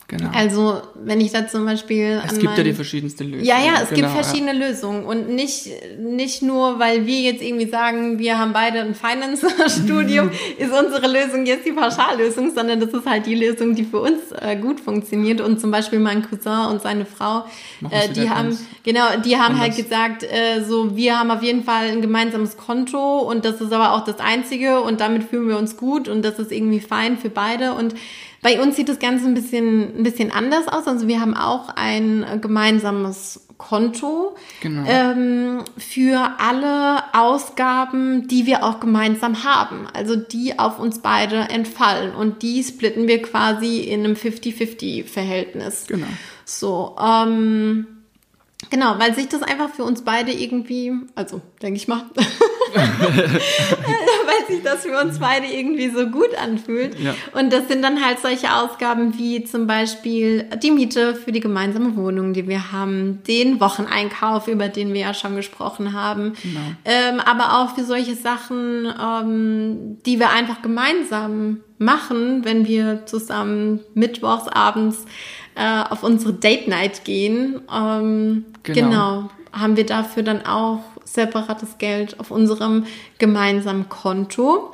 Genau. 0.10 0.32
Also, 0.34 0.82
wenn 0.96 1.22
ich 1.22 1.32
da 1.32 1.48
zum 1.48 1.66
Beispiel. 1.66 2.20
Es 2.26 2.40
gibt 2.40 2.58
ja 2.58 2.64
die 2.64 2.74
verschiedensten 2.74 3.26
Lösungen. 3.26 3.46
Ja, 3.46 3.60
ja, 3.60 3.74
es 3.84 3.90
genau, 3.90 4.12
gibt 4.12 4.26
verschiedene 4.26 4.60
ja. 4.60 4.68
Lösungen. 4.68 5.06
Und 5.06 5.30
nicht, 5.30 5.70
nicht 6.00 6.42
nur, 6.42 6.80
weil 6.80 7.06
wir 7.06 7.20
jetzt 7.22 7.44
irgendwie 7.44 7.68
sagen, 7.68 8.18
wir 8.18 8.40
haben 8.40 8.52
beide 8.52 8.80
ein 8.80 8.96
Finance-Studium, 8.96 10.32
ist 10.58 10.72
unsere 10.72 11.06
Lösung 11.08 11.46
jetzt 11.46 11.68
die 11.68 11.74
Pauschallösung, 11.74 12.56
sondern 12.56 12.80
das 12.80 12.92
ist 12.92 13.06
halt 13.06 13.28
die 13.28 13.36
Lösung, 13.36 13.76
die 13.76 13.84
für 13.84 14.00
uns 14.00 14.32
äh, 14.42 14.56
gut 14.56 14.80
funktioniert. 14.80 15.42
Und 15.42 15.62
zum 15.62 15.70
Beispiel 15.70 16.00
mein 16.00 16.28
Cousin 16.28 16.72
und 16.72 16.82
seine 16.82 17.06
Frau, 17.06 17.46
äh, 17.92 18.10
die 18.10 18.32
haben, 18.32 18.58
genau, 18.84 19.16
die 19.24 19.38
haben 19.38 19.60
halt 19.60 19.76
gesagt, 19.76 20.24
äh, 20.24 20.64
so, 20.64 20.96
wir 20.96 21.20
haben 21.20 21.30
auf 21.30 21.44
jeden 21.44 21.64
Fall 21.64 21.86
ein 21.90 22.02
gemeinsames 22.02 22.58
Konto 22.58 23.20
und 23.20 23.46
das 23.46 23.62
ist 23.62 23.72
aber 23.72 23.94
auch 23.94 24.06
das 24.06 24.20
einzige 24.20 24.82
und 24.82 25.02
damit 25.02 25.26
fühlen 25.26 25.48
wir 25.48 25.60
uns 25.60 25.78
gut 25.78 26.08
und 26.08 26.24
das 26.24 26.40
ist 26.40 26.52
irgendwie 26.52 26.80
fein 26.80 27.20
für 27.20 27.30
beide. 27.30 27.74
Und 27.74 27.94
bei 28.42 28.62
uns 28.62 28.78
sieht 28.78 28.88
das 28.88 29.00
Ganze 29.00 29.26
ein 29.26 29.34
bisschen, 29.34 29.99
ein 30.00 30.04
bisschen 30.04 30.32
anders 30.32 30.68
aus. 30.68 30.88
Also 30.88 31.08
wir 31.08 31.20
haben 31.20 31.36
auch 31.36 31.70
ein 31.76 32.26
gemeinsames 32.42 33.46
Konto 33.58 34.36
genau. 34.62 34.86
ähm, 34.88 35.64
für 35.78 36.36
alle 36.40 37.04
Ausgaben, 37.14 38.28
die 38.28 38.46
wir 38.46 38.64
auch 38.64 38.80
gemeinsam 38.80 39.44
haben. 39.44 39.88
Also 39.94 40.16
die 40.16 40.58
auf 40.58 40.80
uns 40.80 41.00
beide 41.00 41.36
entfallen. 41.36 42.16
Und 42.16 42.42
die 42.42 42.64
splitten 42.64 43.08
wir 43.08 43.22
quasi 43.22 43.82
in 43.82 44.06
einem 44.06 44.14
50-50-Verhältnis. 44.14 45.86
Genau. 45.88 46.08
So, 46.46 46.96
ähm, 47.00 47.88
Genau, 48.70 49.00
weil 49.00 49.16
sich 49.16 49.30
das 49.30 49.42
einfach 49.42 49.70
für 49.70 49.84
uns 49.84 50.04
beide 50.04 50.32
irgendwie, 50.34 50.92
also 51.16 51.42
denke 51.62 51.78
ich 51.78 51.88
mal, 51.88 52.04
weil 52.76 54.48
sich 54.48 54.64
das 54.64 54.84
für 54.84 55.00
uns 55.00 55.20
beide 55.20 55.48
irgendwie 55.48 55.90
so 55.90 56.08
gut 56.08 56.36
anfühlt. 56.42 57.00
Ja. 57.00 57.16
Und 57.34 57.52
das 57.54 57.68
sind 57.68 57.82
dann 57.82 58.04
halt 58.04 58.20
solche 58.20 58.54
Ausgaben 58.54 59.18
wie 59.18 59.44
zum 59.44 59.68
Beispiel 59.68 60.46
die 60.62 60.72
Miete 60.72 61.16
für 61.16 61.32
die 61.32 61.40
gemeinsame 61.40 61.96
Wohnung, 61.96 62.34
die 62.34 62.48
wir 62.48 62.72
haben, 62.72 63.22
den 63.28 63.60
Wocheneinkauf, 63.60 64.48
über 64.48 64.68
den 64.68 64.94
wir 64.94 65.02
ja 65.02 65.14
schon 65.14 65.36
gesprochen 65.36 65.94
haben, 65.94 66.34
genau. 66.42 66.60
ähm, 66.86 67.20
aber 67.20 67.60
auch 67.60 67.76
für 67.76 67.84
solche 67.84 68.16
Sachen, 68.16 68.86
ähm, 69.02 69.98
die 70.06 70.20
wir 70.20 70.30
einfach 70.30 70.62
gemeinsam 70.62 71.62
machen, 71.78 72.44
wenn 72.44 72.68
wir 72.68 73.06
zusammen 73.06 73.80
mittwochs 73.94 74.48
abends 74.48 75.06
äh, 75.56 75.84
auf 75.90 76.04
unsere 76.04 76.34
Date 76.34 76.68
Night 76.68 77.04
gehen. 77.06 77.62
Ähm, 77.74 78.46
genau. 78.64 78.90
genau. 78.90 79.30
Haben 79.52 79.78
wir 79.78 79.86
dafür 79.86 80.24
dann 80.24 80.46
auch 80.46 80.82
separates 81.14 81.78
Geld 81.78 82.20
auf 82.20 82.32
unserem 82.32 82.86
gemeinsamen 83.18 83.88
Konto. 83.90 84.72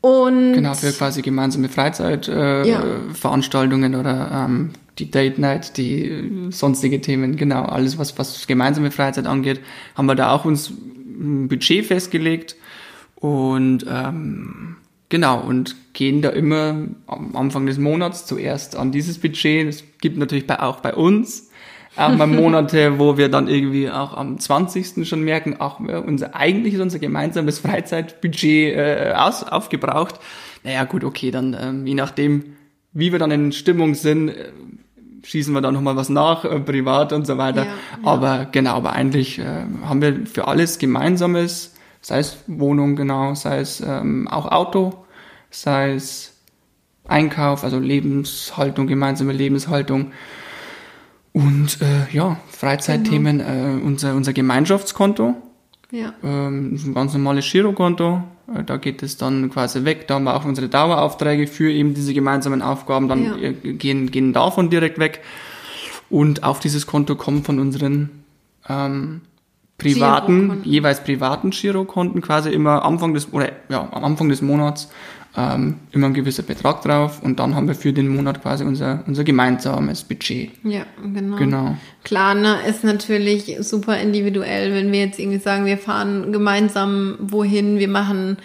Und 0.00 0.54
genau, 0.54 0.74
für 0.74 0.92
quasi 0.92 1.22
gemeinsame 1.22 1.68
Freizeitveranstaltungen 1.68 3.92
äh, 3.92 3.96
ja. 3.96 4.00
oder 4.00 4.46
ähm, 4.46 4.70
die 4.98 5.10
Date 5.10 5.38
Night, 5.38 5.76
die 5.76 6.48
sonstige 6.50 7.00
Themen, 7.00 7.36
genau, 7.36 7.64
alles 7.64 7.98
was, 7.98 8.18
was 8.18 8.46
gemeinsame 8.46 8.90
Freizeit 8.90 9.26
angeht, 9.26 9.60
haben 9.94 10.06
wir 10.06 10.14
da 10.14 10.32
auch 10.32 10.44
uns 10.44 10.70
ein 10.70 11.48
Budget 11.48 11.86
festgelegt 11.86 12.56
und 13.16 13.86
ähm, 13.88 14.76
Genau, 15.14 15.38
und 15.38 15.76
gehen 15.92 16.22
da 16.22 16.30
immer 16.30 16.88
am 17.06 17.36
Anfang 17.36 17.66
des 17.66 17.78
Monats 17.78 18.26
zuerst 18.26 18.74
an 18.74 18.90
dieses 18.90 19.18
Budget. 19.18 19.68
Es 19.68 19.84
gibt 20.00 20.16
natürlich 20.16 20.44
bei, 20.44 20.58
auch 20.58 20.80
bei 20.80 20.92
uns 20.92 21.43
auch 21.96 22.16
mal 22.16 22.26
Monate, 22.26 22.98
wo 22.98 23.16
wir 23.16 23.28
dann 23.28 23.48
irgendwie 23.48 23.90
auch 23.90 24.16
am 24.16 24.38
20. 24.38 25.06
schon 25.08 25.22
merken, 25.22 25.60
auch 25.60 25.80
unser 25.80 26.34
eigentlich 26.34 26.74
ist 26.74 26.80
unser 26.80 26.98
gemeinsames 26.98 27.58
Freizeitbudget 27.58 28.76
äh, 28.76 29.12
aus, 29.16 29.42
aufgebraucht. 29.44 30.20
Naja, 30.62 30.84
gut, 30.84 31.04
okay, 31.04 31.30
dann 31.30 31.56
ähm, 31.60 31.86
je 31.86 31.94
nachdem, 31.94 32.56
wie 32.92 33.12
wir 33.12 33.18
dann 33.18 33.30
in 33.30 33.52
Stimmung 33.52 33.94
sind, 33.94 34.30
äh, 34.30 34.52
schießen 35.24 35.54
wir 35.54 35.60
da 35.60 35.72
nochmal 35.72 35.96
was 35.96 36.08
nach, 36.08 36.44
äh, 36.44 36.60
privat 36.60 37.12
und 37.12 37.26
so 37.26 37.38
weiter. 37.38 37.64
Ja, 37.64 37.66
ja. 37.66 38.08
Aber 38.08 38.46
genau, 38.50 38.76
aber 38.76 38.92
eigentlich 38.92 39.38
äh, 39.38 39.64
haben 39.84 40.02
wir 40.02 40.26
für 40.26 40.48
alles 40.48 40.78
Gemeinsames, 40.78 41.74
sei 42.00 42.18
es 42.18 42.38
Wohnung 42.46 42.96
genau, 42.96 43.34
sei 43.34 43.60
es 43.60 43.80
ähm, 43.80 44.28
auch 44.28 44.50
Auto, 44.50 45.04
sei 45.50 45.94
es 45.94 46.34
Einkauf, 47.06 47.64
also 47.64 47.78
Lebenshaltung, 47.78 48.86
gemeinsame 48.86 49.32
Lebenshaltung 49.32 50.12
und 51.34 51.80
äh, 51.82 52.14
ja, 52.14 52.38
Freizeitthemen, 52.48 53.38
genau. 53.38 53.78
äh, 53.78 53.82
unser, 53.82 54.14
unser 54.14 54.32
Gemeinschaftskonto. 54.32 55.34
Ja. 55.90 56.12
Ähm, 56.22 56.74
ein 56.76 56.94
ganz 56.94 57.12
normales 57.12 57.50
Girokonto. 57.50 58.22
Äh, 58.54 58.62
da 58.62 58.76
geht 58.76 59.02
es 59.02 59.16
dann 59.16 59.50
quasi 59.50 59.84
weg. 59.84 60.06
Da 60.06 60.14
haben 60.14 60.24
wir 60.24 60.36
auch 60.36 60.44
unsere 60.44 60.68
Daueraufträge 60.68 61.48
für 61.48 61.72
eben 61.72 61.92
diese 61.92 62.14
gemeinsamen 62.14 62.62
Aufgaben, 62.62 63.08
dann 63.08 63.24
ja. 63.24 63.48
Äh, 63.48 63.52
gehen, 63.52 64.12
gehen 64.12 64.32
davon 64.32 64.70
direkt 64.70 65.00
weg. 65.00 65.22
Und 66.08 66.44
auf 66.44 66.60
dieses 66.60 66.86
Konto 66.86 67.16
kommen 67.16 67.42
von 67.42 67.58
unseren 67.58 68.10
ähm, 68.68 69.22
privaten, 69.76 70.60
jeweils 70.62 71.02
privaten 71.02 71.50
Girokonten 71.50 72.22
quasi 72.22 72.50
immer 72.50 72.84
Anfang 72.84 73.12
des, 73.12 73.32
oder 73.32 73.50
ja, 73.68 73.88
am 73.90 74.04
Anfang 74.04 74.28
des 74.28 74.40
Monats 74.40 74.88
ähm, 75.36 75.76
immer 75.90 76.06
ein 76.06 76.14
gewisser 76.14 76.44
Betrag 76.44 76.82
drauf 76.82 77.20
und 77.22 77.40
dann 77.40 77.54
haben 77.54 77.66
wir 77.66 77.74
für 77.74 77.92
den 77.92 78.08
Monat 78.08 78.42
quasi 78.42 78.64
unser, 78.64 79.02
unser 79.06 79.24
gemeinsames 79.24 80.04
Budget. 80.04 80.50
Ja, 80.62 80.86
genau. 81.02 81.36
genau. 81.36 81.76
Klar, 82.04 82.34
ne, 82.34 82.58
ist 82.68 82.84
natürlich 82.84 83.56
super 83.60 83.98
individuell, 83.98 84.74
wenn 84.74 84.92
wir 84.92 85.00
jetzt 85.00 85.18
irgendwie 85.18 85.38
sagen, 85.38 85.64
wir 85.64 85.78
fahren 85.78 86.32
gemeinsam 86.32 87.16
wohin, 87.20 87.78
wir 87.78 87.88
machen 87.88 88.36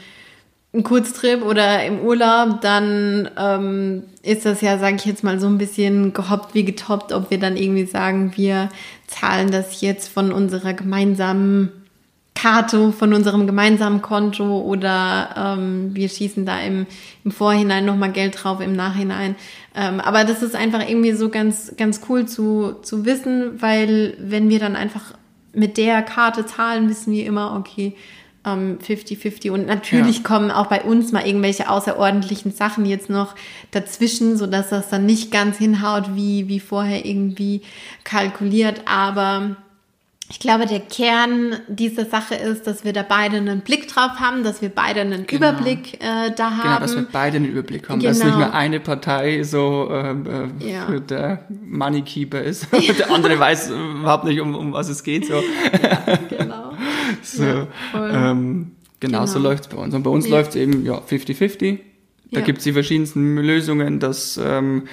einen 0.73 0.83
Kurztrip 0.83 1.43
oder 1.43 1.83
im 1.85 1.99
Urlaub, 1.99 2.61
dann 2.61 3.29
ähm, 3.37 4.03
ist 4.21 4.45
das 4.45 4.61
ja, 4.61 4.77
sage 4.77 4.97
ich 4.97 5.05
jetzt 5.05 5.23
mal, 5.23 5.39
so 5.39 5.47
ein 5.47 5.57
bisschen 5.57 6.13
gehoppt 6.13 6.53
wie 6.53 6.63
getoppt, 6.63 7.11
ob 7.11 7.31
wir 7.31 7.39
dann 7.39 7.57
irgendwie 7.57 7.85
sagen, 7.85 8.33
wir 8.35 8.69
zahlen 9.07 9.51
das 9.51 9.81
jetzt 9.81 10.09
von 10.09 10.31
unserer 10.31 10.73
gemeinsamen 10.73 11.71
Karte 12.41 12.93
von 12.93 13.13
unserem 13.13 13.47
gemeinsamen 13.47 14.01
Konto 14.01 14.61
oder 14.61 15.57
ähm, 15.57 15.93
wir 15.93 16.07
schießen 16.07 16.45
da 16.45 16.59
im, 16.61 16.85
im 17.25 17.31
Vorhinein 17.31 17.83
nochmal 17.85 18.13
Geld 18.13 18.41
drauf, 18.41 18.61
im 18.61 18.73
Nachhinein. 18.73 19.35
Ähm, 19.75 19.99
aber 19.99 20.23
das 20.23 20.41
ist 20.41 20.55
einfach 20.55 20.87
irgendwie 20.87 21.11
so 21.11 21.27
ganz, 21.27 21.73
ganz 21.75 22.01
cool 22.07 22.27
zu, 22.27 22.77
zu 22.81 23.03
wissen, 23.03 23.61
weil 23.61 24.15
wenn 24.19 24.49
wir 24.49 24.59
dann 24.59 24.77
einfach 24.77 25.13
mit 25.53 25.75
der 25.75 26.01
Karte 26.01 26.45
zahlen, 26.45 26.89
wissen 26.89 27.11
wir 27.11 27.25
immer, 27.25 27.57
okay, 27.57 27.95
50-50 28.45 29.47
ähm, 29.47 29.53
und 29.53 29.67
natürlich 29.67 30.17
ja. 30.17 30.23
kommen 30.23 30.49
auch 30.49 30.67
bei 30.67 30.81
uns 30.81 31.11
mal 31.11 31.27
irgendwelche 31.27 31.69
außerordentlichen 31.69 32.53
Sachen 32.53 32.85
jetzt 32.85 33.09
noch 33.09 33.35
dazwischen, 33.71 34.37
sodass 34.37 34.69
das 34.69 34.89
dann 34.89 35.05
nicht 35.05 35.29
ganz 35.29 35.57
hinhaut, 35.57 36.15
wie, 36.15 36.47
wie 36.47 36.61
vorher 36.61 37.05
irgendwie 37.05 37.63
kalkuliert, 38.05 38.83
aber 38.85 39.57
ich 40.31 40.39
glaube, 40.39 40.67
der 40.67 40.79
Kern 40.79 41.55
dieser 41.67 42.05
Sache 42.05 42.35
ist, 42.35 42.67
dass 42.67 42.83
wir 42.83 42.93
da 42.93 43.01
beide 43.01 43.37
einen 43.37 43.61
Blick 43.61 43.87
drauf 43.87 44.19
haben, 44.19 44.43
dass 44.43 44.61
wir 44.61 44.69
beide 44.69 45.01
einen 45.01 45.25
genau. 45.25 45.49
Überblick 45.49 45.95
äh, 45.95 46.31
da 46.35 46.51
haben. 46.51 46.61
Genau, 46.61 46.79
dass 46.79 46.95
wir 46.95 47.07
beide 47.11 47.37
einen 47.37 47.45
Überblick 47.45 47.89
haben, 47.89 47.99
genau. 47.99 48.11
dass 48.11 48.23
nicht 48.23 48.37
nur 48.37 48.53
eine 48.53 48.79
Partei 48.79 49.41
so 49.41 49.89
äh, 49.91 50.11
äh, 50.11 50.71
ja. 50.71 50.99
der 50.99 51.45
Moneykeeper 51.49 52.43
ist. 52.43 52.67
Ja. 52.71 52.93
der 52.97 53.11
andere 53.11 53.39
weiß 53.39 53.71
überhaupt 53.71 54.25
nicht, 54.25 54.39
um, 54.39 54.53
um 54.53 54.71
was 54.71 54.89
es 54.89 55.03
geht. 55.03 55.25
So. 55.25 55.41
Ja, 55.81 56.19
genau. 56.29 56.73
so, 57.23 57.43
ähm, 57.95 58.71
genau, 58.99 59.19
genau, 59.19 59.25
so 59.25 59.39
läuft 59.39 59.63
es 59.63 59.69
bei 59.69 59.77
uns. 59.77 59.95
Und 59.95 60.03
bei 60.03 60.11
uns 60.11 60.29
läuft 60.29 60.51
es 60.51 60.57
eben 60.57 60.85
ja 60.85 60.99
50-50. 60.99 61.79
Da 62.31 62.41
ja. 62.41 62.45
gibt 62.45 62.59
es 62.59 62.63
die 62.63 62.73
verschiedensten 62.73 63.37
Lösungen, 63.37 63.99
dass, 63.99 64.39
ähm, 64.43 64.83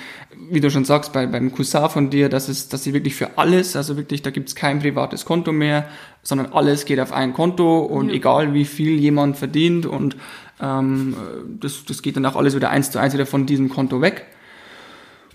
wie 0.50 0.60
du 0.60 0.70
schon 0.70 0.86
sagst, 0.86 1.12
bei, 1.12 1.26
beim 1.26 1.52
Cousin 1.52 1.90
von 1.90 2.08
dir, 2.08 2.30
dass 2.30 2.48
es, 2.48 2.70
dass 2.70 2.82
sie 2.82 2.94
wirklich 2.94 3.14
für 3.14 3.36
alles, 3.36 3.76
also 3.76 3.98
wirklich, 3.98 4.22
da 4.22 4.30
gibt 4.30 4.48
es 4.48 4.54
kein 4.54 4.78
privates 4.78 5.26
Konto 5.26 5.52
mehr, 5.52 5.86
sondern 6.22 6.52
alles 6.52 6.86
geht 6.86 6.98
auf 6.98 7.12
ein 7.12 7.34
Konto 7.34 7.80
und 7.80 8.08
ja. 8.08 8.14
egal 8.14 8.54
wie 8.54 8.64
viel 8.64 8.98
jemand 8.98 9.36
verdient 9.36 9.84
und 9.84 10.16
ähm, 10.62 11.14
das, 11.60 11.84
das 11.84 12.00
geht 12.00 12.16
dann 12.16 12.24
auch 12.24 12.36
alles 12.36 12.56
wieder 12.56 12.70
eins 12.70 12.90
zu 12.90 12.98
eins 12.98 13.12
wieder 13.12 13.26
von 13.26 13.44
diesem 13.44 13.68
Konto 13.68 14.00
weg. 14.00 14.26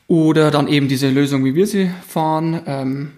Oder 0.07 0.51
dann 0.51 0.67
eben 0.67 0.87
diese 0.87 1.09
Lösung, 1.09 1.45
wie 1.45 1.55
wir 1.55 1.67
sie 1.67 1.89
fahren, 2.07 2.61
ähm, 2.65 3.11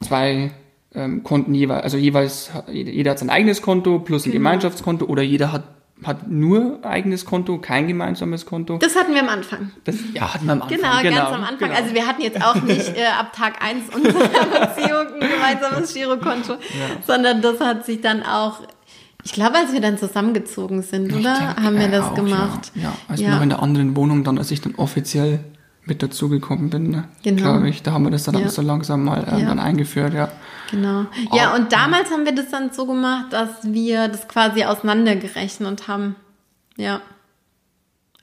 zwei 0.00 0.52
ähm, 0.94 1.24
Konten 1.24 1.54
jeweils, 1.54 1.82
also 1.82 1.96
jeweils, 1.96 2.50
jeder 2.70 3.10
hat 3.10 3.18
sein 3.18 3.30
eigenes 3.30 3.62
Konto 3.62 3.98
plus 3.98 4.22
ein 4.22 4.30
genau. 4.30 4.44
Gemeinschaftskonto 4.44 5.06
oder 5.06 5.22
jeder 5.22 5.52
hat 5.52 5.77
hat 6.04 6.30
nur 6.30 6.78
eigenes 6.84 7.24
Konto, 7.24 7.58
kein 7.58 7.88
gemeinsames 7.88 8.46
Konto. 8.46 8.78
Das 8.78 8.94
hatten 8.94 9.14
wir 9.14 9.22
am 9.22 9.28
Anfang. 9.28 9.72
Das, 9.84 9.96
ja, 10.14 10.32
hatten 10.32 10.46
wir 10.46 10.52
am 10.52 10.62
Anfang. 10.62 10.76
Genau, 10.78 10.98
genau 11.02 11.16
ganz 11.16 11.34
am 11.34 11.42
Anfang. 11.42 11.68
Genau. 11.68 11.80
Also 11.80 11.94
wir 11.94 12.06
hatten 12.06 12.22
jetzt 12.22 12.42
auch 12.42 12.54
nicht 12.62 12.88
äh, 12.96 13.06
ab 13.06 13.32
Tag 13.32 13.62
1 13.62 13.94
unserer 13.94 14.12
Beziehung 14.12 15.20
ein 15.20 15.28
gemeinsames 15.28 15.94
Girokonto, 15.94 16.52
ja. 16.52 16.58
sondern 17.06 17.42
das 17.42 17.60
hat 17.60 17.84
sich 17.84 18.00
dann 18.00 18.22
auch, 18.22 18.60
ich 19.24 19.32
glaube, 19.32 19.56
als 19.56 19.72
wir 19.72 19.80
dann 19.80 19.98
zusammengezogen 19.98 20.82
sind, 20.82 21.12
oder? 21.12 21.34
Denke, 21.34 21.62
haben 21.62 21.78
wir 21.78 21.88
das 21.88 22.06
auch, 22.06 22.14
gemacht. 22.14 22.70
Ja, 22.74 22.82
ja. 22.82 22.92
als 23.08 23.20
ja. 23.20 23.28
wir 23.28 23.34
noch 23.34 23.42
in 23.42 23.48
der 23.48 23.62
anderen 23.62 23.96
Wohnung 23.96 24.22
dann, 24.22 24.38
als 24.38 24.50
ich 24.50 24.60
dann 24.60 24.76
offiziell 24.76 25.40
mit 25.84 26.02
dazugekommen 26.02 26.70
bin, 26.70 26.90
ne? 26.90 27.04
Genau. 27.24 27.42
glaube 27.42 27.68
ich. 27.70 27.82
Da 27.82 27.92
haben 27.92 28.04
wir 28.04 28.10
das 28.10 28.24
dann 28.24 28.38
Ja. 28.38 28.46
auch 28.46 28.50
so 28.50 28.62
langsam 28.62 29.04
mal 29.04 29.26
Ja. 29.26 29.46
dann 29.46 29.58
eingeführt, 29.58 30.14
ja. 30.14 30.28
Genau. 30.70 31.06
Ja, 31.34 31.54
und 31.54 31.72
damals 31.72 32.10
haben 32.10 32.24
wir 32.24 32.34
das 32.34 32.50
dann 32.50 32.72
so 32.72 32.86
gemacht, 32.86 33.26
dass 33.32 33.48
wir 33.62 34.08
das 34.08 34.28
quasi 34.28 34.64
auseinandergerechnet 34.64 35.88
haben. 35.88 36.16
Ja. 36.76 37.00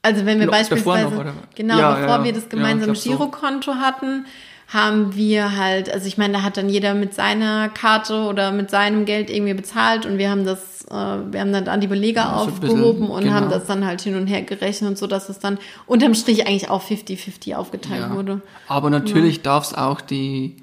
Also 0.02 0.26
wenn 0.28 0.40
wir 0.40 0.48
beispielsweise, 0.48 1.16
noch, 1.16 1.24
genau, 1.56 1.80
Ja, 1.80 1.96
bevor 1.96 2.18
ja. 2.18 2.24
wir 2.24 2.34
das 2.34 2.44
Ja, 2.44 2.50
gemeinsame 2.50 2.94
ich 2.94 3.04
glaub 3.04 3.18
so. 3.18 3.26
Girokonto 3.26 3.76
hatten, 3.76 4.26
haben 4.68 5.16
wir 5.16 5.58
halt, 5.58 5.92
also 5.92 6.08
ich 6.08 6.18
meine, 6.18 6.34
da 6.34 6.42
hat 6.44 6.58
dann 6.58 6.70
jeder 6.70 6.94
mit 6.94 7.14
seiner 7.16 7.70
Karte 7.70 8.22
oder 8.24 8.52
mit 8.52 8.70
seinem 8.70 9.06
Geld 9.06 9.30
irgendwie 9.30 9.54
bezahlt 9.56 10.06
und 10.06 10.18
wir 10.20 10.30
haben 10.30 10.44
das, 10.46 10.86
äh, 10.90 10.94
wir 10.94 11.40
haben 11.40 11.52
dann 11.54 11.82
die 11.82 11.88
Belege 11.88 12.20
Ja, 12.20 12.42
ein 12.42 12.46
bisschen, 12.48 12.64
aufgehoben 12.70 13.10
und 13.10 13.24
genau. 13.24 13.34
haben 13.36 13.50
das 13.50 13.66
dann 13.66 13.86
halt 13.86 14.02
hin 14.02 14.16
und 14.16 14.28
her 14.28 14.42
gerechnet 14.44 14.90
und 14.92 14.98
so, 14.98 15.08
dass 15.08 15.30
es 15.30 15.40
dann 15.40 15.58
unterm 15.88 16.14
Strich 16.16 16.48
eigentlich 16.48 16.70
auch 16.70 16.84
50-50 16.84 17.56
aufgeteilt 17.56 18.02
Ja. 18.10 18.16
wurde. 18.16 18.42
Aber 18.68 18.90
natürlich 18.92 19.42
darf 19.44 19.66
es 19.66 19.74
auch 19.76 20.02
die, 20.02 20.56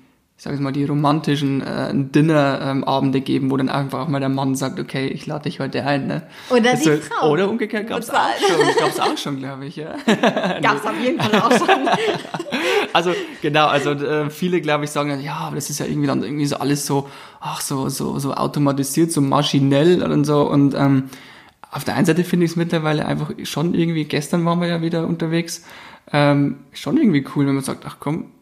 ich 0.42 0.44
sag 0.44 0.54
jetzt 0.54 0.60
mal, 0.62 0.72
die 0.72 0.84
romantischen 0.84 1.60
äh, 1.60 1.92
Dinner-Abende 1.94 3.20
geben, 3.20 3.52
wo 3.52 3.56
dann 3.56 3.68
einfach 3.68 4.00
auch 4.00 4.08
mal 4.08 4.18
der 4.18 4.28
Mann 4.28 4.56
sagt, 4.56 4.80
okay, 4.80 5.06
ich 5.06 5.24
lade 5.24 5.44
dich 5.44 5.60
heute 5.60 5.84
ein. 5.86 6.08
Ne? 6.08 6.22
Oder 6.50 6.72
Das 6.72 6.80
die 6.80 6.96
Frau. 6.96 7.30
Oder 7.30 7.48
umgekehrt 7.48 7.86
gab 7.86 8.00
es 8.00 8.10
auch 8.10 8.16
schon, 8.40 8.66
gab's 8.76 8.98
auch 8.98 9.16
schon, 9.16 9.38
glaube 9.38 9.66
ich. 9.66 9.76
Ja. 9.76 9.94
Gab 10.60 10.78
es 10.78 10.84
auf 10.84 11.00
jeden 11.00 11.20
Fall 11.20 11.40
auch 11.40 11.52
schon. 11.52 11.68
Also 12.92 13.14
genau, 13.40 13.68
also 13.68 13.92
äh, 13.92 14.30
viele, 14.30 14.60
glaube 14.60 14.82
ich, 14.82 14.90
sagen 14.90 15.20
ja, 15.20 15.34
aber 15.36 15.54
das 15.54 15.70
ist 15.70 15.78
ja 15.78 15.86
irgendwie 15.86 16.08
dann 16.08 16.24
irgendwie 16.24 16.46
so 16.46 16.56
alles 16.56 16.86
so, 16.86 17.08
ach 17.40 17.60
so, 17.60 17.88
so, 17.88 18.18
so 18.18 18.34
automatisiert, 18.34 19.12
so 19.12 19.20
maschinell 19.20 20.02
und 20.02 20.24
so. 20.24 20.42
Und 20.42 20.74
ähm, 20.74 21.04
auf 21.70 21.84
der 21.84 21.94
einen 21.94 22.04
Seite 22.04 22.24
finde 22.24 22.46
ich 22.46 22.50
es 22.50 22.56
mittlerweile 22.56 23.06
einfach 23.06 23.30
schon 23.44 23.74
irgendwie, 23.74 24.06
gestern 24.06 24.44
waren 24.44 24.60
wir 24.60 24.66
ja 24.66 24.82
wieder 24.82 25.06
unterwegs, 25.06 25.64
ähm, 26.12 26.64
schon 26.72 26.96
irgendwie 26.96 27.24
cool, 27.36 27.46
wenn 27.46 27.54
man 27.54 27.62
sagt, 27.62 27.84
ach 27.86 27.98
komm, 28.00 28.32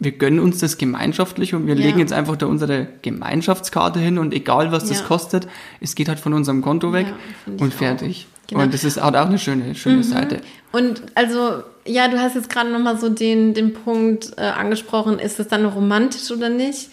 wir 0.00 0.12
gönnen 0.12 0.40
uns 0.40 0.58
das 0.58 0.78
gemeinschaftlich 0.78 1.54
und 1.54 1.66
wir 1.66 1.74
Ja. 1.76 1.80
legen 1.86 1.98
jetzt 2.00 2.12
einfach 2.12 2.36
da 2.36 2.46
unsere 2.46 2.88
Gemeinschaftskarte 3.02 4.00
hin 4.00 4.18
und 4.18 4.32
egal 4.34 4.72
was 4.72 4.88
das 4.88 5.00
Ja. 5.00 5.06
kostet, 5.06 5.46
es 5.80 5.94
geht 5.94 6.08
halt 6.08 6.18
von 6.18 6.32
unserem 6.32 6.62
Konto 6.62 6.92
weg 6.92 7.06
Ja, 7.46 7.52
und 7.58 7.72
fertig. 7.72 8.26
Genau. 8.48 8.62
Und 8.62 8.74
das 8.74 8.82
ist 8.82 9.00
hat 9.00 9.14
auch 9.14 9.26
eine 9.26 9.38
schöne, 9.38 9.74
schöne 9.76 10.02
Seite. 10.02 10.40
Und 10.72 11.02
also, 11.14 11.62
ja, 11.86 12.08
du 12.08 12.18
hast 12.18 12.34
jetzt 12.34 12.50
gerade 12.50 12.70
nochmal 12.70 12.98
so 12.98 13.08
den, 13.08 13.54
den 13.54 13.74
Punkt 13.74 14.32
äh, 14.38 14.40
angesprochen, 14.42 15.18
ist 15.20 15.38
es 15.38 15.46
dann 15.48 15.64
romantisch 15.66 16.30
oder 16.32 16.48
nicht? 16.48 16.90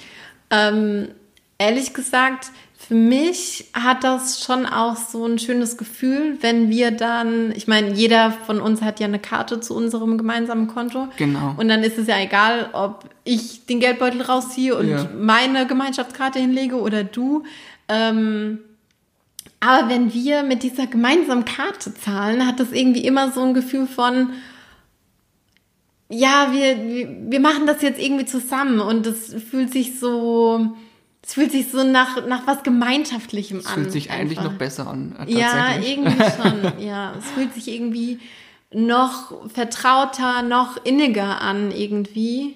Ähm, 0.52 1.08
ehrlich 1.58 1.94
gesagt, 1.94 2.52
für 2.88 2.96
mich 2.96 3.66
hat 3.74 4.06
das 4.06 4.42
schon 4.42 4.66
auch 4.66 4.96
so 4.96 5.26
ein 5.26 5.40
schönes 5.40 5.78
Gefühl, 5.78 6.38
wenn 6.40 6.70
wir 6.70 6.92
dann, 6.92 7.52
ich 7.52 7.68
meine, 7.68 7.92
jeder 7.94 8.32
von 8.32 8.62
uns 8.62 8.82
hat 8.82 9.02
ja 9.02 9.08
eine 9.08 9.20
Karte 9.20 9.60
zu 9.60 9.76
unserem 9.76 10.18
gemeinsamen 10.18 10.68
Konto. 10.68 11.10
Genau. 11.18 11.54
Und 11.58 11.68
dann 11.68 11.84
ist 11.84 11.98
es 11.98 12.08
ja 12.08 12.18
egal, 12.18 12.70
ob 12.72 13.04
ich 13.26 13.66
den 13.66 13.82
Geldbeutel 13.82 14.22
rausziehe 14.22 14.74
und 14.78 14.88
Ja. 14.90 15.10
meine 15.20 15.68
Gemeinschaftskarte 15.68 16.40
hinlege 16.40 16.80
oder 16.80 17.04
du. 17.04 17.44
Ähm, 17.90 18.60
aber 19.60 19.90
wenn 19.90 20.14
wir 20.14 20.44
mit 20.44 20.64
dieser 20.64 20.88
gemeinsamen 20.88 21.44
Karte 21.44 21.94
zahlen, 21.94 22.48
hat 22.48 22.62
das 22.62 22.72
irgendwie 22.72 23.06
immer 23.06 23.34
so 23.34 23.42
ein 23.42 23.54
Gefühl 23.54 23.88
von, 23.88 24.30
ja, 26.10 26.54
wir, 26.54 26.78
wir, 26.88 27.10
wir 27.32 27.40
machen 27.42 27.68
das 27.68 27.82
jetzt 27.82 28.02
irgendwie 28.02 28.26
zusammen 28.26 28.80
und 28.80 29.06
es 29.08 29.34
fühlt 29.50 29.74
sich 29.74 30.00
so, 30.00 30.74
es 31.28 31.34
fühlt 31.34 31.52
sich 31.52 31.70
so 31.70 31.84
nach, 31.84 32.26
nach 32.26 32.48
was 32.48 32.64
Gemeinschaftlichem 32.64 33.58
Es 33.60 33.66
an. 33.68 33.74
fühlt 33.74 33.92
sich 33.92 34.10
eigentlich 34.12 34.38
einfach. 34.40 34.52
noch 34.54 34.58
besser 34.58 34.88
an. 34.88 35.16
Äh, 35.28 35.34
Ja, 35.38 35.76
irgendwie 35.78 36.24
schon. 36.24 36.72
Ja, 36.88 37.14
es 37.20 37.26
fühlt 37.32 37.54
sich 37.54 37.68
irgendwie 37.68 38.20
noch 38.74 39.34
vertrauter, 39.54 40.42
noch 40.42 40.78
inniger 40.86 41.42
an 41.42 41.72
irgendwie. 41.72 42.56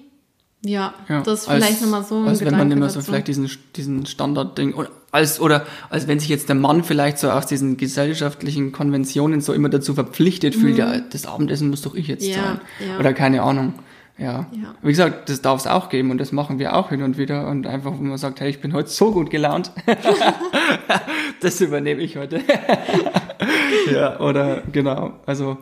Ja, 0.64 0.94
Ja, 1.08 1.22
das 1.22 1.40
ist 1.40 1.50
vielleicht 1.50 1.82
nochmal 1.82 2.04
so 2.04 2.16
ein 2.20 2.28
Als 2.28 2.44
wenn 2.44 2.56
man 2.56 2.70
immer 2.70 2.88
so 2.88 3.00
dazu. 3.00 3.10
vielleicht 3.10 3.26
diesen, 3.28 3.50
diesen 3.74 4.06
Standardding, 4.06 4.74
oder 4.74 4.90
als, 5.10 5.40
oder 5.40 5.66
als 5.90 6.06
wenn 6.06 6.20
sich 6.20 6.28
jetzt 6.28 6.48
der 6.48 6.54
Mann 6.54 6.84
vielleicht 6.84 7.18
so 7.18 7.30
aus 7.30 7.46
diesen 7.46 7.76
gesellschaftlichen 7.76 8.70
Konventionen 8.72 9.40
so 9.40 9.52
immer 9.54 9.68
dazu 9.70 9.94
verpflichtet 9.94 10.54
fühlt, 10.54 10.78
ja, 10.78 10.98
das 11.00 11.26
Abendessen 11.26 11.68
muss 11.68 11.82
doch 11.82 11.94
ich 11.96 12.06
jetzt 12.06 12.22
Mhm. 12.24 12.30
Ja, 12.30 12.42
zahlen. 12.42 12.60
ja. 12.88 12.98
Oder 12.98 13.12
keine 13.12 13.42
Ahnung. 13.42 13.74
Ja. 14.22 14.46
Ja. 14.52 14.74
Wie 14.82 14.88
gesagt, 14.88 15.28
das 15.28 15.42
darf 15.42 15.60
es 15.60 15.66
auch 15.66 15.88
geben 15.88 16.12
und 16.12 16.18
das 16.18 16.30
machen 16.30 16.60
wir 16.60 16.76
auch 16.76 16.90
hin 16.90 17.02
und 17.02 17.18
wieder 17.18 17.48
und 17.48 17.66
einfach, 17.66 17.92
wo 17.92 18.02
man 18.02 18.18
sagt, 18.18 18.40
hey, 18.40 18.48
ich 18.48 18.60
bin 18.60 18.72
heute 18.72 18.88
so 18.88 19.10
gut 19.10 19.30
gelaunt. 19.30 19.72
das 21.40 21.60
übernehme 21.60 22.00
ich 22.00 22.16
heute. 22.16 22.40
ja, 23.92 24.20
oder 24.20 24.62
genau. 24.70 25.14
Also, 25.26 25.58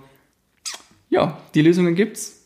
ja, 1.09 1.39
die 1.55 1.63
Lösungen 1.63 1.95
gibt's. 1.95 2.37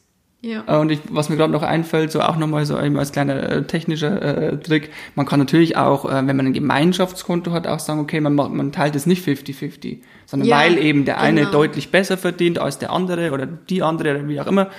Ja. 0.40 0.62
Äh, 0.68 0.79
Und 0.79 0.92
ich, 0.92 1.00
was 1.09 1.31
mir 1.31 1.37
gerade 1.37 1.53
noch 1.53 1.62
einfällt, 1.62 2.12
so 2.12 2.20
auch 2.20 2.37
nochmal 2.37 2.64
so 2.64 2.77
als 2.77 3.11
kleiner 3.11 3.42
äh, 3.42 3.66
technischer 3.66 4.22
äh, 4.22 4.61
Trick, 4.61 4.90
man 5.16 5.27
kann 5.27 5.40
natürlich 5.40 5.77
auch, 5.77 6.05
äh, 6.05 6.27
wenn 6.27 6.37
man 6.37 6.46
ein 6.46 6.53
Gemeinschaftskonto 6.53 7.50
hat, 7.50 7.66
auch 7.66 7.81
sagen, 7.81 7.98
okay, 7.98 8.20
man, 8.20 8.37
macht, 8.37 8.53
man 8.53 8.70
teilt 8.70 8.94
es 8.94 9.07
nicht 9.07 9.27
50-50, 9.27 9.98
sondern 10.27 10.48
Ja, 10.48 10.59
weil 10.59 10.79
eben 10.79 11.07
der 11.07 11.18
eine 11.18 11.40
genau. 11.40 11.53
deutlich 11.53 11.90
besser 11.90 12.16
verdient 12.18 12.61
als 12.61 12.79
der 12.79 12.92
andere 12.92 13.33
oder 13.33 13.46
die 13.46 13.83
andere 13.83 14.11
oder 14.14 14.29
wie 14.29 14.40
auch 14.40 14.46
immer, 14.46 14.70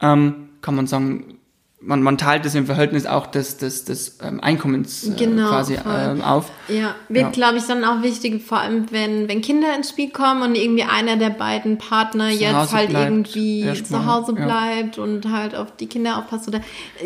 ähm, 0.00 0.49
kann 0.62 0.74
man 0.74 0.86
sagen, 0.86 1.36
man, 1.82 2.02
man 2.02 2.18
teilt 2.18 2.44
es 2.44 2.54
im 2.54 2.66
Verhältnis 2.66 3.06
auch 3.06 3.26
des, 3.26 3.56
des, 3.56 3.86
des 3.86 4.18
ähm, 4.22 4.40
Einkommens 4.40 5.08
äh, 5.08 5.14
Genau, 5.16 5.48
quasi 5.48 5.78
ähm, 5.82 6.20
auf. 6.20 6.50
Ja, 6.68 6.94
wird, 7.08 7.22
Ja. 7.24 7.30
glaube 7.30 7.56
ich, 7.56 7.64
dann 7.64 7.84
auch 7.84 8.02
wichtig, 8.02 8.42
vor 8.42 8.58
allem 8.58 8.92
wenn, 8.92 9.28
wenn 9.28 9.40
Kinder 9.40 9.74
ins 9.74 9.88
Spiel 9.88 10.10
kommen 10.10 10.42
und 10.42 10.54
irgendwie 10.56 10.82
einer 10.82 11.16
der 11.16 11.30
beiden 11.30 11.78
Partner 11.78 12.28
Zu 12.28 12.36
jetzt 12.36 12.54
Hause 12.54 12.72
halt 12.76 12.90
bleibt, 12.90 13.10
irgendwie 13.10 13.60
erstmal, 13.62 14.02
zu 14.02 14.06
Hause 14.06 14.34
ja. 14.38 14.44
bleibt 14.44 14.98
und 14.98 15.30
halt 15.32 15.54
auf 15.54 15.74
die 15.76 15.86
Kinder 15.86 16.18
aufpasst 16.18 16.48
oder 16.48 16.60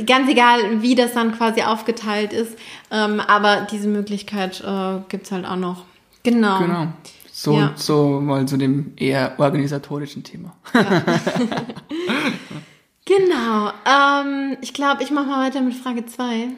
ganz 0.06 0.28
egal, 0.28 0.82
wie 0.82 0.96
das 0.96 1.12
dann 1.12 1.36
quasi 1.36 1.62
aufgeteilt 1.62 2.32
ist. 2.32 2.58
Ähm, 2.90 3.20
aber 3.20 3.68
diese 3.70 3.86
Möglichkeit 3.86 4.60
äh, 4.66 4.98
gibt's 5.08 5.30
halt 5.30 5.46
auch 5.46 5.56
noch. 5.56 5.84
Genau. 6.24 6.58
Genau. 6.58 6.86
So, 7.30 7.56
Ja. 7.58 7.72
so 7.76 8.20
mal 8.20 8.46
zu 8.46 8.56
dem 8.56 8.92
eher 8.96 9.34
organisatorischen 9.38 10.24
Thema. 10.24 10.54
Genau. 13.16 13.70
Ähm, 13.86 14.56
ich 14.60 14.72
glaube, 14.74 15.02
ich 15.02 15.10
mache 15.10 15.26
mal 15.26 15.46
weiter 15.46 15.60
mit 15.60 15.74
Frage 15.74 16.06
2. 16.06 16.48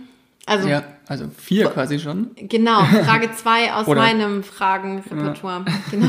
Also, 0.46 0.68
Ja, 0.68 0.84
also 1.08 1.28
vier 1.36 1.66
quasi 1.70 1.98
schon. 1.98 2.30
Genau, 2.36 2.84
Frage 3.04 3.30
2 3.32 3.72
aus 3.74 3.86
Oder- 3.88 4.00
meinem 4.00 4.42
Fragenrepertoire. 4.44 5.64
Genau. 5.90 6.08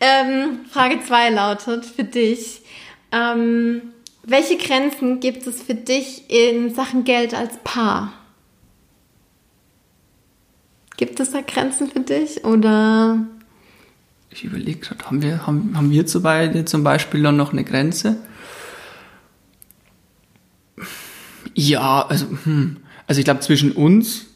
ähm, 0.00 0.60
Frage 0.70 1.00
2 1.06 1.30
lautet 1.30 1.84
für 1.86 2.04
dich, 2.04 2.62
ähm, 3.12 3.82
welche 4.24 4.56
Grenzen 4.56 5.20
gibt 5.20 5.46
es 5.46 5.62
für 5.62 5.74
dich 5.76 6.28
in 6.28 6.74
Sachen 6.74 7.04
Geld 7.04 7.32
als 7.34 7.56
Paar? 7.62 8.12
Gibt 10.96 11.20
es 11.20 11.30
da 11.30 11.40
Grenzen 11.42 11.88
für 11.90 12.00
dich 12.00 12.44
oder? 12.44 13.18
Ich 14.30 14.44
überlege 14.44 14.80
gerade, 14.80 15.04
haben 15.06 15.22
wir, 15.22 15.46
haben, 15.46 15.72
haben 15.76 15.90
wir 15.90 16.06
zu 16.06 16.22
beide 16.22 16.64
zum 16.64 16.82
Beispiel 16.82 17.22
dann 17.22 17.36
noch 17.36 17.52
eine 17.52 17.64
Grenze? 17.64 18.16
Ja, 21.58 22.04
also, 22.06 22.26
hm, 22.44 22.76
also 23.06 23.18
ich 23.18 23.24
glaube 23.24 23.40
zwischen 23.40 23.72
uns 23.72 24.26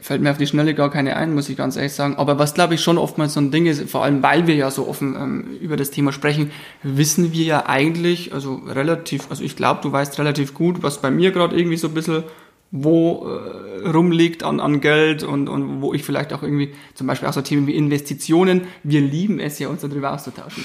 fällt 0.00 0.20
mir 0.20 0.30
auf 0.30 0.36
die 0.36 0.46
Schnelle 0.46 0.74
gar 0.74 0.90
keine 0.90 1.16
ein, 1.16 1.34
muss 1.34 1.48
ich 1.48 1.56
ganz 1.56 1.76
ehrlich 1.76 1.94
sagen. 1.94 2.16
Aber 2.16 2.38
was 2.38 2.52
glaube 2.52 2.74
ich 2.74 2.82
schon 2.82 2.98
oftmals 2.98 3.32
so 3.32 3.40
ein 3.40 3.50
Ding 3.50 3.64
ist, 3.64 3.90
vor 3.90 4.04
allem 4.04 4.22
weil 4.22 4.46
wir 4.46 4.54
ja 4.54 4.70
so 4.70 4.86
offen 4.86 5.16
ähm, 5.16 5.58
über 5.60 5.76
das 5.78 5.90
Thema 5.90 6.12
sprechen, 6.12 6.50
wissen 6.82 7.32
wir 7.32 7.44
ja 7.44 7.66
eigentlich, 7.66 8.34
also 8.34 8.56
relativ, 8.66 9.30
also 9.30 9.42
ich 9.42 9.56
glaube, 9.56 9.80
du 9.82 9.90
weißt 9.90 10.18
relativ 10.18 10.52
gut, 10.52 10.82
was 10.82 11.00
bei 11.00 11.10
mir 11.10 11.32
gerade 11.32 11.56
irgendwie 11.56 11.78
so 11.78 11.88
ein 11.88 11.94
bisschen 11.94 12.24
wo 12.76 13.28
äh, 13.28 13.88
rumliegt 13.88 14.42
an, 14.42 14.58
an 14.58 14.80
Geld 14.80 15.22
und, 15.22 15.48
und 15.48 15.80
wo 15.80 15.94
ich 15.94 16.02
vielleicht 16.02 16.32
auch 16.32 16.42
irgendwie, 16.42 16.72
zum 16.94 17.06
Beispiel 17.06 17.28
auch 17.28 17.32
so 17.32 17.40
Themen 17.40 17.68
wie 17.68 17.76
Investitionen, 17.76 18.62
wir 18.82 19.00
lieben 19.00 19.38
es 19.38 19.60
ja, 19.60 19.68
uns 19.68 19.82
darüber 19.82 20.12
auszutauschen. 20.12 20.64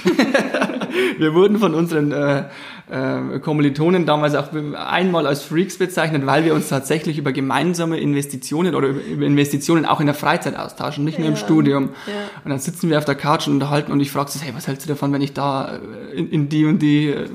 wir 1.20 1.36
wurden 1.36 1.60
von 1.60 1.76
unseren 1.76 2.12
äh, 2.12 2.46
äh, 2.90 3.40
Kommilitonen 3.40 4.08
damals 4.08 4.34
auch 4.34 4.48
einmal 4.74 5.28
als 5.28 5.44
Freaks 5.44 5.78
bezeichnet, 5.78 6.26
weil 6.26 6.46
wir 6.46 6.56
uns 6.56 6.68
tatsächlich 6.70 7.20
über 7.20 7.32
gemeinsame 7.32 8.00
Investitionen 8.00 8.74
oder 8.74 8.88
über, 8.88 9.24
Investitionen 9.24 9.86
auch 9.86 10.00
in 10.00 10.08
der 10.08 10.16
Freizeit 10.16 10.58
austauschen, 10.58 11.06
nicht 11.06 11.20
nur 11.20 11.28
im 11.28 11.36
Ja, 11.36 11.40
Studium. 11.40 11.90
ja. 12.08 12.14
Und 12.44 12.50
dann 12.50 12.58
sitzen 12.58 12.90
wir 12.90 12.98
auf 12.98 13.06
der 13.06 13.14
Couch 13.14 13.46
und 13.46 13.54
unterhalten 13.54 13.92
und 13.92 14.00
ich 14.00 14.10
frage 14.10 14.32
sie, 14.32 14.40
hey, 14.40 14.52
was 14.56 14.68
hältst 14.68 14.84
du 14.84 14.90
davon, 14.90 15.14
wenn 15.14 15.22
ich 15.22 15.34
da 15.34 15.76
äh, 15.76 16.18
in, 16.18 16.32
in 16.32 16.50
die 16.50 16.66
und 16.66 16.80
die 16.80 17.10
äh, 17.10 17.28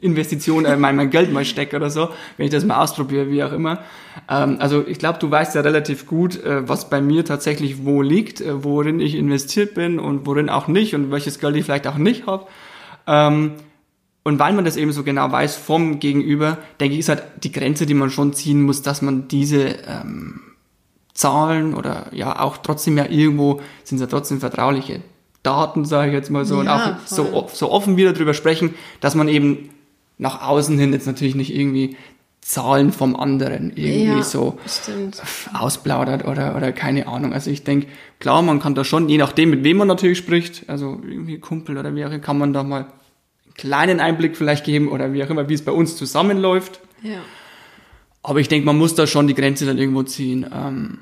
Investition 0.00 0.64
äh, 0.64 0.76
mein, 0.76 0.96
mein 0.96 1.10
Geld 1.10 1.32
mal 1.32 1.44
stecke 1.44 1.76
oder 1.76 1.90
so, 1.90 2.08
wenn 2.36 2.46
ich 2.46 2.52
das 2.52 2.64
mal 2.64 2.82
ausprobiere, 2.82 3.30
wie 3.30 3.42
auch 3.44 3.52
immer. 3.52 3.80
Ähm, 4.28 4.56
also 4.58 4.84
ich 4.86 4.98
glaube, 4.98 5.18
du 5.18 5.30
weißt 5.30 5.54
ja 5.54 5.60
relativ 5.60 6.06
gut, 6.06 6.42
äh, 6.42 6.68
was 6.68 6.90
bei 6.90 7.00
mir 7.00 7.24
tatsächlich 7.24 7.84
wo 7.84 8.02
liegt, 8.02 8.40
äh, 8.40 8.64
worin 8.64 9.00
ich 9.00 9.14
investiert 9.14 9.74
bin 9.74 9.98
und 9.98 10.26
worin 10.26 10.48
auch 10.48 10.68
nicht 10.68 10.94
und 10.94 11.10
welches 11.10 11.38
Geld 11.38 11.56
ich 11.56 11.64
vielleicht 11.64 11.86
auch 11.86 11.98
nicht 11.98 12.26
habe. 12.26 12.46
Ähm, 13.06 13.52
und 14.22 14.38
weil 14.38 14.52
man 14.52 14.64
das 14.64 14.76
eben 14.76 14.92
so 14.92 15.02
genau 15.02 15.32
weiß 15.32 15.56
vom 15.56 15.98
Gegenüber, 15.98 16.58
denke 16.78 16.94
ich, 16.94 17.00
ist 17.00 17.08
halt 17.08 17.22
die 17.42 17.52
Grenze, 17.52 17.86
die 17.86 17.94
man 17.94 18.10
schon 18.10 18.32
ziehen 18.34 18.62
muss, 18.62 18.82
dass 18.82 19.00
man 19.00 19.28
diese 19.28 19.76
ähm, 19.88 20.40
Zahlen 21.14 21.74
oder 21.74 22.06
ja 22.12 22.40
auch 22.40 22.58
trotzdem 22.58 22.96
ja 22.98 23.06
irgendwo 23.08 23.60
sind 23.82 23.96
es 23.96 24.02
ja 24.02 24.06
trotzdem 24.06 24.40
vertrauliche 24.40 25.00
Daten, 25.42 25.84
sage 25.84 26.08
ich 26.08 26.14
jetzt 26.14 26.30
mal 26.30 26.44
so, 26.44 26.58
und 26.58 26.66
Ja, 26.66 26.98
auch 27.00 27.06
so, 27.06 27.24
voll. 27.24 27.46
so 27.52 27.70
offen 27.70 27.96
wieder 27.96 28.12
drüber 28.12 28.34
sprechen, 28.34 28.74
dass 29.00 29.14
man 29.14 29.28
eben 29.28 29.70
nach 30.20 30.42
außen 30.46 30.78
hin 30.78 30.92
jetzt 30.92 31.06
natürlich 31.06 31.34
nicht 31.34 31.54
irgendwie 31.54 31.96
Zahlen 32.42 32.90
vom 32.92 33.16
anderen 33.16 33.70
irgendwie 33.76 34.04
Ja, 34.18 34.22
so 34.22 34.58
stimmt. 34.66 35.22
ausplaudert 35.52 36.24
oder, 36.26 36.56
oder 36.56 36.72
keine 36.72 37.06
Ahnung. 37.06 37.32
Also 37.32 37.50
ich 37.50 37.64
denke, 37.64 37.86
klar, 38.18 38.40
man 38.42 38.60
kann 38.60 38.74
da 38.74 38.82
schon, 38.84 39.08
je 39.08 39.18
nachdem, 39.18 39.50
mit 39.50 39.62
wem 39.64 39.76
man 39.76 39.88
natürlich 39.88 40.18
spricht, 40.18 40.68
also 40.68 41.00
irgendwie 41.06 41.38
Kumpel 41.38 41.76
oder 41.76 41.94
wie 41.94 42.04
auch 42.04 42.10
immer, 42.10 42.18
kann 42.20 42.38
man 42.38 42.52
da 42.52 42.62
mal 42.62 42.82
einen 42.84 43.54
kleinen 43.54 44.00
Einblick 44.00 44.36
vielleicht 44.36 44.64
geben 44.64 44.88
oder 44.88 45.12
wie 45.12 45.22
auch 45.22 45.30
immer, 45.30 45.48
wie 45.48 45.54
es 45.54 45.64
bei 45.64 45.72
uns 45.72 45.96
zusammenläuft. 45.96 46.80
Ja. 47.02 47.18
Aber 48.22 48.40
ich 48.40 48.48
denke, 48.48 48.66
man 48.66 48.78
muss 48.78 48.94
da 48.94 49.06
schon 49.06 49.26
die 49.26 49.34
Grenze 49.34 49.66
dann 49.66 49.78
irgendwo 49.78 50.02
ziehen. 50.02 50.46
Ähm, 50.54 50.98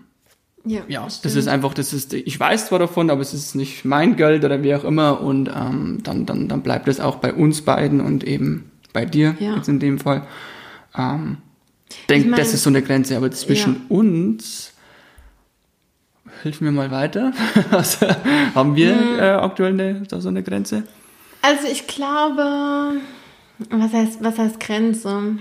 Ja, 0.65 0.81
ja, 0.89 1.05
das 1.05 1.19
stimmt. 1.19 1.37
ist 1.37 1.49
einfach, 1.49 1.73
das 1.75 1.93
ist, 1.93 2.13
ich 2.15 2.39
weiß 2.39 2.67
zwar 2.67 2.79
davon, 2.81 3.11
aber 3.11 3.21
es 3.23 3.33
ist 3.33 3.55
nicht 3.55 3.85
mein 3.85 4.17
Geld 4.17 4.45
oder 4.45 4.63
wie 4.65 4.75
auch 4.75 4.85
immer 4.85 5.21
und 5.21 5.49
ähm, 5.49 5.99
dann, 6.03 6.27
dann, 6.27 6.49
dann 6.49 6.63
bleibt 6.63 6.89
es 6.89 6.99
auch 7.01 7.17
bei 7.17 7.33
uns 7.33 7.63
beiden 7.63 8.01
und 8.01 8.25
eben 8.25 8.71
bei 8.93 9.05
dir 9.05 9.37
Ja. 9.39 9.57
jetzt 9.57 9.69
in 9.69 9.79
dem 9.81 9.99
Fall. 9.99 10.27
Ähm, 10.97 11.39
denk, 12.09 12.25
Ich 12.25 12.31
mein- 12.31 12.39
das 12.39 12.55
ist 12.55 12.63
so 12.63 12.71
eine 12.71 12.83
Grenze, 12.83 13.17
aber 13.17 13.31
zwischen 13.31 13.75
Ja. 13.75 13.81
uns, 13.97 14.73
hilf 16.43 16.61
mir 16.61 16.73
mal 16.73 16.91
weiter, 16.91 17.33
also, 17.71 18.07
haben 18.55 18.77
wir 18.77 18.95
Hm. 18.99 19.19
äh, 19.19 19.23
aktuell 19.23 19.73
eine, 19.73 20.03
so 20.09 20.29
eine 20.29 20.43
Grenze? 20.43 20.85
Also 21.43 21.67
ich 21.71 21.87
glaube, 21.87 23.01
was 23.71 23.93
heißt, 23.93 24.23
was 24.23 24.39
heißt 24.39 24.61
Grenze? 24.61 25.39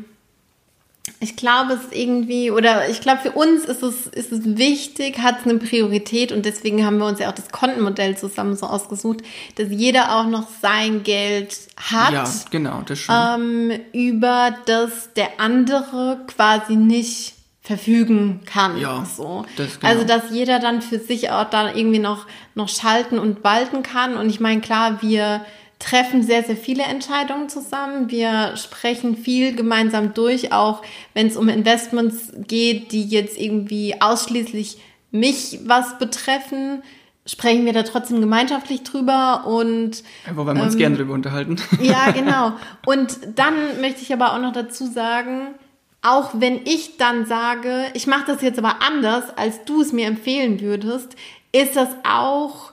Ich 1.20 1.36
glaube, 1.36 1.74
es 1.74 1.86
ist 1.86 1.96
irgendwie, 1.96 2.52
oder 2.52 2.90
ich 2.90 3.02
glaube, 3.02 3.22
für 3.22 3.32
uns 3.32 3.66
ist 3.66 3.82
es, 3.82 4.06
ist 4.08 4.32
es 4.32 4.58
wichtig, 4.58 5.18
hat 5.20 5.40
es 5.40 5.46
eine 5.46 5.58
Priorität 5.58 6.32
und 6.32 6.46
deswegen 6.46 6.86
haben 6.86 7.00
wir 7.00 7.08
uns 7.08 7.20
ja 7.20 7.30
auch 7.30 7.34
das 7.34 7.50
Kontenmodell 7.50 8.16
zusammen 8.16 8.56
so 8.56 8.68
ausgesucht, 8.68 9.22
dass 9.56 9.70
jeder 9.70 10.16
auch 10.16 10.28
noch 10.28 10.48
sein 10.62 11.02
Geld 11.02 11.58
hat. 11.76 12.14
Ja, 12.14 12.30
genau, 12.52 12.84
das 12.86 13.00
schon. 13.00 13.16
ähm, 13.16 13.80
über 13.94 14.56
das 14.68 15.14
der 15.16 15.40
andere 15.40 16.20
quasi 16.28 16.76
nicht 16.76 17.34
verfügen 17.68 18.42
kann. 18.46 18.80
Ja, 18.80 19.04
so. 19.06 19.44
das 19.58 19.80
genau. 19.80 19.92
Also 19.92 20.06
dass 20.06 20.32
jeder 20.32 20.60
dann 20.60 20.82
für 20.82 21.00
sich 21.00 21.32
auch 21.32 21.50
da 21.50 21.74
irgendwie 21.74 22.00
noch, 22.00 22.26
noch 22.56 22.70
schalten 22.70 23.20
und 23.20 23.44
walten 23.44 23.84
kann. 23.84 24.16
Und 24.16 24.30
ich 24.30 24.40
meine, 24.40 24.62
klar, 24.62 25.02
wir 25.02 25.46
treffen 25.80 26.24
sehr, 26.24 26.44
sehr 26.44 26.58
viele 26.58 26.84
Entscheidungen 26.84 27.50
zusammen. 27.50 28.10
Wir 28.10 28.56
sprechen 28.58 29.16
viel 29.16 29.56
gemeinsam 29.56 30.14
durch, 30.14 30.52
auch 30.52 30.82
wenn 31.14 31.28
es 31.28 31.38
um 31.38 31.50
Investments 31.50 32.34
geht, 32.48 32.92
die 32.92 33.06
jetzt 33.06 33.40
irgendwie 33.40 34.02
ausschließlich 34.02 34.80
mich 35.12 35.60
was 35.66 35.98
betreffen, 36.00 36.82
sprechen 37.26 37.66
wir 37.66 37.74
da 37.74 37.84
trotzdem 37.84 38.22
gemeinschaftlich 38.22 38.84
drüber 38.84 39.46
und 39.46 40.04
Wobei 40.34 40.56
wir 40.56 40.64
uns 40.64 40.74
ähm, 40.74 40.80
gerne 40.80 40.98
drüber 40.98 41.14
unterhalten. 41.14 41.58
ja, 41.82 42.12
genau. 42.12 42.54
Und 42.86 43.20
dann 43.36 43.82
möchte 43.82 44.02
ich 44.02 44.14
aber 44.14 44.34
auch 44.34 44.40
noch 44.40 44.54
dazu 44.54 44.86
sagen, 44.86 45.50
auch 46.02 46.32
wenn 46.34 46.62
ich 46.66 46.98
dann 46.98 47.26
sage, 47.26 47.86
ich 47.94 48.08
mache 48.08 48.26
das 48.28 48.42
jetzt 48.42 48.60
aber 48.60 48.78
anders, 48.82 49.38
als 49.38 49.66
du 49.66 49.82
es 49.82 49.92
mir 49.92 50.08
empfehlen 50.08 50.62
würdest, 50.62 51.16
ist 51.52 51.76
das 51.76 51.90
auch, 52.08 52.72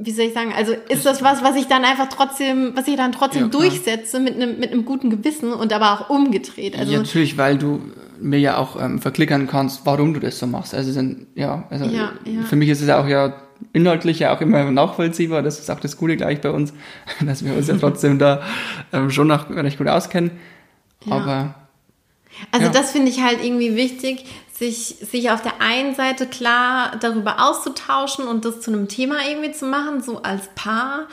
wie 0.00 0.10
soll 0.10 0.26
ich 0.26 0.34
sagen, 0.34 0.52
also 0.56 0.72
ist 0.88 1.04
das 1.04 1.22
was, 1.22 1.42
was 1.42 1.56
ich 1.56 1.66
dann 1.66 1.84
einfach 1.84 2.08
trotzdem, 2.08 2.72
was 2.74 2.86
ich 2.88 2.96
dann 2.96 3.12
trotzdem 3.12 3.42
Ja, 3.44 3.48
durchsetze 3.48 4.20
mit 4.20 4.34
einem, 4.34 4.58
mit 4.58 4.72
einem 4.72 4.84
guten 4.84 5.10
Gewissen 5.10 5.52
und 5.52 5.72
aber 5.72 5.92
auch 5.92 6.10
umgedreht. 6.10 6.78
Also 6.78 6.92
ja, 6.92 6.98
natürlich, 6.98 7.36
weil 7.36 7.58
du 7.58 7.80
mir 8.20 8.38
ja 8.38 8.56
auch 8.56 8.80
ähm, 8.80 8.98
verklickern 9.00 9.46
kannst, 9.46 9.82
warum 9.84 10.14
du 10.14 10.20
das 10.20 10.38
so 10.38 10.46
machst. 10.46 10.74
Also 10.74 10.94
dann, 10.94 11.26
ja, 11.34 11.64
also 11.70 11.84
Ja, 11.86 12.12
für 12.44 12.56
mich 12.56 12.68
ist 12.70 12.80
es 12.80 12.88
auch 12.88 13.06
ja 13.06 13.34
inhaltlich 13.72 14.18
ja 14.20 14.34
auch 14.34 14.40
immer 14.40 14.70
nachvollziehbar. 14.70 15.42
Das 15.42 15.58
ist 15.58 15.70
auch 15.70 15.80
das 15.80 15.96
Coole 15.96 16.16
gleich 16.16 16.40
bei 16.40 16.50
uns, 16.50 16.72
dass 17.24 17.44
wir 17.44 17.54
uns 17.54 17.68
ja 17.68 17.76
trotzdem 17.76 18.18
da 18.18 18.42
ähm, 18.92 19.10
schon 19.10 19.26
noch 19.26 19.50
recht 19.50 19.78
gut 19.78 19.88
auskennen. 19.88 20.30
Aber 21.10 21.54
Also 22.52 22.66
Ja. 22.66 22.72
das 22.72 22.90
finde 22.92 23.10
ich 23.10 23.22
halt 23.22 23.42
irgendwie 23.44 23.76
wichtig, 23.76 24.24
sich, 24.58 24.96
sich 25.00 25.30
auf 25.30 25.42
der 25.42 25.60
einen 25.60 25.94
Seite 25.94 26.26
klar 26.26 26.92
darüber 27.00 27.40
auszutauschen 27.46 28.26
und 28.26 28.44
das 28.44 28.60
zu 28.60 28.72
einem 28.72 28.88
Thema 28.88 29.16
irgendwie 29.28 29.52
zu 29.52 29.66
machen, 29.66 30.02
so 30.02 30.22
als 30.22 30.48
Paar. 30.54 31.06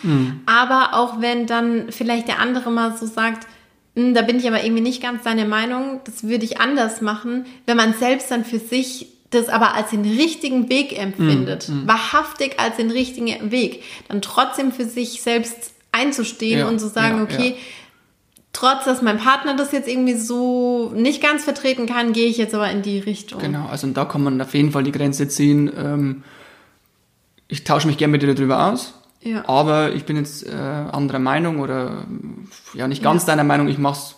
Aber 0.46 0.94
auch 0.94 1.20
wenn 1.22 1.46
dann 1.46 1.92
vielleicht 1.92 2.28
der 2.28 2.40
andere 2.40 2.72
mal 2.72 2.96
so 2.98 3.06
sagt, 3.06 3.48
"Hm, 3.96 4.14
da 4.14 4.22
bin 4.22 4.38
ich 4.38 4.48
aber 4.48 4.64
irgendwie 4.64 4.82
nicht 4.82 5.02
ganz 5.02 5.24
deiner 5.24 5.46
Meinung, 5.46 6.00
das 6.06 6.24
würde 6.24 6.46
ich 6.46 6.60
anders 6.62 7.02
machen, 7.02 7.46
wenn 7.66 7.78
man 7.78 7.94
selbst 7.94 8.32
dann 8.32 8.46
für 8.46 8.60
sich 8.60 9.08
das 9.30 9.50
aber 9.50 9.74
als 9.74 9.90
den 9.90 10.06
richtigen 10.06 10.70
Weg 10.70 10.98
empfindet, 10.98 11.68
wahrhaftig 11.88 12.60
als 12.60 12.78
den 12.78 12.92
richtigen 12.92 13.52
Weg, 13.52 13.82
dann 14.08 14.22
trotzdem 14.22 14.72
für 14.72 14.86
sich 14.86 15.22
selbst 15.24 15.74
einzustehen 15.92 16.60
Ja, 16.60 16.68
und 16.68 16.80
zu 16.80 16.88
sagen, 16.88 17.18
ja, 17.18 17.24
okay, 17.24 17.50
ja. 17.50 17.56
Trotz 18.64 18.86
dass 18.86 19.02
mein 19.02 19.18
Partner 19.18 19.56
das 19.56 19.74
jetzt 19.74 19.90
irgendwie 19.90 20.16
so 20.16 20.92
nicht 20.96 21.22
ganz 21.22 21.44
vertreten 21.44 21.86
kann, 21.86 22.14
gehe 22.14 22.28
ich 22.28 22.38
jetzt 22.38 22.56
aber 22.56 22.72
in 22.72 22.82
die 22.82 23.00
Richtung. 23.00 23.42
genau, 23.42 23.68
also 23.68 23.88
da 23.88 24.06
kann 24.06 24.24
man 24.24 24.40
auf 24.42 24.54
jeden 24.54 24.72
Fall 24.72 24.84
die 24.84 24.94
Grenze 24.94 25.28
ziehen. 25.28 25.72
Ähm, 25.78 26.24
ich 27.50 27.66
tausche 27.66 27.88
mich 27.88 27.98
gerne 27.98 28.12
mit 28.12 28.22
dir 28.22 28.34
darüber 28.34 28.72
aus. 28.72 28.94
Ja. 29.22 29.48
Aber 29.48 29.94
ich 29.94 30.06
bin 30.06 30.16
jetzt 30.16 30.46
äh, 30.48 30.52
anderer 30.52 31.20
Meinung 31.20 31.60
oder 31.60 32.06
ja 32.74 32.88
nicht 32.88 33.04
ganz 33.04 33.26
deiner 33.26 33.44
Meinung, 33.44 33.68
ich 33.68 33.78
mach's 33.78 34.16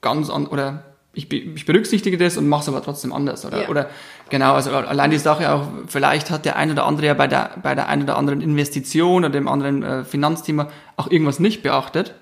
ganz 0.00 0.30
an 0.30 0.46
oder 0.46 0.84
ich, 1.18 1.32
ich 1.32 1.66
berücksichtige 1.66 2.16
das 2.16 2.36
und 2.36 2.48
mach's 2.48 2.68
aber 2.68 2.82
trotzdem 2.82 3.12
anders 3.12 3.44
oder 3.44 3.62
Ja. 3.62 3.68
oder 3.68 3.90
genau 4.30 4.54
also 4.54 4.70
allein 4.70 5.10
die 5.10 5.18
Sache 5.18 5.52
auch 5.52 5.66
vielleicht 5.86 6.30
hat 6.30 6.44
der 6.44 6.56
ein 6.56 6.70
oder 6.70 6.86
andere 6.86 7.06
ja 7.06 7.14
bei 7.14 7.26
der 7.26 7.50
bei 7.62 7.74
der 7.74 7.88
ein 7.88 8.02
oder 8.02 8.16
anderen 8.16 8.40
Investition 8.40 9.24
oder 9.24 9.30
dem 9.30 9.48
anderen 9.48 9.82
äh, 9.82 10.04
Finanzthema 10.04 10.68
auch 10.96 11.10
irgendwas 11.10 11.38
nicht 11.40 11.62
beachtet 11.62 12.14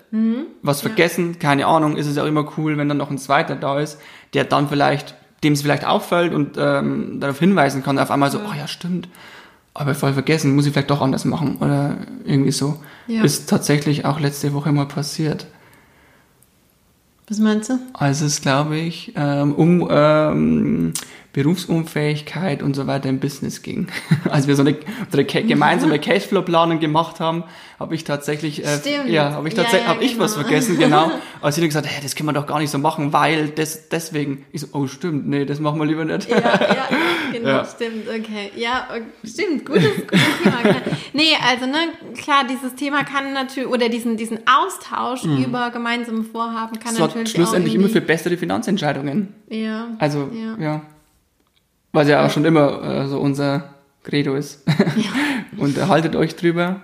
was 0.63 0.81
vergessen 0.81 1.37
keine 1.39 1.67
Ahnung 1.67 1.95
ist 1.97 2.07
es 2.07 2.15
ja 2.15 2.23
auch 2.23 2.27
immer 2.27 2.45
cool 2.57 2.77
wenn 2.77 2.89
dann 2.89 2.97
noch 2.97 3.11
ein 3.11 3.17
zweiter 3.17 3.55
da 3.55 3.79
ist 3.79 3.99
der 4.33 4.43
dann 4.45 4.67
vielleicht 4.67 5.15
dem 5.43 5.53
es 5.53 5.61
vielleicht 5.61 5.85
auffällt 5.85 6.33
und 6.33 6.57
ähm, 6.57 7.19
darauf 7.19 7.39
hinweisen 7.39 7.83
kann 7.83 7.99
auf 7.99 8.09
einmal 8.09 8.31
so 8.31 8.39
oh 8.39 8.53
ja 8.57 8.67
stimmt 8.67 9.07
aber 9.79 9.93
voll 9.93 10.13
vergessen, 10.13 10.55
muss 10.55 10.65
ich 10.65 10.73
vielleicht 10.73 10.89
doch 10.89 11.01
anders 11.01 11.23
machen 11.23 11.57
oder 11.57 11.97
irgendwie 12.25 12.51
so. 12.51 12.81
Ja. 13.05 13.21
Ist 13.21 13.47
tatsächlich 13.47 14.05
auch 14.05 14.19
letzte 14.19 14.51
Woche 14.55 14.71
mal 14.71 14.87
passiert. 14.87 15.45
Was 17.29 17.39
meinst 17.39 17.69
du? 17.69 17.79
Als 17.93 18.21
es, 18.21 18.41
glaube 18.41 18.77
ich, 18.77 19.11
ähm, 19.17 19.53
um 19.53 19.85
ähm, 19.91 20.93
Berufsunfähigkeit 21.37 22.63
und 22.63 22.75
so 22.75 22.87
weiter 22.87 23.09
im 23.09 23.19
Business 23.19 23.61
ging. 23.61 23.87
Als 24.29 24.47
wir 24.47 24.55
so 24.55 24.61
eine, 24.63 24.73
Ca- 24.73 25.41
gemeinsame 25.41 25.99
Cashflow-Planung 25.99 26.79
gemacht 26.79 27.19
haben, 27.19 27.43
habe 27.79 27.93
ich 27.93 28.03
tatsächlich, 28.03 28.65
äh, 28.65 28.77
Stimmt. 28.79 29.09
ja, 29.09 29.31
habe 29.33 29.47
ich 29.47 29.53
Ja, 29.55 29.61
tatsächlich, 29.63 29.87
ja, 29.87 29.93
habe 29.93 30.03
ich 30.03 30.19
was 30.19 30.33
genau. 30.33 30.45
vergessen, 30.47 30.77
genau. 30.79 31.11
Als 31.41 31.55
sie 31.55 31.61
dann 31.61 31.69
gesagt, 31.69 31.85
hey, 31.87 32.01
das 32.01 32.15
können 32.15 32.27
wir 32.29 32.33
doch 32.33 32.47
gar 32.47 32.59
nicht 32.59 32.71
so 32.71 32.79
machen, 32.79 33.13
weil 33.13 33.49
das, 33.49 33.89
deswegen. 33.89 34.45
Ich 34.51 34.61
so, 34.61 34.67
oh 34.73 34.87
stimmt, 34.87 35.27
nee, 35.27 35.45
das 35.45 35.59
machen 35.59 35.79
wir 35.79 35.85
lieber 35.85 36.05
nicht. 36.05 36.27
Ja, 36.29 36.37
ja, 36.39 36.87
genau, 37.31 37.47
Ja. 37.49 37.65
stimmt, 37.65 38.07
okay. 38.09 38.51
Ja, 38.55 38.87
okay, 38.89 39.03
stimmt, 39.23 39.65
gutes, 39.65 39.83
gutes 40.07 40.21
Thema. 40.43 40.57
Nee, 41.13 41.33
also 41.47 41.65
ne, 41.67 41.77
klar, 42.15 42.45
dieses 42.49 42.73
Thema 42.75 43.03
kann 43.03 43.33
natürlich, 43.33 43.69
oder 43.69 43.89
diesen, 43.89 44.17
diesen 44.17 44.39
Austausch 44.47 45.23
über 45.23 45.69
gemeinsame 45.69 46.23
Vorhaben 46.23 46.79
kann 46.79 46.95
sorgt 46.95 47.15
natürlich 47.15 47.33
Mhm. 47.33 47.37
schlussendlich 47.43 47.73
auch 47.75 47.79
immer 47.81 47.89
für 47.89 48.01
bessere 48.01 48.37
Finanzentscheidungen. 48.37 49.33
Ja, 49.49 49.87
Also, 49.99 50.29
ja. 50.33 50.63
ja. 50.63 50.81
Was 51.97 52.07
ja 52.07 52.25
auch 52.25 52.29
schon 52.29 52.45
immer 52.45 52.83
äh, 52.83 53.07
so 53.07 53.19
unser 53.19 53.73
Credo 54.03 54.35
ist. 54.35 54.63
Und 55.57 55.77
erhaltet 55.77 56.15
euch 56.15 56.35
drüber. 56.35 56.81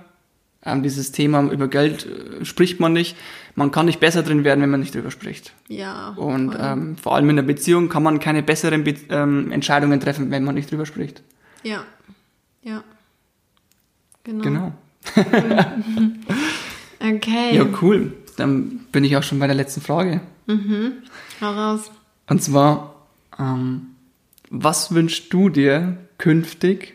Ähm, 0.65 0.81
dieses 0.81 1.11
Thema 1.11 1.43
über 1.51 1.67
Geld 1.67 2.07
äh, 2.07 2.43
spricht 2.45 2.79
man 2.79 2.93
nicht. 2.93 3.15
Man 3.53 3.69
kann 3.69 3.85
nicht 3.85 3.99
besser 3.99 4.23
drin 4.23 4.43
werden, 4.43 4.61
wenn 4.61 4.71
man 4.71 4.79
nicht 4.79 4.95
drüber 4.95 5.11
spricht. 5.11 5.53
Ja. 5.67 6.09
Und 6.15 6.57
ähm, 6.59 6.97
vor 6.97 7.15
allem 7.15 7.29
in 7.29 7.37
einer 7.37 7.45
Beziehung 7.47 7.89
kann 7.89 8.01
man 8.01 8.19
keine 8.19 8.41
besseren 8.41 8.83
Be 8.83 8.95
ähm, 9.09 9.51
Entscheidungen 9.51 9.99
treffen, 9.99 10.31
wenn 10.31 10.43
man 10.43 10.55
nicht 10.55 10.71
drüber 10.71 10.85
spricht. 10.85 11.21
ja. 11.63 11.83
Ja. 12.63 12.83
Genau. 14.23 14.43
Genau. 14.43 14.71
Okay. 17.05 17.57
Ja, 17.57 17.65
cool. 17.81 18.13
Dann 18.37 18.85
bin 18.93 19.03
ich 19.03 19.17
auch 19.17 19.23
schon 19.23 19.37
bei 19.39 19.47
der 19.47 19.55
letzten 19.57 19.81
Frage. 19.81 20.21
Hau 21.41 21.51
raus. 21.51 21.91
Und 22.29 22.41
zwar, 22.41 22.95
ähm, 23.37 23.92
was 24.55 24.93
wünschst 24.93 25.33
du 25.33 25.49
dir 25.49 25.97
künftig 26.19 26.93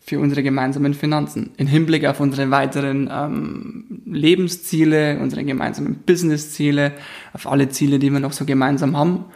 für 0.00 0.18
unsere 0.18 0.42
gemeinsamen 0.42 0.94
Finanzen? 0.94 1.50
Im 1.58 1.66
Hinblick 1.66 2.06
auf 2.06 2.18
unsere 2.18 2.50
weiteren 2.50 3.10
ähm, 3.12 4.00
Lebensziele, 4.06 5.18
unsere 5.20 5.44
gemeinsamen 5.44 5.96
Businessziele, 6.06 6.92
auf 7.34 7.46
alle 7.46 7.68
Ziele, 7.68 7.98
die 7.98 8.10
wir 8.10 8.20
noch 8.20 8.32
so 8.32 8.46
gemeinsam 8.46 8.96
haben. 8.96 9.26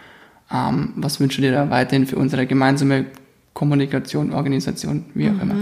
Ähm, 0.50 0.94
was 0.96 1.20
wünschst 1.20 1.38
du 1.38 1.42
dir 1.42 1.52
da 1.52 1.68
weiterhin 1.68 2.06
für 2.06 2.16
unsere 2.16 2.46
gemeinsame 2.46 3.04
Kommunikation, 3.52 4.32
Organisation, 4.32 5.04
wie 5.12 5.28
auch 5.28 5.42
immer? 5.42 5.54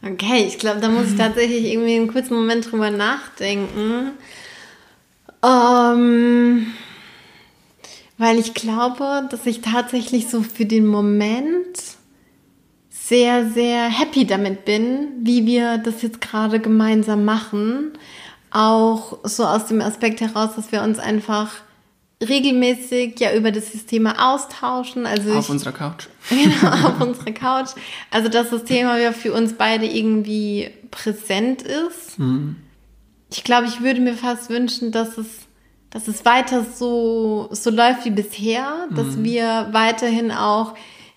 Okay, 0.00 0.44
ich 0.46 0.60
glaube, 0.60 0.80
da 0.80 0.88
muss 0.88 1.10
ich 1.10 1.16
tatsächlich 1.16 1.64
irgendwie 1.72 1.96
einen 1.96 2.06
kurzen 2.06 2.34
Moment 2.34 2.70
drüber 2.70 2.90
nachdenken. 2.90 4.12
Ähm, 5.42 6.66
weil 8.18 8.38
ich 8.38 8.54
glaube, 8.54 9.28
dass 9.30 9.46
ich 9.46 9.60
tatsächlich 9.60 10.28
so 10.28 10.42
für 10.42 10.66
den 10.66 10.86
Moment 10.86 11.78
sehr, 12.90 13.48
sehr 13.50 13.88
happy 13.88 14.26
damit 14.26 14.64
bin, 14.64 15.08
wie 15.22 15.46
wir 15.46 15.78
das 15.78 16.02
jetzt 16.02 16.20
gerade 16.20 16.60
gemeinsam 16.60 17.24
machen. 17.24 17.92
auch 18.50 19.18
so 19.24 19.44
aus 19.44 19.66
dem 19.66 19.80
Aspekt 19.80 20.20
heraus, 20.20 20.50
dass 20.56 20.72
wir 20.72 20.82
uns 20.82 20.98
einfach 20.98 21.50
regelmäßig 22.26 23.20
ja 23.20 23.34
über 23.34 23.52
das 23.52 23.70
Thema 23.86 24.32
austauschen. 24.32 25.06
Also 25.06 25.32
auf 25.34 25.44
ich, 25.44 25.50
unserer 25.50 25.72
Couch. 25.72 26.06
Genau, 26.28 26.88
auf 26.88 27.00
unserer 27.00 27.32
Couch. 27.32 27.70
Also 28.10 28.28
dass 28.28 28.50
das 28.50 28.64
Thema 28.64 28.98
ja 28.98 29.12
für 29.12 29.32
uns 29.32 29.52
beide 29.52 29.86
irgendwie 29.86 30.70
präsent 30.90 31.62
ist. 31.62 32.18
Mhm. 32.18 32.56
Ich 33.30 33.44
glaube, 33.44 33.66
ich 33.66 33.82
würde 33.82 34.00
mir 34.00 34.14
fast 34.14 34.50
wünschen, 34.50 34.92
dass 34.92 35.18
es, 35.18 35.45
dass 35.96 36.08
es 36.08 36.26
weiter 36.26 36.62
so, 36.62 37.48
so 37.52 37.70
läuft 37.70 38.04
wie 38.04 38.10
bisher, 38.10 38.86
dass 38.94 39.22
wir 39.24 39.68
weiterhin 39.72 40.30
auch 40.30 40.74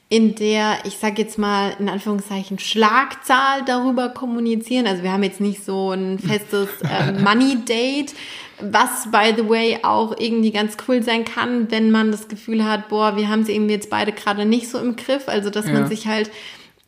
in 0.07 0.35
der, 0.35 0.77
ich 0.85 0.95
sage 0.95 1.21
jetzt 1.21 1.37
mal 1.37 1.73
in 1.79 1.89
Anführungszeichen, 1.89 2.59
Schlagzahl 2.59 3.65
darüber 3.65 4.07
kommunizieren. 4.07 4.87
Also 4.87 5.03
wir 5.03 5.11
haben 5.11 5.23
jetzt 5.23 5.41
nicht 5.41 5.65
so 5.65 5.91
ein 5.91 6.17
festes 6.17 6.69
äh, 6.89 7.11
Money 7.11 7.57
Date, 7.67 8.13
was 8.61 9.11
by 9.11 9.33
the 9.35 9.49
way 9.49 9.79
auch 9.83 10.15
irgendwie 10.17 10.51
ganz 10.51 10.77
cool 10.87 11.03
sein 11.03 11.25
kann, 11.25 11.69
wenn 11.69 11.91
man 11.91 12.13
das 12.13 12.29
Gefühl 12.29 12.63
hat, 12.63 12.87
boah, 12.87 13.17
wir 13.17 13.27
haben 13.27 13.41
es 13.41 13.49
irgendwie 13.49 13.73
jetzt 13.73 13.89
beide 13.89 14.13
gerade 14.13 14.45
nicht 14.45 14.69
so 14.69 14.77
im 14.79 14.95
Griff. 14.95 15.27
Also 15.27 15.49
dass 15.49 15.65
Ja. 15.65 15.73
man 15.73 15.87
sich 15.87 16.07
halt 16.07 16.31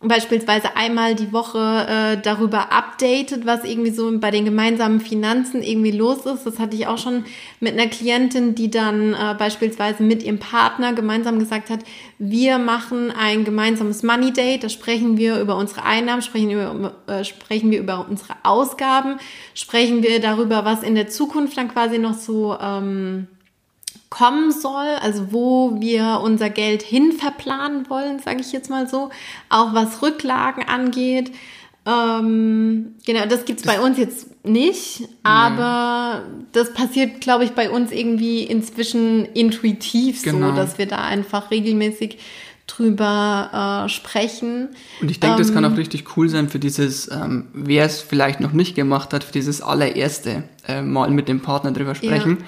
beispielsweise 0.03 0.75
einmal 0.75 1.13
die 1.13 1.31
Woche 1.31 1.85
äh, 1.87 2.21
darüber 2.21 2.71
updatet, 2.71 3.45
was 3.45 3.63
irgendwie 3.63 3.91
so 3.91 4.11
bei 4.19 4.31
den 4.31 4.45
gemeinsamen 4.45 4.99
Finanzen 4.99 5.61
irgendwie 5.61 5.91
los 5.91 6.25
ist. 6.25 6.45
Das 6.45 6.57
hatte 6.57 6.75
ich 6.75 6.87
auch 6.87 6.97
schon 6.97 7.25
mit 7.59 7.73
einer 7.73 7.87
Klientin, 7.87 8.55
die 8.55 8.71
dann 8.71 9.13
äh, 9.13 9.35
beispielsweise 9.37 10.01
mit 10.01 10.23
ihrem 10.23 10.39
Partner 10.39 10.93
gemeinsam 10.93 11.37
gesagt 11.37 11.69
hat, 11.69 11.81
wir 12.17 12.57
machen 12.57 13.11
ein 13.11 13.45
gemeinsames 13.45 14.01
Money 14.01 14.33
Date, 14.33 14.63
da 14.63 14.69
sprechen 14.69 15.17
wir 15.17 15.39
über 15.39 15.55
unsere 15.55 15.83
Einnahmen, 15.83 16.23
sprechen, 16.23 16.49
über, 16.49 16.93
äh, 17.07 17.23
sprechen 17.23 17.69
wir 17.69 17.79
über 17.79 18.07
unsere 18.09 18.33
Ausgaben, 18.43 19.17
sprechen 19.53 20.01
wir 20.01 20.19
darüber, 20.19 20.65
was 20.65 20.81
in 20.81 20.95
der 20.95 21.09
Zukunft 21.09 21.57
dann 21.57 21.71
quasi 21.71 21.99
noch 21.99 22.15
so 22.15 22.57
ähm, 22.59 23.27
kommen 24.11 24.51
soll, 24.51 24.89
also 25.01 25.31
wo 25.31 25.79
wir 25.79 26.19
unser 26.21 26.49
Geld 26.51 26.83
hin 26.83 27.13
verplanen 27.13 27.89
wollen, 27.89 28.19
sage 28.19 28.41
ich 28.41 28.51
jetzt 28.51 28.69
mal 28.69 28.87
so, 28.87 29.09
auch 29.49 29.73
was 29.73 30.03
Rücklagen 30.03 30.67
angeht. 30.67 31.31
Ähm, 31.85 32.95
genau, 33.05 33.25
das 33.25 33.45
gibt's 33.45 33.63
bei 33.63 33.79
uns 33.79 33.97
jetzt 33.97 34.45
nicht, 34.45 35.07
aber 35.23 36.23
das 36.51 36.73
passiert, 36.73 37.21
glaube 37.21 37.45
ich, 37.45 37.51
bei 37.51 37.71
uns 37.71 37.91
irgendwie 37.91 38.43
inzwischen 38.43 39.25
intuitiv 39.25 40.21
Genau. 40.21 40.49
so, 40.49 40.55
dass 40.55 40.77
wir 40.77 40.85
da 40.87 40.97
einfach 40.97 41.49
regelmäßig 41.49 42.19
drüber 42.67 43.85
äh, 43.85 43.89
sprechen. 43.89 44.69
Und 45.01 45.09
ich 45.09 45.19
denke, 45.19 45.37
das 45.37 45.49
Ähm. 45.49 45.55
kann 45.55 45.65
auch 45.65 45.77
richtig 45.77 46.17
cool 46.17 46.29
sein 46.29 46.49
für 46.49 46.59
dieses, 46.59 47.09
ähm, 47.09 47.47
wer 47.53 47.85
es 47.85 48.01
vielleicht 48.01 48.41
noch 48.41 48.51
nicht 48.51 48.75
gemacht 48.75 49.13
hat, 49.13 49.23
für 49.23 49.33
dieses 49.33 49.61
allererste 49.61 50.43
äh, 50.67 50.81
Mal 50.81 51.09
mit 51.11 51.27
dem 51.27 51.39
Partner 51.41 51.71
drüber 51.71 51.95
sprechen. 51.95 52.39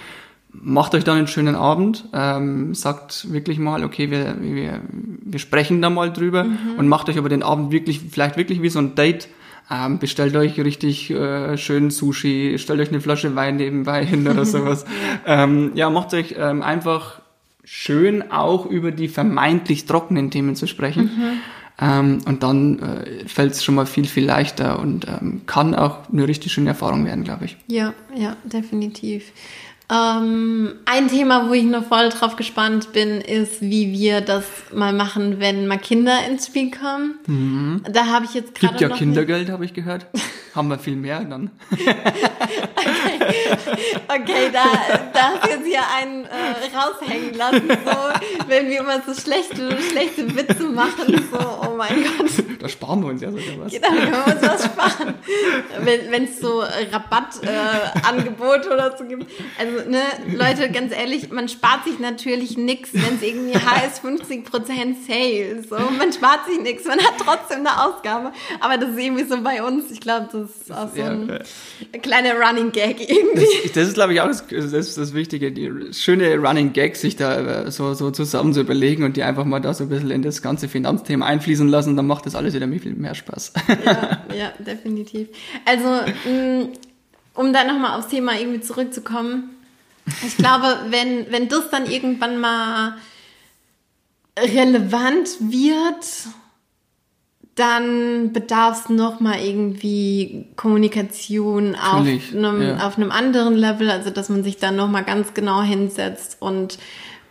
Macht 0.54 0.94
euch 0.96 1.04
dann 1.04 1.18
einen 1.18 1.28
schönen 1.28 1.56
Abend, 1.56 2.06
ähm, 2.14 2.76
sagt 2.76 3.32
wirklich 3.34 3.58
mal, 3.60 3.84
okay, 3.84 4.12
wir, 4.12 4.36
wir, 4.40 4.82
wir 4.90 5.40
sprechen 5.40 5.82
da 5.82 5.90
mal 5.90 6.14
drüber 6.14 6.44
Mhm. 6.44 6.58
und 6.78 6.88
macht 6.88 7.10
euch 7.10 7.18
aber 7.18 7.28
den 7.30 7.44
Abend 7.44 7.72
wirklich, 7.72 8.00
vielleicht 8.00 8.38
wirklich 8.38 8.62
wie 8.62 8.70
so 8.70 8.80
ein 8.80 8.96
Date. 8.96 9.28
Ähm, 9.72 9.98
bestellt 9.98 10.36
euch 10.36 10.60
richtig 10.60 11.10
äh, 11.10 11.58
schön 11.58 11.90
Sushi, 11.90 12.58
stellt 12.60 12.80
euch 12.82 12.90
eine 12.90 13.00
Flasche 13.02 13.36
Wein 13.36 13.56
nebenbei 13.56 14.06
hin 14.06 14.28
oder 14.28 14.46
sowas. 14.54 14.86
ähm, 15.26 15.72
ja, 15.76 15.90
macht 15.90 16.14
euch 16.14 16.36
ähm, 16.38 16.62
einfach 16.62 17.22
schön 17.64 18.32
auch 18.32 18.66
über 18.66 18.92
die 18.92 19.08
vermeintlich 19.08 19.86
trockenen 19.86 20.30
Themen 20.32 20.56
zu 20.56 20.68
sprechen. 20.68 21.10
Ähm, 21.82 22.20
und 22.26 22.44
dann 22.44 22.78
äh, 22.80 23.28
fällt 23.28 23.54
es 23.54 23.64
schon 23.64 23.74
mal 23.76 23.86
viel, 23.88 24.06
viel 24.06 24.26
leichter 24.26 24.80
und 24.80 25.08
ähm, 25.08 25.42
kann 25.48 25.74
auch 25.74 26.10
eine 26.12 26.28
richtig 26.28 26.52
schöne 26.52 26.70
Erfahrung 26.70 27.06
werden, 27.06 27.24
glaube 27.24 27.46
ich. 27.46 27.58
Ja, 27.68 27.94
ja, 28.16 28.36
definitiv. 28.44 29.32
Ähm, 29.92 30.76
ein 30.86 31.08
Thema, 31.10 31.50
wo 31.50 31.54
ich 31.54 31.66
noch 31.66 31.86
voll 31.86 32.10
drauf 32.10 32.36
gespannt 32.36 32.94
bin, 32.94 33.22
ist, 33.22 33.62
wie 33.62 33.92
wir 33.92 34.22
das 34.22 34.46
mal 34.74 34.94
machen, 34.94 35.40
wenn 35.40 35.68
mal 35.68 35.78
Kinder 35.78 36.26
ins 36.30 36.48
Spiel 36.48 36.72
kommen. 36.72 37.82
Da 37.92 38.08
habe 38.08 38.26
ich 38.26 38.34
jetzt 38.34 38.56
gerade 38.56 38.74
Mhm. 38.74 38.78
Gibt 38.80 38.92
ja 38.92 38.98
Kindergeld, 38.98 39.50
habe 39.50 39.66
ich 39.66 39.74
gehört. 39.74 40.08
Haben 40.56 40.70
wir 40.70 40.80
viel 40.80 40.96
mehr 40.96 41.22
dann. 41.22 41.52
Okay, 41.72 41.96
da, 44.54 44.64
da 45.14 45.34
du 45.42 45.50
jetzt 45.50 45.66
hier 45.66 45.82
einen 45.98 46.26
äh, 46.26 46.76
raushängen 46.76 47.34
lassen, 47.36 47.68
so, 47.68 48.48
wenn 48.48 48.70
wir 48.70 48.80
immer 48.80 49.02
so 49.06 49.14
schlechte, 49.14 49.78
schlechte 49.82 50.36
Witze 50.36 50.64
machen, 50.64 51.28
so, 51.32 51.38
oh 51.40 51.76
mein 51.76 52.04
Gott. 52.04 52.32
Da 52.60 52.70
sparen 52.70 53.02
wir 53.02 53.10
uns 53.10 53.22
ja 53.22 53.30
sogar 53.30 53.66
was. 53.66 53.72
Genau, 53.72 53.90
können 53.90 54.12
wir 54.12 54.34
uns 54.34 54.42
was 54.42 54.66
sparen. 54.66 55.14
Wenn 55.80 56.24
es 56.26 56.40
so 56.40 56.62
Rabattangebote 56.92 57.48
äh, 57.48 58.08
Angebote 58.08 58.74
oder 58.74 58.96
so 58.98 59.06
gibt. 59.06 59.30
Also, 59.60 59.90
ne, 59.90 60.02
Leute, 60.34 60.70
ganz 60.72 60.94
ehrlich, 60.94 61.32
man 61.32 61.50
spart 61.50 61.86
sich 61.86 62.00
natürlich 62.00 62.58
nichts, 62.58 62.94
wenn 62.94 63.16
es 63.16 63.22
irgendwie 63.22 63.58
heißt 63.58 64.04
50% 64.04 64.48
Sale. 65.08 65.64
So, 65.64 65.78
man 65.98 66.12
spart 66.14 66.46
sich 66.48 66.60
nichts, 66.62 66.86
man 66.86 67.00
hat 67.00 67.14
trotzdem 67.18 67.60
eine 67.60 67.84
Ausgabe. 67.84 68.32
Aber 68.60 68.78
das 68.78 68.90
ist 68.92 69.00
irgendwie 69.00 69.24
so 69.24 69.42
bei 69.42 69.64
uns. 69.64 69.92
Ich 69.92 70.00
glaube, 70.00 70.30
das 70.32 70.50
ist 70.62 70.72
auch 70.72 70.90
so 70.94 71.00
Ja, 71.00 71.10
ein 71.10 71.30
äh, 71.30 72.00
kleiner 72.00 72.36
Running 72.36 72.72
Gag 72.72 73.00
irgendwie. 73.14 73.70
Das 73.74 73.88
ist, 73.88 73.94
glaube 73.94 74.14
ich, 74.14 74.22
auch 74.22 74.28
das, 74.28 74.46
das, 74.48 74.96
das 74.96 75.14
Wichtige, 75.14 75.52
die 75.52 75.72
schöne 75.94 76.38
Running 76.38 76.74
Gags 76.74 77.02
sich 77.02 77.16
da 77.16 77.66
äh, 77.66 77.72
so, 77.72 77.94
so 77.94 78.12
zusammen 78.12 78.54
zu 78.54 78.62
überlegen 78.62 79.04
und 79.04 79.18
die 79.18 79.24
einfach 79.24 79.46
mal 79.46 79.60
da 79.60 79.74
so 79.74 79.86
ein 79.86 79.90
bisschen 79.90 80.12
in 80.12 80.22
das 80.22 80.42
ganze 80.42 80.68
Finanzthema 80.68 81.26
einfließen 81.26 81.68
lassen, 81.68 81.96
dann 81.96 82.08
macht 82.08 82.26
das 82.26 82.36
alles 82.36 82.54
wieder 82.54 82.68
viel 82.68 82.96
mehr 82.96 83.16
Spaß. 83.16 83.54
ja, 83.86 84.26
ja, 84.36 84.54
definitiv. 84.60 85.30
Also, 85.66 85.88
mh, 86.30 86.68
um 87.36 87.54
da 87.54 87.64
nochmal 87.64 87.98
aufs 87.98 88.08
Thema 88.10 88.38
irgendwie 88.40 88.62
zurückzukommen. 88.62 89.50
Ich 90.26 90.38
glaube, 90.38 90.78
wenn, 90.90 91.32
wenn 91.32 91.48
das 91.48 91.70
dann 91.70 91.90
irgendwann 91.90 92.40
mal 92.40 92.98
relevant 94.38 95.30
wird, 95.40 96.06
dann 97.56 98.34
bedarf 98.34 98.84
es 98.86 98.90
nochmal 98.90 99.40
irgendwie 99.44 100.46
Kommunikation 100.56 101.76
auf 101.76 102.06
einem, 102.34 102.62
ja. 102.62 102.88
auf 102.88 102.98
einem 102.98 103.12
anderen 103.12 103.56
Level, 103.56 103.90
also 103.92 104.10
dass 104.10 104.30
man 104.30 104.44
sich 104.44 104.58
dann 104.58 104.76
nochmal 104.76 105.04
ganz 105.04 105.34
genau 105.34 105.62
hinsetzt 105.62 106.38
und 106.40 106.80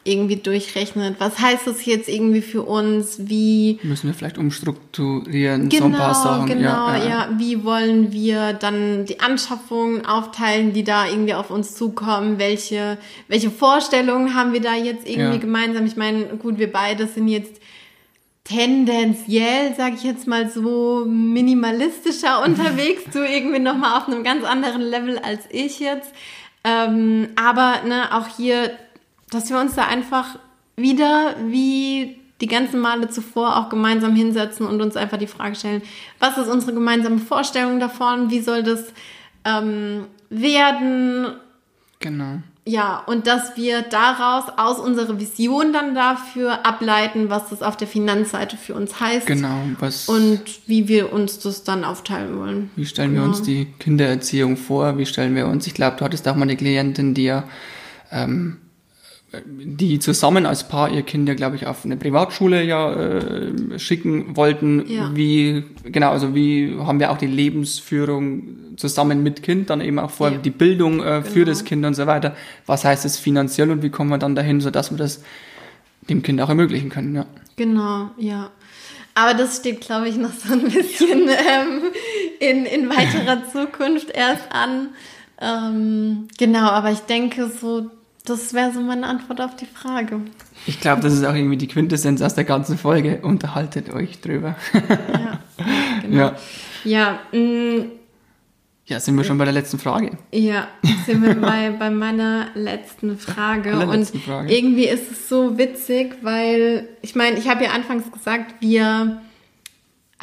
irgendwie 0.04 0.34
durchrechnet, 0.36 1.16
was 1.20 1.38
heißt 1.38 1.66
das 1.68 1.84
jetzt 1.86 2.08
irgendwie 2.08 2.40
für 2.42 2.62
uns, 2.62 3.18
wie 3.28 3.78
Müssen 3.84 4.08
wir 4.08 4.14
vielleicht 4.14 4.36
umstrukturieren, 4.36 5.68
Genau, 5.68 5.78
so 5.80 5.84
ein 5.86 5.92
paar 5.92 6.14
Sachen. 6.14 6.46
genau, 6.46 6.88
ja, 6.88 6.96
ja, 7.08 7.24
äh, 7.26 7.38
Wie 7.38 7.62
wollen 7.64 8.10
wir 8.12 8.52
dann 8.52 9.04
die 9.04 9.20
Anschaffungen 9.20 10.04
aufteilen, 10.04 10.72
die 10.72 10.82
da 10.82 11.06
irgendwie 11.06 11.34
auf 11.34 11.50
uns 11.50 11.76
zukommen? 11.76 12.40
Welche, 12.40 12.98
welche 13.28 13.50
Vorstellungen 13.50 14.34
haben 14.34 14.52
wir 14.52 14.60
da 14.60 14.74
jetzt 14.74 15.06
irgendwie 15.08 15.34
Ja. 15.34 15.40
gemeinsam? 15.40 15.86
Ich 15.86 15.96
meine, 15.96 16.24
gut, 16.36 16.58
wir 16.58 16.72
beide 16.72 17.06
sind 17.06 17.28
jetzt 17.28 17.61
tendenziell, 18.44 19.74
sage 19.74 19.94
ich 19.96 20.02
jetzt 20.02 20.26
mal 20.26 20.48
so, 20.48 21.04
minimalistischer 21.06 22.42
unterwegs, 22.44 23.04
du 23.12 23.18
irgendwie 23.26 23.58
nochmal 23.58 23.98
auf 23.98 24.08
einem 24.08 24.24
ganz 24.24 24.44
anderen 24.44 24.82
Level 24.82 25.18
als 25.18 25.44
ich 25.50 25.80
jetzt. 25.80 26.12
Ähm, 26.64 27.28
aber 27.36 27.82
ne, 27.86 28.14
auch 28.14 28.28
hier, 28.36 28.70
dass 29.30 29.50
wir 29.50 29.58
uns 29.58 29.74
da 29.74 29.86
einfach 29.86 30.38
wieder 30.76 31.34
wie 31.48 32.18
die 32.40 32.46
ganzen 32.46 32.80
Male 32.80 33.08
zuvor 33.08 33.56
auch 33.56 33.68
gemeinsam 33.68 34.16
hinsetzen 34.16 34.66
und 34.66 34.80
uns 34.80 34.96
einfach 34.96 35.18
die 35.18 35.26
Frage 35.26 35.54
stellen, 35.54 35.82
was 36.18 36.38
ist 36.38 36.48
unsere 36.48 36.74
gemeinsame 36.74 37.18
Vorstellung 37.18 37.78
davon, 37.78 38.30
wie 38.30 38.40
soll 38.40 38.62
das 38.64 38.92
ähm, 39.44 40.06
werden, 40.28 41.34
Genau. 42.02 42.42
Ja, 42.64 43.02
und 43.06 43.26
dass 43.26 43.56
wir 43.56 43.82
daraus 43.82 44.44
aus 44.56 44.78
unserer 44.78 45.18
Vision 45.18 45.72
dann 45.72 45.96
dafür 45.96 46.64
ableiten, 46.64 47.28
was 47.28 47.48
das 47.48 47.60
auf 47.60 47.76
der 47.76 47.88
Finanzseite 47.88 48.56
für 48.56 48.74
uns 48.74 49.00
heißt 49.00 49.26
Genau. 49.26 49.58
Was, 49.80 50.08
und 50.08 50.42
wie 50.66 50.86
wir 50.86 51.12
uns 51.12 51.40
das 51.40 51.64
dann 51.64 51.84
aufteilen 51.84 52.38
wollen. 52.38 52.70
wie 52.76 52.86
stellen 52.86 53.14
wir 53.14 53.24
uns 53.24 53.42
die 53.42 53.66
Kindererziehung 53.80 54.56
vor? 54.56 54.96
Wie 54.96 55.06
stellen 55.06 55.34
wir 55.34 55.48
uns, 55.48 55.66
ich 55.66 55.74
glaube, 55.74 55.96
du 55.96 56.04
hattest 56.04 56.28
auch 56.28 56.36
mal 56.36 56.42
eine 56.42 56.56
Klientin, 56.56 57.14
die 57.14 57.24
ja, 57.24 57.44
ähm, 58.12 58.58
die 59.46 59.98
zusammen 59.98 60.44
als 60.46 60.68
Paar 60.68 60.90
ihr 60.90 61.02
Kind 61.02 61.28
ja, 61.28 61.34
glaube 61.34 61.56
ich, 61.56 61.66
auf 61.66 61.84
eine 61.84 61.96
Privatschule 61.96 62.62
ja 62.62 62.92
äh, 62.92 63.78
schicken 63.78 64.36
wollten. 64.36 64.84
Ja. 64.86 65.10
Wie, 65.14 65.64
genau, 65.84 66.10
also 66.10 66.34
wie 66.34 66.76
haben 66.78 67.00
wir 67.00 67.10
auch 67.10 67.18
die 67.18 67.26
Lebensführung 67.26 68.76
zusammen 68.76 69.22
mit 69.22 69.42
Kind, 69.42 69.70
dann 69.70 69.80
eben 69.80 69.98
auch 69.98 70.10
vor 70.10 70.30
Ja. 70.30 70.38
die 70.38 70.50
Bildung 70.50 71.00
äh, 71.02 71.22
für 71.22 71.40
Genau. 71.40 71.46
das 71.46 71.64
Kind 71.64 71.84
und 71.86 71.94
so 71.94 72.06
weiter. 72.06 72.36
Was 72.66 72.84
heißt 72.84 73.04
es 73.04 73.16
finanziell 73.18 73.70
und 73.70 73.82
wie 73.82 73.90
kommen 73.90 74.10
wir 74.10 74.18
dann 74.18 74.34
dahin, 74.34 74.60
sodass 74.60 74.90
wir 74.90 74.98
das 74.98 75.22
dem 76.08 76.22
Kind 76.22 76.40
auch 76.40 76.48
ermöglichen 76.48 76.90
können, 76.90 77.14
ja. 77.14 77.26
Genau, 77.56 78.10
ja. 78.18 78.50
Aber 79.14 79.34
das 79.34 79.58
steht, 79.58 79.82
glaube 79.82 80.08
ich, 80.08 80.16
noch 80.16 80.32
so 80.32 80.52
ein 80.54 80.62
bisschen 80.62 81.28
ähm, 81.28 81.82
in, 82.40 82.64
in 82.66 82.88
weiterer 82.88 83.42
Zukunft 83.50 84.10
erst 84.10 84.50
an. 84.50 84.88
Ähm, 85.40 86.28
genau, 86.38 86.66
aber 86.70 86.90
ich 86.92 87.00
denke 87.00 87.50
so, 87.60 87.90
das 88.24 88.54
wäre 88.54 88.72
so 88.72 88.80
meine 88.80 89.06
Antwort 89.06 89.40
auf 89.40 89.56
die 89.56 89.66
Frage. 89.66 90.20
Ich 90.66 90.80
glaube, 90.80 91.02
das 91.02 91.12
ist 91.12 91.24
auch 91.24 91.34
irgendwie 91.34 91.56
die 91.56 91.66
Quintessenz 91.68 92.22
aus 92.22 92.34
der 92.34 92.44
ganzen 92.44 92.78
Folge. 92.78 93.20
Unterhaltet 93.22 93.92
euch 93.92 94.20
drüber. 94.20 94.54
Ja, 94.72 95.40
genau. 96.02 96.16
Ja. 96.16 96.36
Ja, 96.84 97.18
mh, 97.32 97.84
Ja, 98.86 98.98
sind 99.00 99.16
wir 99.16 99.24
schon 99.24 99.38
bei 99.38 99.44
der 99.44 99.54
letzten 99.54 99.78
Frage. 99.78 100.18
Ja, 100.32 100.68
sind 101.06 101.22
wir 101.22 101.34
bei, 101.34 101.70
bei 101.70 101.90
meiner 101.90 102.48
letzten 102.54 103.18
Frage. 103.18 103.76
Und 103.78 103.90
letzten 103.90 104.20
Frage. 104.20 104.52
irgendwie 104.52 104.86
ist 104.88 105.10
es 105.10 105.28
so 105.28 105.56
witzig, 105.58 106.16
weil 106.22 106.88
ich 107.02 107.14
meine, 107.14 107.38
ich 107.38 107.48
habe 107.48 107.64
ja 107.64 107.70
anfangs 107.70 108.10
gesagt, 108.12 108.54
wir 108.60 109.20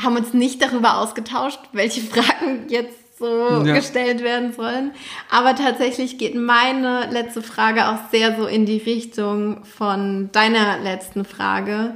haben 0.02 0.16
uns 0.16 0.34
nicht 0.34 0.62
darüber 0.62 1.00
ausgetauscht, 1.00 1.60
welche 1.74 2.02
Fragen 2.14 2.68
jetzt 2.70 3.09
so 3.20 3.64
Ja. 3.66 3.76
gestellt 3.76 4.24
werden 4.24 4.54
sollen. 4.54 4.92
Aber 5.30 5.54
tatsächlich 5.56 6.18
geht 6.18 6.36
meine 6.36 7.10
letzte 7.12 7.42
Frage 7.42 7.90
auch 7.90 8.10
sehr 8.12 8.38
so 8.38 8.48
in 8.48 8.66
die 8.66 8.78
Richtung 8.78 9.64
von 9.66 10.32
deiner 10.32 10.80
letzten 10.80 11.26
Frage. 11.26 11.96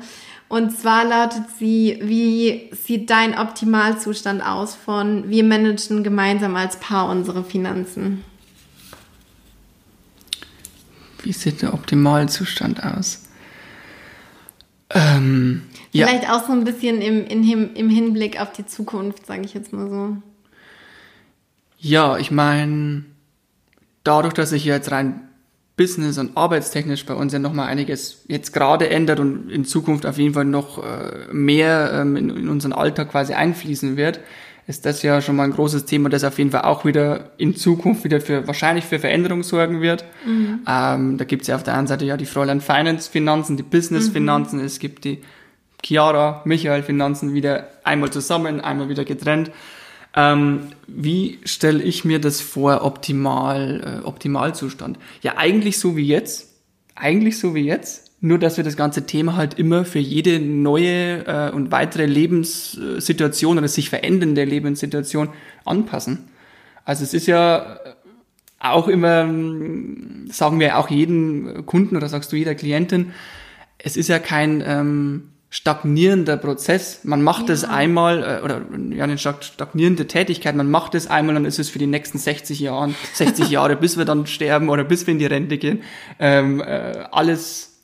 Und 0.50 0.78
zwar 0.78 1.06
lautet 1.06 1.46
sie, 1.58 1.98
wie 2.04 2.70
sieht 2.76 3.10
dein 3.10 3.38
Optimalzustand 3.40 4.46
aus 4.46 4.76
von 4.76 5.30
wir 5.30 5.44
managen 5.44 6.04
gemeinsam 6.04 6.56
als 6.56 6.76
Paar 6.80 7.10
unsere 7.10 7.44
Finanzen? 7.44 8.24
Wie 11.24 11.32
sieht 11.34 11.62
der 11.62 11.74
Optimalzustand 11.74 12.84
aus? 12.84 13.24
Ähm, 14.90 15.64
ja, 15.92 16.06
Vielleicht 16.06 16.30
auch 16.30 16.46
so 16.46 16.52
ein 16.52 16.66
bisschen 16.66 17.02
im, 17.02 17.26
Hin- 17.42 17.72
im 17.76 17.90
Hinblick 17.90 18.40
auf 18.40 18.52
die 18.52 18.66
Zukunft, 18.66 19.26
sage 19.26 19.44
ich 19.46 19.54
jetzt 19.54 19.74
mal 19.74 19.90
so. 19.90 20.18
Ja, 21.84 22.18
ich 22.18 22.32
meine, 22.32 23.04
dadurch, 24.06 24.34
dass 24.34 24.52
sich 24.52 24.64
jetzt 24.64 24.90
rein 24.92 25.20
business- 25.76 26.18
und 26.18 26.38
arbeitstechnisch 26.38 27.06
bei 27.06 27.14
uns 27.14 27.34
ja 27.34 27.40
nochmal 27.40 27.68
einiges 27.68 28.24
jetzt 28.28 28.54
gerade 28.54 28.90
ändert 28.90 29.20
und 29.20 29.50
in 29.50 29.66
Zukunft 29.66 30.06
auf 30.06 30.18
jeden 30.18 30.34
Fall 30.34 30.46
noch 30.46 30.82
äh, 30.82 31.34
mehr 31.34 31.92
ähm, 31.94 32.16
in, 32.16 32.48
unseren 32.48 32.72
Alltag 32.72 33.12
quasi 33.12 33.34
einfließen 33.34 33.98
wird, 33.98 34.22
ist 34.66 34.86
das 34.86 35.02
ja 35.02 35.20
schon 35.20 35.36
mal 35.36 35.44
ein 35.44 35.52
großes 35.52 35.84
Thema, 35.84 36.08
das 36.08 36.24
auf 36.24 36.38
jeden 36.38 36.52
Fall 36.52 36.62
auch 36.62 36.86
wieder 36.86 37.32
in 37.38 37.54
Zukunft 37.54 38.06
wieder 38.06 38.22
für 38.22 38.48
wahrscheinlich 38.48 38.86
für 38.86 39.00
Veränderung 39.00 39.44
sorgen 39.44 39.82
wird. 39.82 40.06
Ähm, 40.66 41.18
da 41.18 41.26
gibt's 41.26 41.48
ja 41.48 41.56
auf 41.56 41.64
der 41.64 41.76
einen 41.76 41.88
Seite 41.88 42.06
ja 42.06 42.16
die 42.16 42.26
Fräulein 42.26 42.62
Finance 42.62 43.12
Finanzen, 43.12 43.58
die 43.58 43.64
Business 43.64 44.08
Finanzen, 44.08 44.62
es 44.62 44.80
gibt 44.80 45.04
die 45.04 45.22
Chiara, 45.84 46.44
Michael 46.46 46.84
Finanzen 46.84 47.34
wieder 47.34 47.68
einmal 47.84 48.10
zusammen, 48.10 48.62
einmal 48.62 48.88
wieder 48.88 49.04
getrennt. 49.04 49.52
Ähm, 50.16 50.68
wie 50.88 51.40
stelle 51.44 51.82
ich 51.82 52.06
mir 52.06 52.20
das 52.20 52.42
vor, 52.42 52.84
optimal, 52.84 54.02
äh, 54.04 54.06
Optimalzustand? 54.06 55.00
Ja, 55.22 55.38
eigentlich 55.38 55.80
so 55.80 55.96
wie 55.96 56.06
jetzt. 56.06 56.50
Eigentlich 56.96 57.40
so 57.40 57.56
wie 57.56 57.66
jetzt. 57.66 58.12
Nur, 58.22 58.40
dass 58.40 58.58
wir 58.58 58.64
das 58.64 58.78
ganze 58.78 59.06
Thema 59.06 59.36
halt 59.36 59.56
immer 59.56 59.86
für 59.86 60.00
jede 60.00 60.40
neue 60.40 61.26
äh, 61.26 61.52
und 61.52 61.72
weitere 61.72 62.06
Lebenssituation 62.06 63.58
oder 63.58 63.68
sich 63.68 63.90
verändernde 63.90 64.46
Lebenssituation 64.46 65.30
anpassen. 65.66 66.30
Also 66.86 67.04
es 67.04 67.14
ist 67.14 67.28
ja 67.28 67.80
auch 68.60 68.88
immer, 68.88 69.26
sagen 70.32 70.60
wir 70.60 70.78
auch 70.78 70.90
jeden 70.90 71.66
Kunden 71.66 71.98
oder 71.98 72.08
sagst 72.08 72.32
du 72.32 72.38
jeder 72.38 72.56
Klientin, 72.56 73.12
es 73.78 73.98
ist 73.98 74.08
ja 74.08 74.20
kein 74.20 74.64
ähm, 74.66 75.33
stagnierender 75.54 76.36
Prozess. 76.36 77.02
Man 77.04 77.22
macht 77.22 77.48
es 77.52 77.64
einmal, 77.64 78.24
äh, 78.24 78.44
oder 78.44 78.62
ja, 78.90 79.04
eine 79.04 79.20
stag- 79.20 79.44
stagnierende 79.44 80.08
Tätigkeit, 80.08 80.56
man 80.56 80.72
macht 80.72 80.96
es 80.96 81.06
einmal 81.06 81.36
und 81.36 81.46
ist 81.46 81.60
es 81.60 81.70
für 81.70 81.78
die 81.78 81.86
nächsten 81.86 82.18
60 82.18 82.60
Jahre, 82.60 82.96
60 83.14 83.52
Jahre, 83.52 83.76
bis 83.76 83.96
wir 83.96 84.04
dann 84.06 84.26
sterben 84.26 84.70
oder 84.70 84.84
bis 84.84 85.06
wir 85.06 85.12
in 85.12 85.20
die 85.20 85.28
Rente 85.28 85.60
gehen, 85.60 85.84
ähm, 86.18 86.60
äh, 86.60 87.04
alles 87.12 87.78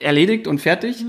erledigt 0.00 0.46
und 0.46 0.58
fertig. 0.60 1.04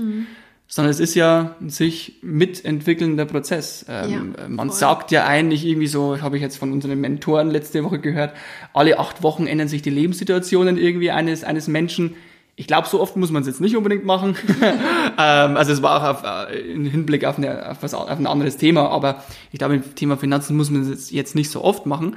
Sondern 0.68 0.90
es 0.90 1.00
ist 1.00 1.14
ja 1.14 1.56
ein 1.60 1.68
sich 1.70 2.18
mitentwickelnder 2.22 3.24
Prozess. 3.24 3.84
Ähm, 3.88 4.34
Ja, 4.38 4.48
man 4.48 4.68
voll. 4.68 4.78
sagt 4.78 5.10
ja 5.10 5.26
eigentlich 5.26 5.64
irgendwie 5.66 5.86
so, 5.86 6.20
habe 6.20 6.36
ich 6.36 6.42
jetzt 6.42 6.56
von 6.58 6.70
unseren 6.72 6.98
Mentoren 7.00 7.50
letzte 7.50 7.82
Woche 7.84 7.98
gehört, 7.98 8.34
alle 8.74 8.98
acht 8.98 9.22
Wochen 9.22 9.46
ändern 9.46 9.68
sich 9.68 9.80
die 9.82 9.90
Lebenssituationen 9.90 10.76
irgendwie 10.76 11.10
eines, 11.10 11.44
eines 11.44 11.66
Menschen. 11.66 12.14
Ich 12.62 12.68
glaube, 12.68 12.86
so 12.86 13.00
oft 13.00 13.16
muss 13.16 13.32
man 13.32 13.42
es 13.42 13.48
jetzt 13.48 13.60
nicht 13.60 13.76
unbedingt 13.76 14.04
machen. 14.04 14.36
ähm, 15.18 15.56
also 15.56 15.72
es 15.72 15.82
war 15.82 16.00
auch 16.00 16.08
auf, 16.10 16.22
äh, 16.22 16.60
im 16.60 16.84
Hinblick 16.84 17.24
auf, 17.24 17.36
eine, 17.36 17.68
auf, 17.68 17.78
was, 17.80 17.92
auf 17.92 18.08
ein 18.08 18.28
anderes 18.28 18.56
Thema, 18.56 18.88
aber 18.88 19.24
ich 19.50 19.58
glaube, 19.58 19.74
im 19.74 19.94
Thema 19.96 20.16
Finanzen 20.16 20.56
muss 20.56 20.70
man 20.70 20.88
es 20.88 21.10
jetzt, 21.10 21.34
nicht 21.34 21.50
so 21.50 21.64
oft 21.64 21.86
machen. 21.86 22.16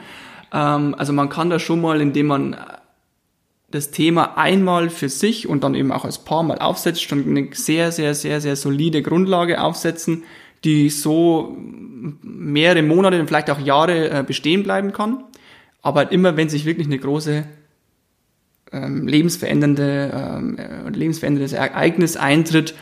Ähm, 0.53 0.93
also 0.99 1.13
man 1.13 1.29
kann 1.29 1.49
da 1.49 1.57
schon 1.57 1.81
mal, 1.81 1.99
indem 1.99 2.27
man 2.27 2.55
das 3.71 3.89
Thema 3.89 4.37
einmal 4.37 4.91
für 4.91 5.09
sich 5.09 5.47
und 5.47 5.63
dann 5.63 5.73
eben 5.73 5.91
auch 5.91 6.05
als 6.05 6.19
Paar 6.19 6.43
mal 6.43 6.59
aufsetzt, 6.59 7.01
schon 7.01 7.27
eine 7.27 7.49
sehr, 7.53 7.91
sehr, 7.91 8.13
sehr, 8.13 8.39
sehr 8.39 8.55
solide 8.55 9.01
Grundlage 9.01 9.59
aufsetzen, 9.59 10.25
die 10.63 10.91
so 10.91 11.57
mehrere 12.21 12.83
Monate 12.83 13.19
und 13.19 13.25
vielleicht 13.25 13.49
auch 13.49 13.59
Jahre 13.59 14.11
äh, 14.11 14.23
bestehen 14.23 14.61
bleiben 14.61 14.93
kann. 14.93 15.23
Aber 15.81 16.11
immer, 16.11 16.37
wenn 16.37 16.49
sich 16.49 16.65
wirklich 16.65 16.85
eine 16.85 16.99
große 16.99 17.45
ähm, 18.71 19.07
lebensverändernde, 19.07 20.11
ähm, 20.13 20.57
äh, 20.57 20.89
lebensveränderndes 20.89 21.53
Ereignis 21.53 22.17
eintritt, 22.17 22.75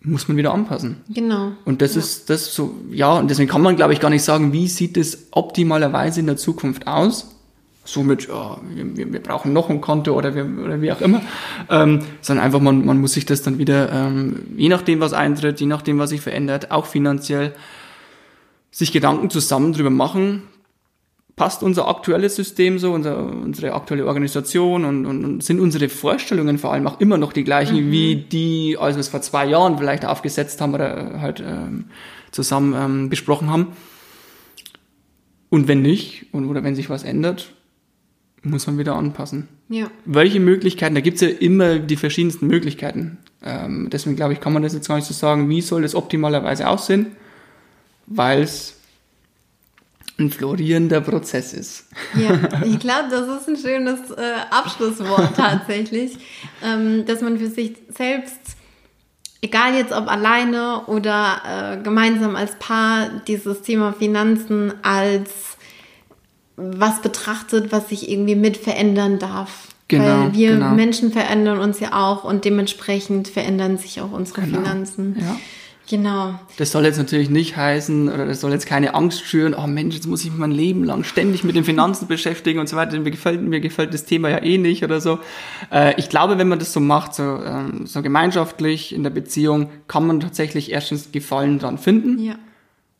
muss 0.00 0.28
man 0.28 0.36
wieder 0.36 0.52
anpassen. 0.52 0.96
Genau. 1.08 1.52
Und 1.64 1.80
das 1.80 1.96
ist 1.96 2.28
das 2.28 2.54
so, 2.54 2.74
ja, 2.90 3.12
und 3.18 3.30
deswegen 3.30 3.48
kann 3.48 3.62
man, 3.62 3.74
glaube 3.76 3.92
ich, 3.94 4.00
gar 4.00 4.10
nicht 4.10 4.22
sagen, 4.22 4.52
wie 4.52 4.68
sieht 4.68 4.96
es 4.98 5.28
optimalerweise 5.30 6.20
in 6.20 6.26
der 6.26 6.36
Zukunft 6.36 6.86
aus. 6.86 7.30
Somit, 7.86 8.28
ja, 8.28 8.58
wir, 8.74 8.96
wir- 8.96 9.12
wir 9.12 9.22
brauchen 9.22 9.52
noch 9.52 9.68
ein 9.70 9.80
Konto 9.80 10.12
oder, 10.14 10.34
wir, 10.34 10.46
oder 10.62 10.80
wie 10.82 10.90
auch 10.92 11.00
immer. 11.02 11.20
Ähm, 11.70 12.00
sondern 12.22 12.44
einfach, 12.44 12.60
man, 12.60 12.84
man 12.84 12.98
muss 12.98 13.12
sich 13.12 13.26
das 13.26 13.42
dann 13.42 13.58
wieder, 13.58 13.90
ähm, 13.92 14.40
je 14.56 14.68
nachdem, 14.68 15.00
was 15.00 15.12
eintritt, 15.12 15.60
je 15.60 15.66
nachdem, 15.66 15.98
was 15.98 16.10
sich 16.10 16.20
verändert, 16.22 16.70
auch 16.70 16.86
finanziell, 16.86 17.52
sich 18.70 18.90
Gedanken 18.92 19.30
zusammen 19.30 19.72
drüber 19.72 19.90
machen, 19.90 20.42
passt 21.36 21.62
unser 21.62 21.88
aktuelles 21.88 22.36
System 22.36 22.78
so, 22.78 22.92
unser, 22.92 23.18
unsere 23.18 23.72
aktuelle 23.72 24.06
Organisation 24.06 24.84
und, 24.84 25.04
und, 25.04 25.24
und 25.24 25.42
sind 25.42 25.58
unsere 25.58 25.88
Vorstellungen 25.88 26.58
vor 26.58 26.72
allem 26.72 26.86
auch 26.86 27.00
immer 27.00 27.18
noch 27.18 27.32
die 27.32 27.44
gleichen 27.44 27.90
wie 27.90 28.16
die, 28.16 28.76
als 28.78 28.96
wir 28.96 29.00
es 29.00 29.08
vor 29.08 29.20
zwei 29.20 29.46
Jahren 29.46 29.78
vielleicht 29.78 30.04
aufgesetzt 30.04 30.60
haben 30.60 30.74
oder 30.74 31.20
halt 31.20 31.40
ähm, 31.40 31.86
zusammen 32.30 32.74
ähm, 32.76 33.08
besprochen 33.08 33.50
haben. 33.50 33.68
Und 35.48 35.68
wenn 35.68 35.82
nicht, 35.82 36.26
und, 36.32 36.46
oder 36.46 36.62
wenn 36.62 36.76
sich 36.76 36.88
was 36.88 37.02
ändert, 37.02 37.52
muss 38.42 38.66
man 38.66 38.78
wieder 38.78 38.94
anpassen. 38.94 39.48
Ja. 39.68 39.90
Welche 40.04 40.40
Möglichkeiten? 40.40 40.94
Da 40.94 41.00
gibt's 41.00 41.20
ja 41.20 41.28
immer 41.28 41.78
die 41.78 41.96
verschiedensten 41.96 42.46
Möglichkeiten. 42.46 43.18
Ähm, 43.42 43.88
deswegen 43.90 44.16
glaube 44.16 44.34
ich, 44.34 44.40
kann 44.40 44.52
man 44.52 44.62
das 44.62 44.74
jetzt 44.74 44.88
gar 44.88 44.96
nicht 44.96 45.06
so 45.06 45.14
sagen, 45.14 45.48
wie 45.48 45.60
soll 45.60 45.82
das 45.82 45.94
optimalerweise 45.94 46.68
aussehen, 46.68 47.06
weil 48.06 48.42
es 48.42 48.76
ein 50.18 50.30
florierender 50.30 51.00
Prozess 51.00 51.52
ist. 51.52 51.86
Ja, 52.14 52.38
ich 52.64 52.78
glaube, 52.78 53.08
das 53.10 53.26
ist 53.40 53.48
ein 53.48 53.56
schönes 53.56 54.10
äh, 54.12 54.22
Abschlusswort 54.50 55.30
tatsächlich, 55.36 56.16
ähm, 56.62 57.04
dass 57.06 57.20
man 57.20 57.38
für 57.38 57.48
sich 57.48 57.72
selbst, 57.88 58.38
egal 59.42 59.74
jetzt 59.74 59.92
ob 59.92 60.06
alleine 60.08 60.82
oder 60.86 61.42
äh, 61.78 61.82
gemeinsam 61.82 62.36
als 62.36 62.56
Paar, 62.58 63.08
dieses 63.26 63.62
Thema 63.62 63.92
Finanzen 63.92 64.72
als 64.82 65.30
was 66.56 67.02
betrachtet, 67.02 67.72
was 67.72 67.88
sich 67.88 68.08
irgendwie 68.08 68.36
mit 68.36 68.56
verändern 68.56 69.18
darf. 69.18 69.68
Genau, 69.88 70.04
Weil 70.04 70.34
wir 70.34 70.50
genau. 70.52 70.70
Menschen 70.70 71.12
verändern 71.12 71.58
uns 71.58 71.80
ja 71.80 71.92
auch 71.92 72.24
und 72.24 72.44
dementsprechend 72.44 73.28
verändern 73.28 73.76
sich 73.76 74.00
auch 74.00 74.12
unsere 74.12 74.42
Genau, 74.42 74.58
Finanzen. 74.58 75.16
ja. 75.20 75.36
Genau. 75.88 76.38
Das 76.56 76.72
soll 76.72 76.84
jetzt 76.84 76.96
natürlich 76.96 77.28
nicht 77.28 77.56
heißen, 77.56 78.08
oder 78.08 78.24
das 78.26 78.40
soll 78.40 78.52
jetzt 78.52 78.66
keine 78.66 78.94
Angst 78.94 79.24
schüren, 79.26 79.54
oh 79.54 79.66
Mensch, 79.66 79.94
jetzt 79.94 80.06
muss 80.06 80.24
ich 80.24 80.30
mich 80.30 80.38
mein 80.38 80.50
Leben 80.50 80.82
lang 80.82 81.04
ständig 81.04 81.44
mit 81.44 81.56
den 81.56 81.64
Finanzen 81.64 82.06
beschäftigen 82.08 82.58
und 82.58 82.68
so 82.68 82.76
weiter. 82.76 82.98
Mir 82.98 83.10
gefällt, 83.10 83.42
mir 83.42 83.60
gefällt 83.60 83.92
das 83.92 84.04
Thema 84.06 84.30
ja 84.30 84.42
eh 84.42 84.56
nicht 84.56 84.82
oder 84.82 85.00
so. 85.00 85.18
Äh, 85.70 85.94
ich 85.98 86.08
glaube, 86.08 86.38
wenn 86.38 86.48
man 86.48 86.58
das 86.58 86.72
so 86.72 86.80
macht, 86.80 87.14
so, 87.14 87.22
ähm, 87.22 87.86
so 87.86 88.00
gemeinschaftlich 88.00 88.94
in 88.94 89.02
der 89.02 89.10
Beziehung, 89.10 89.68
kann 89.86 90.06
man 90.06 90.20
tatsächlich 90.20 90.72
erstens 90.72 91.12
Gefallen 91.12 91.58
dran 91.58 91.76
finden. 91.76 92.18
Ja. 92.18 92.36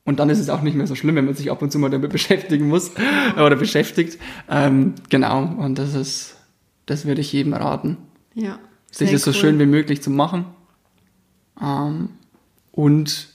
Und 0.04 0.20
dann 0.20 0.28
ist 0.28 0.38
es 0.38 0.50
auch 0.50 0.60
nicht 0.60 0.76
mehr 0.76 0.86
so 0.86 0.94
schlimm, 0.94 1.16
wenn 1.16 1.24
man 1.24 1.34
sich 1.34 1.50
ab 1.50 1.62
und 1.62 1.72
zu 1.72 1.78
mal 1.78 1.88
damit 1.88 2.10
beschäftigen 2.12 2.68
muss 2.68 2.90
oder 3.36 3.56
beschäftigt. 3.56 4.18
Ähm, 4.50 4.94
genau, 5.08 5.44
und 5.56 5.78
das 5.78 5.94
ist, 5.94 6.36
das 6.84 7.06
würde 7.06 7.22
ich 7.22 7.32
jedem 7.32 7.54
raten, 7.54 7.96
Ja. 8.34 8.58
sich 8.90 9.10
das 9.10 9.22
so 9.22 9.30
cool. 9.30 9.36
schön 9.36 9.58
wie 9.58 9.66
möglich 9.66 10.02
zu 10.02 10.10
machen 10.10 10.44
ähm, 11.62 12.10
und 12.74 13.28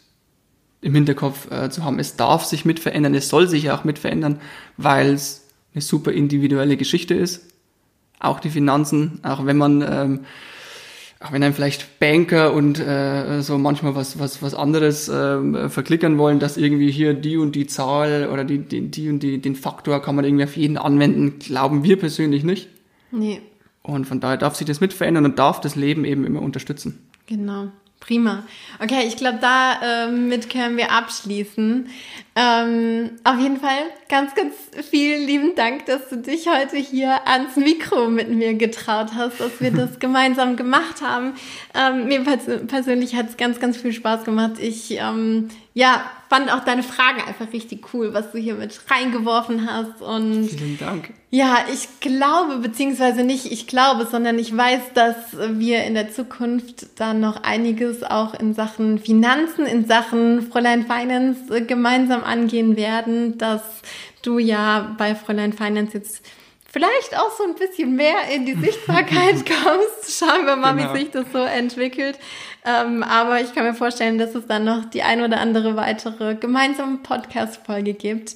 im 0.82 0.96
Hinterkopf 0.96 1.50
äh, 1.52 1.70
zu 1.70 1.84
haben, 1.84 2.00
es 2.00 2.16
darf 2.16 2.46
sich 2.46 2.66
mit 2.66 2.80
verändern, 2.80 3.16
es 3.16 3.30
soll 3.30 3.48
sich 3.48 3.72
auch 3.72 3.84
mit 3.84 4.00
verändern, 4.00 4.40
weil 4.78 5.14
es 5.14 5.48
eine 5.74 5.82
super 5.82 6.12
individuelle 6.12 6.78
Geschichte 6.78 7.14
ist. 7.14 7.46
Auch 8.20 8.40
die 8.40 8.50
Finanzen, 8.50 9.20
auch 9.24 9.46
wenn 9.46 9.58
man 9.58 9.82
ähm, 9.82 10.20
auch 11.22 11.34
wenn 11.34 11.44
einem 11.44 11.54
vielleicht 11.54 12.00
Banker 12.00 12.54
und 12.54 12.80
äh, 12.80 13.42
so 13.42 13.58
manchmal 13.58 13.96
was 13.96 14.20
was 14.20 14.42
was 14.42 14.54
anderes 14.54 15.10
ähm, 15.10 15.70
verklickern 15.70 16.18
wollen, 16.18 16.40
dass 16.40 16.58
irgendwie 16.58 16.92
hier 16.92 17.14
die 17.14 17.38
und 17.38 17.56
die 17.56 17.68
Zahl 17.68 18.30
oder 18.32 18.44
die 18.44 18.60
die, 18.60 18.90
die 18.90 19.10
und 19.10 19.20
die 19.22 19.40
den 19.40 19.56
Faktor 19.56 20.02
kann 20.02 20.16
man 20.16 20.26
irgendwie 20.26 20.46
auf 20.46 20.58
jeden 20.58 20.78
anwenden, 20.78 21.40
glauben 21.40 21.84
wir 21.84 21.98
persönlich 21.98 22.44
nicht. 22.44 22.70
Nee. 23.12 23.42
Und 23.84 24.06
von 24.06 24.20
daher 24.20 24.38
darf 24.38 24.56
sich 24.56 24.68
das 24.68 24.82
mit 24.82 24.94
verändern 24.94 25.26
und 25.26 25.40
darf 25.40 25.62
das 25.62 25.76
Leben 25.76 26.06
eben 26.06 26.26
immer 26.26 26.42
unterstützen. 26.42 27.08
Genau. 27.26 27.70
Prima. 28.00 28.44
Okay, 28.82 29.04
ich 29.06 29.18
glaube, 29.18 29.40
damit 29.42 30.50
können 30.50 30.78
wir 30.78 30.92
abschließen. 30.92 31.90
Ähm, 32.36 33.12
auf 33.26 33.38
jeden 33.38 33.60
Fall 33.60 33.78
ganz, 34.08 34.34
ganz 34.34 34.56
vielen 34.90 35.28
lieben 35.28 35.56
Dank, 35.56 35.86
dass 35.86 36.08
du 36.10 36.18
dich 36.18 36.48
heute 36.48 36.78
hier 36.78 37.28
ans 37.28 37.58
Mikro 37.58 38.10
mit 38.10 38.30
mir 38.30 38.54
getraut 38.54 39.10
hast, 39.16 39.42
dass 39.42 39.60
wir 39.60 39.72
das 39.72 40.00
gemeinsam 40.00 40.56
gemacht 40.56 41.02
haben. 41.02 41.34
Ähm, 41.76 42.06
mir 42.08 42.24
pers 42.24 42.46
persönlich 42.68 43.16
hat 43.16 43.30
es 43.30 43.38
ganz, 43.38 43.60
ganz 43.60 43.78
viel 43.78 43.94
Spaß 43.94 44.24
gemacht. 44.24 44.54
Ich 44.60 44.92
ähm, 44.92 45.50
ja, 45.74 46.10
fand 46.30 46.54
auch 46.54 46.64
deine 46.64 46.84
Fragen 46.84 47.22
einfach 47.22 47.52
richtig 47.52 47.94
cool, 47.94 48.14
was 48.14 48.32
du 48.32 48.38
hier 48.38 48.54
mit 48.54 48.80
reingeworfen 48.90 49.68
hast. 49.70 50.02
Und 50.02 50.48
Vielen 50.48 50.78
Dank. 50.78 51.12
Ja, 51.32 51.66
ich 51.74 52.00
glaube, 52.00 52.58
beziehungsweise 52.58 53.24
nicht 53.24 53.52
ich 53.52 53.66
glaube, 53.66 54.08
sondern 54.10 54.38
ich 54.38 54.56
weiß, 54.56 54.94
dass 54.94 55.16
wir 55.34 55.84
in 55.84 55.96
der 55.96 56.12
Zukunft 56.12 57.00
dann 57.00 57.20
noch 57.20 57.44
einiges 57.44 58.04
auch 58.04 58.36
in 58.36 58.54
Sachen 58.54 59.00
Finanzen, 59.00 59.66
in 59.66 59.88
Sachen 59.88 60.44
Fräulein 60.52 60.86
Finance 60.86 61.56
äh, 61.56 61.62
gemeinsam 61.62 62.24
angehen 62.24 62.78
werden, 62.78 63.40
dass 63.40 63.64
du 64.22 64.38
ja 64.38 64.96
bei 64.98 65.16
Fräulein 65.16 65.54
Finance 65.54 65.98
jetzt 65.98 66.24
vielleicht 66.72 67.18
auch 67.18 67.32
so 67.36 67.44
ein 67.44 67.56
bisschen 67.56 67.96
mehr 67.96 68.30
in 68.34 68.46
die 68.46 68.54
Sichtbarkeit 68.54 69.36
kommst. 69.46 70.20
Schauen 70.20 70.46
wir 70.46 70.56
mal, 70.56 70.76
genau. 70.76 70.94
wie 70.94 71.00
sich 71.00 71.12
das 71.12 71.26
so 71.34 71.40
entwickelt. 71.40 72.20
Ähm, 72.66 73.04
aber 73.04 73.42
ich 73.42 73.54
kann 73.56 73.66
mir 73.66 73.74
vorstellen, 73.74 74.18
dass 74.18 74.36
es 74.36 74.48
dann 74.48 74.66
noch 74.66 74.86
die 74.86 75.04
ein 75.04 75.22
oder 75.22 75.40
andere 75.40 75.76
weitere 75.76 76.36
gemeinsame 76.36 76.98
Podcast-Folge 76.98 77.94
gibt. 77.94 78.36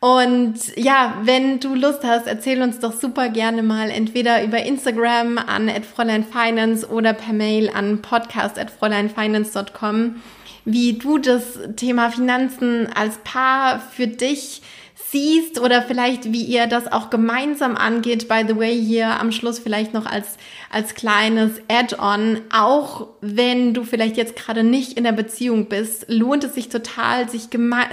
Und 0.00 0.76
ja, 0.76 1.18
wenn 1.22 1.60
du 1.60 1.74
Lust 1.74 2.02
hast, 2.04 2.26
erzähl 2.26 2.62
uns 2.62 2.78
doch 2.78 2.98
super 2.98 3.28
gerne 3.28 3.62
mal 3.62 3.90
entweder 3.90 4.42
über 4.42 4.62
Instagram 4.62 5.36
an 5.36 5.68
@fräuleinfinance 5.68 6.88
oder 6.88 7.12
per 7.12 7.34
Mail 7.34 7.68
an 7.68 8.00
podcast@fräuleinfinance.com, 8.00 10.22
wie 10.64 10.94
du 10.94 11.18
das 11.18 11.58
Thema 11.76 12.10
Finanzen 12.10 12.88
als 12.94 13.18
Paar 13.18 13.78
für 13.78 14.06
dich 14.06 14.62
siehst 15.10 15.60
oder 15.60 15.82
vielleicht 15.82 16.32
wie 16.32 16.42
ihr 16.44 16.66
das 16.66 16.90
auch 16.90 17.10
gemeinsam 17.10 17.76
angeht. 17.76 18.28
By 18.28 18.44
the 18.46 18.56
way, 18.56 18.78
hier 18.78 19.18
am 19.20 19.32
Schluss 19.32 19.58
vielleicht 19.58 19.92
noch 19.92 20.06
als, 20.06 20.36
als 20.70 20.94
kleines 20.94 21.60
Add-on. 21.68 22.40
Auch 22.52 23.08
wenn 23.20 23.74
du 23.74 23.84
vielleicht 23.84 24.16
jetzt 24.16 24.36
gerade 24.36 24.62
nicht 24.62 24.94
in 24.94 25.04
der 25.04 25.12
Beziehung 25.12 25.66
bist, 25.66 26.06
lohnt 26.08 26.44
es 26.44 26.54
sich 26.54 26.68
total, 26.68 27.28
sich, 27.28 27.48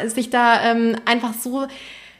sich 0.07 0.29
da 0.29 0.71
ähm, 0.71 0.95
einfach 1.05 1.33
so 1.33 1.67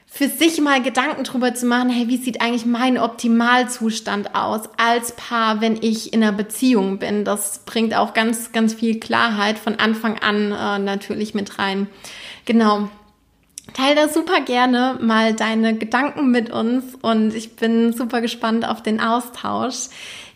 für 0.10 0.30
sich 0.30 0.60
mal 0.62 0.82
Gedanken 0.82 1.26
drüber 1.26 1.54
zu 1.54 1.68
machen, 1.68 1.89
hey, 1.89 2.08
wie 2.08 2.18
sieht 2.18 2.41
eigentlich 2.41 2.66
mein 2.66 2.98
Optimalzustand 2.98 4.34
aus 4.34 4.62
als 4.78 5.12
Paar, 5.12 5.62
wenn 5.62 5.78
ich 5.82 6.12
in 6.12 6.24
einer 6.24 6.32
Beziehung 6.32 6.98
bin? 6.98 7.24
Das 7.24 7.60
bringt 7.66 7.93
auch 7.93 8.14
ganz, 8.14 8.52
ganz 8.52 8.74
viel 8.74 9.00
Klarheit 9.00 9.60
von 9.60 9.76
Anfang 9.76 10.18
an 10.20 10.52
äh, 10.52 10.80
natürlich 10.80 11.36
mit 11.36 11.60
rein. 11.60 11.88
Genau. 12.45 12.89
Teil 13.74 13.95
da 13.95 14.07
super 14.07 14.41
gerne 14.41 14.97
mal 15.01 15.34
deine 15.34 15.78
Gedanken 15.78 16.32
mit 16.32 16.49
uns 16.51 16.95
und 17.01 17.36
ich 17.36 17.55
bin 17.55 17.93
super 17.93 18.22
gespannt 18.22 18.68
auf 18.68 18.82
den 18.82 18.99
Austausch. 18.99 19.89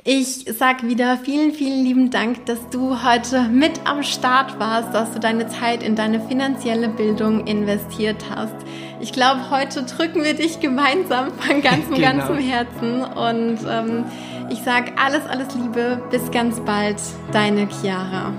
Ich 0.03 0.45
sag 0.57 0.81
wieder 0.81 1.17
vielen, 1.17 1.53
vielen 1.53 1.83
lieben 1.83 2.09
Dank, 2.09 2.47
dass 2.47 2.69
du 2.69 3.03
heute 3.03 3.43
mit 3.43 3.81
am 3.85 4.01
Start 4.01 4.59
warst, 4.59 4.95
dass 4.95 5.13
du 5.13 5.19
deine 5.19 5.47
Zeit 5.47 5.83
in 5.83 5.95
deine 5.95 6.19
finanzielle 6.27 6.89
Bildung 6.89 7.45
investiert 7.45 8.25
hast. 8.35 8.55
Ich 8.99 9.13
glaube, 9.13 9.51
heute 9.51 9.83
drücken 9.83 10.23
wir 10.23 10.33
dich 10.33 10.59
gemeinsam 10.59 11.31
von 11.33 11.61
ganzem, 11.61 11.93
genau. 11.95 12.17
ganzem 12.17 12.37
Herzen 12.37 13.03
und 13.03 13.59
ähm, 13.69 14.05
ich 14.49 14.59
sag 14.63 14.99
alles, 14.99 15.25
alles 15.27 15.53
Liebe. 15.55 16.01
Bis 16.09 16.31
ganz 16.31 16.59
bald, 16.61 16.97
deine 17.31 17.67
Chiara. 17.67 18.33